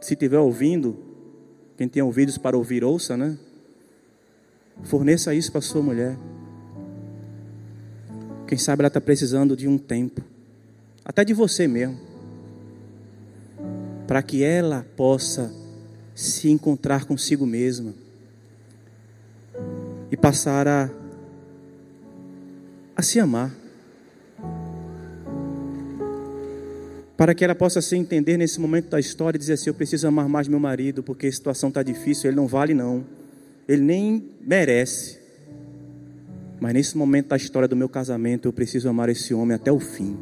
Se 0.00 0.14
estiver 0.14 0.38
ouvindo, 0.38 0.96
quem 1.76 1.88
tem 1.88 2.02
ouvidos 2.02 2.38
para 2.38 2.56
ouvir, 2.56 2.82
ouça, 2.82 3.16
né? 3.16 3.38
Forneça 4.82 5.34
isso 5.34 5.52
para 5.52 5.60
sua 5.60 5.82
mulher. 5.82 6.16
Quem 8.46 8.58
sabe 8.58 8.80
ela 8.80 8.88
está 8.88 9.00
precisando 9.00 9.56
de 9.56 9.68
um 9.68 9.78
tempo, 9.78 10.22
até 11.04 11.24
de 11.24 11.32
você 11.32 11.68
mesmo, 11.68 12.00
para 14.06 14.22
que 14.22 14.42
ela 14.42 14.84
possa 14.96 15.54
se 16.14 16.50
encontrar 16.50 17.04
consigo 17.04 17.46
mesma 17.46 17.94
e 20.10 20.16
passar 20.16 20.66
a, 20.66 20.90
a 22.96 23.02
se 23.02 23.20
amar. 23.20 23.59
Para 27.20 27.34
que 27.34 27.44
ela 27.44 27.54
possa 27.54 27.82
se 27.82 27.94
entender 27.96 28.38
nesse 28.38 28.58
momento 28.58 28.88
da 28.88 28.98
história 28.98 29.36
e 29.36 29.38
dizer 29.38 29.52
assim: 29.52 29.68
Eu 29.68 29.74
preciso 29.74 30.08
amar 30.08 30.26
mais 30.26 30.48
meu 30.48 30.58
marido, 30.58 31.02
porque 31.02 31.26
a 31.26 31.30
situação 31.30 31.68
está 31.68 31.82
difícil, 31.82 32.30
ele 32.30 32.36
não 32.36 32.46
vale, 32.46 32.72
não, 32.72 33.04
ele 33.68 33.82
nem 33.82 34.30
merece. 34.40 35.18
Mas 36.58 36.72
nesse 36.72 36.96
momento 36.96 37.28
da 37.28 37.36
história 37.36 37.68
do 37.68 37.76
meu 37.76 37.90
casamento, 37.90 38.48
eu 38.48 38.54
preciso 38.54 38.88
amar 38.88 39.10
esse 39.10 39.34
homem 39.34 39.54
até 39.54 39.70
o 39.70 39.78
fim. 39.78 40.16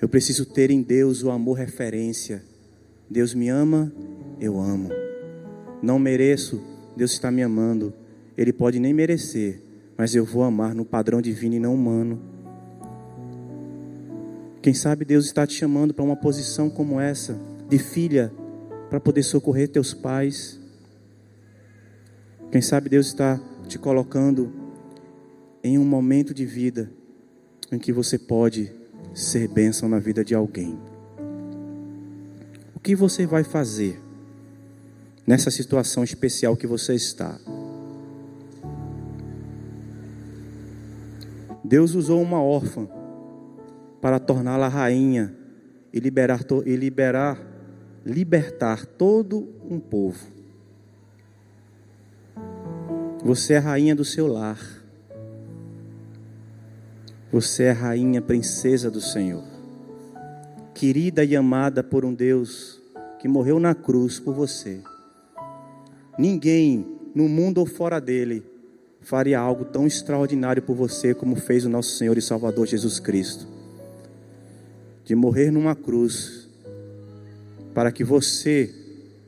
Eu 0.00 0.08
preciso 0.08 0.46
ter 0.46 0.70
em 0.70 0.80
Deus 0.80 1.22
o 1.22 1.30
amor 1.30 1.58
referência. 1.58 2.42
Deus 3.10 3.34
me 3.34 3.50
ama, 3.50 3.92
eu 4.40 4.58
amo. 4.58 4.88
Não 5.82 5.98
mereço, 5.98 6.62
Deus 6.96 7.12
está 7.12 7.30
me 7.30 7.42
amando. 7.42 7.92
Ele 8.38 8.54
pode 8.54 8.80
nem 8.80 8.94
merecer, 8.94 9.60
mas 9.98 10.14
eu 10.14 10.24
vou 10.24 10.44
amar 10.44 10.74
no 10.74 10.86
padrão 10.86 11.20
divino 11.20 11.56
e 11.56 11.60
não 11.60 11.74
humano. 11.74 12.35
Quem 14.66 14.74
sabe 14.74 15.04
Deus 15.04 15.26
está 15.26 15.46
te 15.46 15.54
chamando 15.54 15.94
para 15.94 16.04
uma 16.04 16.16
posição 16.16 16.68
como 16.68 16.98
essa, 16.98 17.38
de 17.68 17.78
filha, 17.78 18.32
para 18.90 18.98
poder 18.98 19.22
socorrer 19.22 19.68
teus 19.68 19.94
pais. 19.94 20.58
Quem 22.50 22.60
sabe 22.60 22.88
Deus 22.88 23.06
está 23.06 23.40
te 23.68 23.78
colocando 23.78 24.52
em 25.62 25.78
um 25.78 25.84
momento 25.84 26.34
de 26.34 26.44
vida 26.44 26.90
em 27.70 27.78
que 27.78 27.92
você 27.92 28.18
pode 28.18 28.72
ser 29.14 29.46
bênção 29.46 29.88
na 29.88 30.00
vida 30.00 30.24
de 30.24 30.34
alguém. 30.34 30.76
O 32.74 32.80
que 32.80 32.96
você 32.96 33.24
vai 33.24 33.44
fazer 33.44 34.00
nessa 35.24 35.48
situação 35.48 36.02
especial 36.02 36.56
que 36.56 36.66
você 36.66 36.92
está? 36.96 37.38
Deus 41.62 41.94
usou 41.94 42.20
uma 42.20 42.42
órfã 42.42 42.88
para 44.00 44.18
torná-la 44.18 44.68
rainha 44.68 45.34
e 45.92 45.98
liberar, 45.98 46.40
e 46.64 46.76
liberar, 46.76 47.42
libertar 48.04 48.84
todo 48.84 49.48
um 49.68 49.78
povo. 49.80 50.26
Você 53.24 53.54
é 53.54 53.58
rainha 53.58 53.94
do 53.94 54.04
seu 54.04 54.26
lar. 54.26 54.58
Você 57.32 57.64
é 57.64 57.72
rainha, 57.72 58.22
princesa 58.22 58.90
do 58.90 59.00
Senhor, 59.00 59.42
querida 60.72 61.24
e 61.24 61.34
amada 61.34 61.82
por 61.82 62.04
um 62.04 62.14
Deus 62.14 62.80
que 63.18 63.26
morreu 63.26 63.58
na 63.58 63.74
cruz 63.74 64.20
por 64.20 64.32
você. 64.32 64.80
Ninguém 66.16 66.86
no 67.14 67.28
mundo 67.28 67.58
ou 67.58 67.66
fora 67.66 68.00
dele 68.00 68.44
faria 69.00 69.38
algo 69.38 69.64
tão 69.64 69.86
extraordinário 69.86 70.62
por 70.62 70.76
você 70.76 71.14
como 71.14 71.36
fez 71.36 71.64
o 71.64 71.68
nosso 71.68 71.96
Senhor 71.96 72.16
e 72.16 72.22
Salvador 72.22 72.66
Jesus 72.66 73.00
Cristo. 73.00 73.55
De 75.06 75.14
morrer 75.14 75.50
numa 75.50 75.74
cruz 75.74 76.50
para 77.72 77.90
que 77.90 78.02
você, 78.02 78.70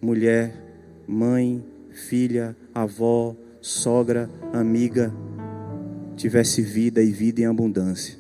mulher, 0.03 0.53
mãe, 1.07 1.65
filha, 1.91 2.55
avó, 2.75 3.35
sogra, 3.61 4.29
amiga, 4.53 5.13
tivesse 6.17 6.61
vida 6.61 7.03
e 7.03 7.11
vida 7.11 7.41
em 7.41 7.47
abundância. 7.47 8.19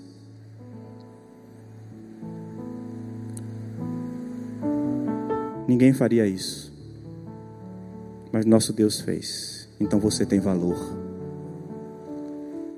Ninguém 5.66 5.92
faria 5.92 6.26
isso. 6.26 6.72
Mas 8.32 8.46
nosso 8.46 8.72
Deus 8.72 9.00
fez. 9.00 9.68
Então 9.80 9.98
você 9.98 10.24
tem 10.24 10.40
valor. 10.40 10.78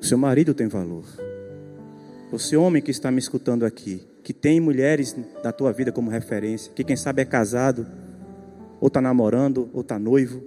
O 0.01 0.05
seu 0.05 0.19
marido 0.19 0.55
tem 0.55 0.67
valor. 0.67 1.05
Você, 2.31 2.57
homem 2.57 2.81
que 2.81 2.93
está 2.93 3.11
me 3.11 3.19
escutando 3.19 3.65
aqui, 3.65 4.07
que 4.23 4.33
tem 4.33 4.61
mulheres 4.61 5.17
na 5.43 5.51
tua 5.51 5.73
vida 5.73 5.91
como 5.91 6.11
referência, 6.11 6.73
que 6.73 6.85
quem 6.85 6.95
sabe 6.95 7.23
é 7.23 7.25
casado, 7.25 7.87
ou 8.81 8.87
está 8.87 9.01
namorando, 9.01 9.69
ou 9.73 9.81
está 9.81 9.99
noivo. 9.99 10.41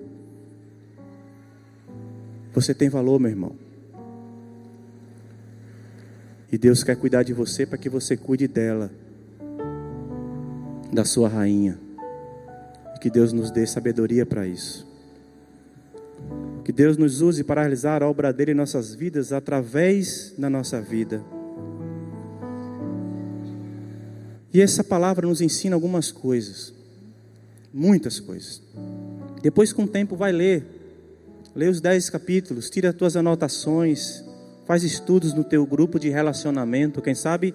Você 2.53 2.73
tem 2.73 2.88
valor, 2.88 3.19
meu 3.19 3.29
irmão. 3.29 3.55
E 6.51 6.57
Deus 6.57 6.84
quer 6.84 6.95
cuidar 6.95 7.23
de 7.23 7.34
você 7.34 7.65
para 7.65 7.77
que 7.77 7.89
você 7.89 8.15
cuide 8.15 8.47
dela, 8.47 8.89
da 10.93 11.03
sua 11.03 11.27
rainha. 11.27 11.79
E 12.95 12.99
que 12.99 13.09
Deus 13.09 13.34
nos 13.34 13.51
dê 13.51 13.67
sabedoria 13.67 14.25
para 14.25 14.47
isso. 14.47 14.88
Que 16.63 16.71
Deus 16.71 16.95
nos 16.95 17.21
use 17.21 17.43
para 17.43 17.61
realizar 17.61 18.01
a 18.01 18.07
obra 18.07 18.31
dele 18.31 18.51
em 18.51 18.55
nossas 18.55 18.95
vidas 18.95 19.34
através 19.34 20.34
da 20.38 20.49
nossa 20.49 20.79
vida. 20.79 21.21
E 24.54 24.62
essa 24.62 24.84
palavra 24.84 25.28
nos 25.28 25.41
ensina 25.41 25.76
algumas 25.76 26.12
coisas, 26.12 26.74
muitas 27.74 28.20
coisas. 28.20 28.62
Depois, 29.41 29.74
com 29.74 29.84
o 29.84 29.88
tempo, 29.88 30.16
vai 30.16 30.32
ler, 30.32 30.64
lê 31.56 31.68
os 31.68 31.82
dez 31.82 32.10
capítulos, 32.10 32.70
tira 32.70 32.89
as 32.89 32.95
tuas 32.95 33.16
anotações, 33.16 34.24
Faz 34.66 34.84
estudos 34.84 35.34
no 35.34 35.43
teu 35.43 35.66
grupo 35.66 35.99
de 35.99 36.10
relacionamento. 36.10 37.01
Quem 37.01 37.14
sabe 37.14 37.54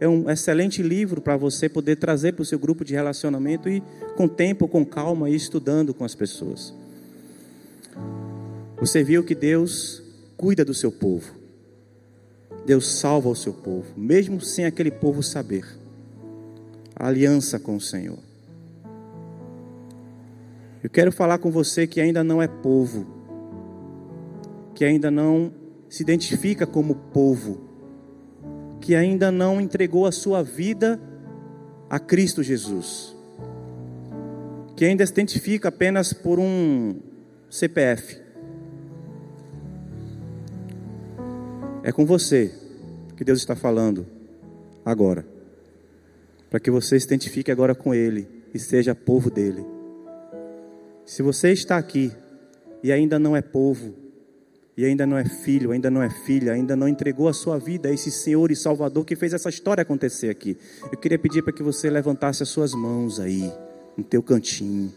é 0.00 0.08
um 0.08 0.28
excelente 0.28 0.82
livro 0.82 1.20
para 1.20 1.36
você 1.36 1.68
poder 1.68 1.96
trazer 1.96 2.32
para 2.32 2.42
o 2.42 2.46
seu 2.46 2.58
grupo 2.58 2.84
de 2.84 2.94
relacionamento 2.94 3.68
e 3.68 3.82
com 4.16 4.26
tempo, 4.26 4.66
com 4.66 4.84
calma, 4.84 5.30
ir 5.30 5.36
estudando 5.36 5.94
com 5.94 6.04
as 6.04 6.14
pessoas. 6.14 6.74
Você 8.80 9.04
viu 9.04 9.22
que 9.22 9.34
Deus 9.34 10.02
cuida 10.36 10.64
do 10.64 10.74
seu 10.74 10.90
povo. 10.90 11.32
Deus 12.66 12.88
salva 12.88 13.28
o 13.28 13.36
seu 13.36 13.52
povo, 13.52 13.86
mesmo 13.96 14.40
sem 14.40 14.64
aquele 14.64 14.90
povo 14.90 15.22
saber. 15.22 15.64
A 16.98 17.06
aliança 17.06 17.58
com 17.58 17.76
o 17.76 17.80
Senhor. 17.80 18.18
Eu 20.82 20.90
quero 20.90 21.12
falar 21.12 21.38
com 21.38 21.50
você 21.50 21.86
que 21.86 22.00
ainda 22.00 22.24
não 22.24 22.42
é 22.42 22.48
povo, 22.48 23.06
que 24.74 24.84
ainda 24.84 25.10
não 25.10 25.52
se 25.88 26.02
identifica 26.02 26.66
como 26.66 26.94
povo 26.94 27.68
que 28.80 28.94
ainda 28.94 29.30
não 29.30 29.60
entregou 29.60 30.06
a 30.06 30.12
sua 30.12 30.42
vida 30.42 30.98
a 31.90 31.98
Cristo 31.98 32.42
Jesus, 32.42 33.14
que 34.74 34.82
ainda 34.82 35.04
se 35.04 35.12
identifica 35.12 35.68
apenas 35.68 36.14
por 36.14 36.38
um 36.38 36.98
CPF. 37.50 38.18
É 41.82 41.92
com 41.92 42.06
você 42.06 42.50
que 43.14 43.24
Deus 43.24 43.40
está 43.40 43.54
falando 43.54 44.06
agora, 44.84 45.26
para 46.50 46.60
que 46.60 46.70
você 46.70 46.98
se 46.98 47.06
identifique 47.06 47.50
agora 47.50 47.74
com 47.74 47.94
Ele 47.94 48.28
e 48.54 48.58
seja 48.58 48.94
povo 48.94 49.30
dele. 49.30 49.64
Se 51.04 51.22
você 51.22 51.52
está 51.52 51.76
aqui 51.76 52.12
e 52.82 52.92
ainda 52.92 53.18
não 53.18 53.36
é 53.36 53.42
povo, 53.42 53.94
e 54.78 54.84
ainda 54.84 55.04
não 55.04 55.18
é 55.18 55.24
filho, 55.24 55.72
ainda 55.72 55.90
não 55.90 56.00
é 56.00 56.08
filha, 56.08 56.52
ainda 56.52 56.76
não 56.76 56.86
entregou 56.86 57.26
a 57.26 57.32
sua 57.32 57.58
vida 57.58 57.88
a 57.88 57.92
esse 57.92 58.12
Senhor 58.12 58.48
e 58.52 58.54
Salvador 58.54 59.04
que 59.04 59.16
fez 59.16 59.32
essa 59.32 59.48
história 59.48 59.82
acontecer 59.82 60.30
aqui. 60.30 60.56
Eu 60.92 60.96
queria 60.96 61.18
pedir 61.18 61.42
para 61.42 61.52
que 61.52 61.64
você 61.64 61.90
levantasse 61.90 62.44
as 62.44 62.48
suas 62.48 62.74
mãos 62.74 63.18
aí, 63.18 63.52
no 63.96 64.04
teu 64.04 64.22
cantinho, 64.22 64.92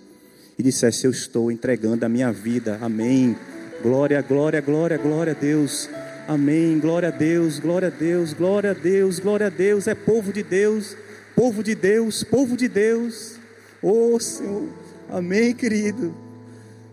e 0.56 0.62
dissesse: 0.62 1.08
Eu 1.08 1.12
estou 1.12 1.52
entregando 1.52 2.06
a 2.06 2.10
minha 2.10 2.32
vida. 2.32 2.78
Amém. 2.80 3.36
Glória, 3.82 4.22
glória, 4.22 4.62
glória, 4.62 5.00
glória 5.00 5.34
a 5.34 5.36
Deus. 5.36 5.90
Amém. 6.28 6.78
Glória 6.78 7.10
a 7.10 7.12
Deus, 7.12 7.58
glória 7.58 7.88
a 7.88 7.92
Deus, 7.92 8.34
glória 8.34 8.70
a 8.70 8.76
Deus, 8.76 9.18
glória 9.18 9.48
a 9.48 9.50
Deus. 9.50 9.88
É 9.88 9.96
povo 9.96 10.32
de 10.32 10.44
Deus, 10.44 10.96
povo 11.36 11.64
de 11.64 11.76
Deus, 11.76 12.24
povo 12.24 12.56
de 12.56 12.68
Deus. 12.68 13.40
Oh 13.82 14.20
Senhor. 14.20 14.70
Amém, 15.10 15.54
querido. 15.54 16.14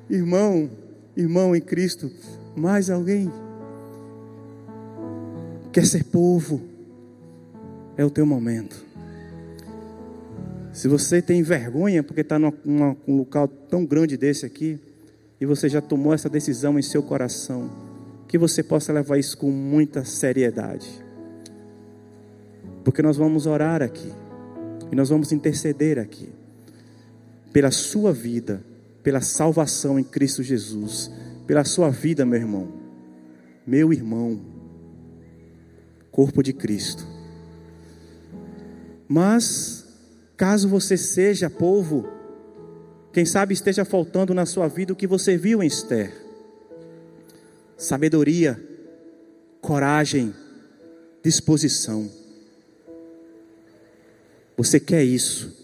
Irmão, 0.09 0.71
irmão 1.17 1.55
em 1.55 1.61
Cristo. 1.61 2.11
Mais 2.57 2.91
alguém? 2.91 3.31
Quer 5.73 5.87
ser 5.87 6.05
povo? 6.05 6.61
É 7.97 8.05
o 8.05 8.11
teu 8.11 8.27
momento. 8.27 8.85
Se 10.73 10.89
você 10.89 11.21
tem 11.21 11.43
vergonha 11.43 12.03
porque 12.03 12.21
está 12.21 12.39
num 12.39 12.53
um 13.07 13.17
local 13.17 13.49
tão 13.49 13.85
grande 13.85 14.17
desse 14.17 14.47
aqui, 14.47 14.79
e 15.41 15.47
você 15.47 15.69
já 15.69 15.81
tomou 15.81 16.13
essa 16.13 16.29
decisão 16.29 16.79
em 16.79 16.83
seu 16.83 17.03
coração, 17.03 17.71
que 18.27 18.37
você 18.37 18.63
possa 18.63 18.93
levar 18.93 19.19
isso 19.19 19.37
com 19.39 19.51
muita 19.51 20.05
seriedade. 20.05 20.89
Porque 22.85 23.03
nós 23.03 23.17
vamos 23.17 23.47
orar 23.47 23.83
aqui, 23.83 24.13
e 24.91 24.97
nós 24.97 25.09
vamos 25.09 25.33
interceder 25.33 25.99
aqui. 25.99 26.29
pela 27.53 27.71
sua 27.71 28.13
vida, 28.13 28.63
pela 29.03 29.23
salvação 29.23 29.99
em 29.99 30.05
Cristo 30.05 30.43
Jesus, 30.43 31.11
pela 31.47 31.65
sua 31.65 31.91
vida, 31.91 32.27
meu 32.27 32.39
irmão, 32.39 32.69
meu 33.67 33.91
irmão, 33.93 34.39
corpo 36.13 36.43
de 36.43 36.53
Cristo. 36.53 37.07
Mas, 39.09 39.87
caso 40.37 40.69
você 40.69 40.97
seja 40.97 41.49
povo, 41.49 42.07
quem 43.13 43.25
sabe 43.25 43.55
esteja 43.55 43.85
faltando 43.85 44.35
na 44.35 44.45
sua 44.45 44.69
vida 44.69 44.93
o 44.93 44.97
que 44.97 45.07
você 45.07 45.37
viu 45.39 45.63
em 45.63 45.67
Esther: 45.67 46.13
sabedoria, 47.79 48.63
coragem, 49.61 50.35
disposição. 51.23 52.11
Você 54.59 54.81
quer 54.81 55.05
isso, 55.05 55.57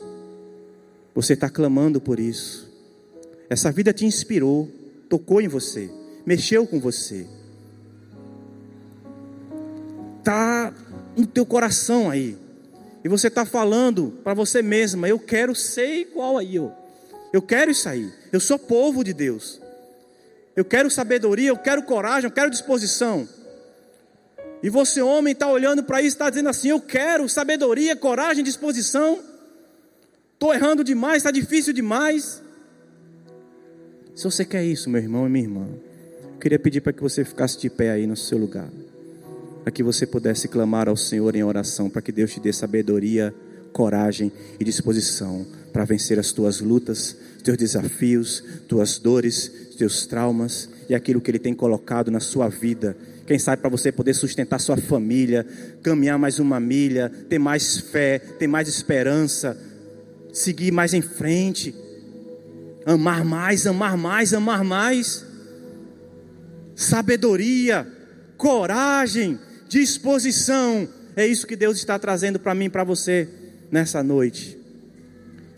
você 1.12 1.32
está 1.32 1.50
clamando 1.50 2.00
por 2.00 2.20
isso. 2.20 2.72
Essa 3.50 3.72
vida 3.72 3.92
te 3.92 4.06
inspirou, 4.06 4.70
tocou 5.08 5.40
em 5.40 5.48
você, 5.48 5.90
mexeu 6.24 6.64
com 6.64 6.78
você. 6.78 7.26
Está 10.20 10.72
no 11.16 11.26
teu 11.26 11.44
coração 11.44 12.08
aí. 12.08 12.38
E 13.02 13.08
você 13.08 13.26
está 13.26 13.44
falando 13.44 14.12
para 14.22 14.32
você 14.32 14.62
mesma: 14.62 15.08
eu 15.08 15.18
quero 15.18 15.56
ser 15.56 15.96
igual 15.96 16.38
aí. 16.38 16.54
Eu, 16.54 16.72
eu 17.32 17.42
quero 17.42 17.72
isso 17.72 17.88
aí. 17.88 18.12
Eu 18.30 18.38
sou 18.38 18.60
povo 18.60 19.02
de 19.02 19.12
Deus. 19.12 19.60
Eu 20.54 20.64
quero 20.64 20.88
sabedoria, 20.88 21.48
eu 21.48 21.58
quero 21.58 21.82
coragem, 21.82 22.28
eu 22.28 22.34
quero 22.34 22.48
disposição. 22.48 23.28
E 24.64 24.70
você, 24.70 25.00
homem, 25.00 25.32
está 25.32 25.46
olhando 25.46 25.84
para 25.84 26.00
isso, 26.00 26.16
está 26.16 26.28
dizendo 26.28 26.48
assim: 26.48 26.68
Eu 26.68 26.80
quero 26.80 27.28
sabedoria, 27.28 27.94
coragem, 27.94 28.42
disposição. 28.42 29.20
Estou 30.32 30.52
errando 30.52 30.82
demais, 30.82 31.18
está 31.18 31.30
difícil 31.30 31.72
demais. 31.72 32.42
Se 34.16 34.24
você 34.24 34.44
quer 34.44 34.64
isso, 34.64 34.90
meu 34.90 35.00
irmão 35.00 35.26
e 35.26 35.30
minha 35.30 35.44
irmã, 35.44 35.68
eu 36.32 36.38
queria 36.40 36.58
pedir 36.58 36.80
para 36.80 36.92
que 36.92 37.02
você 37.02 37.24
ficasse 37.24 37.60
de 37.60 37.68
pé 37.68 37.90
aí 37.90 38.06
no 38.06 38.16
seu 38.16 38.38
lugar 38.38 38.68
para 39.64 39.72
que 39.72 39.82
você 39.82 40.06
pudesse 40.06 40.46
clamar 40.46 40.90
ao 40.90 40.96
Senhor 40.96 41.34
em 41.34 41.42
oração, 41.42 41.88
para 41.88 42.02
que 42.02 42.12
Deus 42.12 42.30
te 42.30 42.38
dê 42.38 42.52
sabedoria, 42.52 43.34
coragem 43.72 44.30
e 44.60 44.64
disposição 44.64 45.46
para 45.72 45.86
vencer 45.86 46.18
as 46.18 46.32
tuas 46.32 46.60
lutas, 46.60 47.16
teus 47.42 47.56
desafios, 47.56 48.44
tuas 48.68 48.98
dores, 48.98 49.50
teus 49.78 50.06
traumas 50.06 50.68
e 50.86 50.94
aquilo 50.94 51.18
que 51.18 51.30
Ele 51.30 51.38
tem 51.38 51.54
colocado 51.54 52.10
na 52.10 52.20
sua 52.20 52.46
vida. 52.48 52.94
Quem 53.26 53.38
sabe 53.38 53.62
para 53.62 53.70
você 53.70 53.90
poder 53.90 54.12
sustentar 54.12 54.60
sua 54.60 54.76
família, 54.76 55.46
caminhar 55.82 56.18
mais 56.18 56.38
uma 56.38 56.60
milha, 56.60 57.10
ter 57.28 57.38
mais 57.38 57.78
fé, 57.78 58.18
ter 58.18 58.46
mais 58.46 58.68
esperança, 58.68 59.58
seguir 60.32 60.70
mais 60.70 60.92
em 60.92 61.00
frente, 61.00 61.74
amar 62.84 63.24
mais, 63.24 63.66
amar 63.66 63.96
mais, 63.96 64.34
amar 64.34 64.62
mais. 64.62 65.24
Sabedoria, 66.76 67.86
coragem, 68.36 69.38
disposição. 69.68 70.86
É 71.16 71.26
isso 71.26 71.46
que 71.46 71.56
Deus 71.56 71.78
está 71.78 71.98
trazendo 71.98 72.38
para 72.38 72.54
mim, 72.54 72.68
para 72.68 72.84
você 72.84 73.26
nessa 73.70 74.02
noite. 74.02 74.58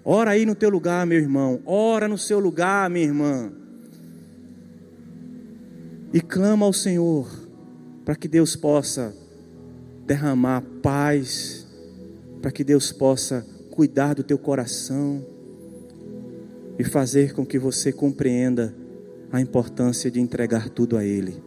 Ora 0.05 0.33
aí 0.33 0.47
no 0.47 0.55
teu 0.55 0.71
lugar, 0.71 1.05
meu 1.05 1.19
irmão. 1.19 1.61
Ora 1.67 2.07
no 2.07 2.17
seu 2.17 2.39
lugar, 2.39 2.89
minha 2.89 3.07
irmã. 3.07 3.51
E 6.13 6.21
clama 6.21 6.65
ao 6.65 6.73
Senhor 6.73 7.46
para 8.07 8.15
que 8.15 8.29
Deus 8.29 8.55
possa 8.55 9.13
derramar 10.07 10.63
paz, 10.81 11.67
para 12.41 12.53
que 12.53 12.63
Deus 12.63 12.93
possa 12.93 13.45
cuidar 13.73 14.15
do 14.15 14.23
teu 14.23 14.39
coração 14.39 15.27
e 16.79 16.85
fazer 16.85 17.35
com 17.35 17.45
que 17.45 17.59
você 17.59 17.93
compreenda 17.93 18.73
a 19.33 19.41
importância 19.41 20.09
de 20.09 20.21
entregar 20.21 20.69
tudo 20.69 20.97
a 20.97 21.05
Ele. 21.05 21.43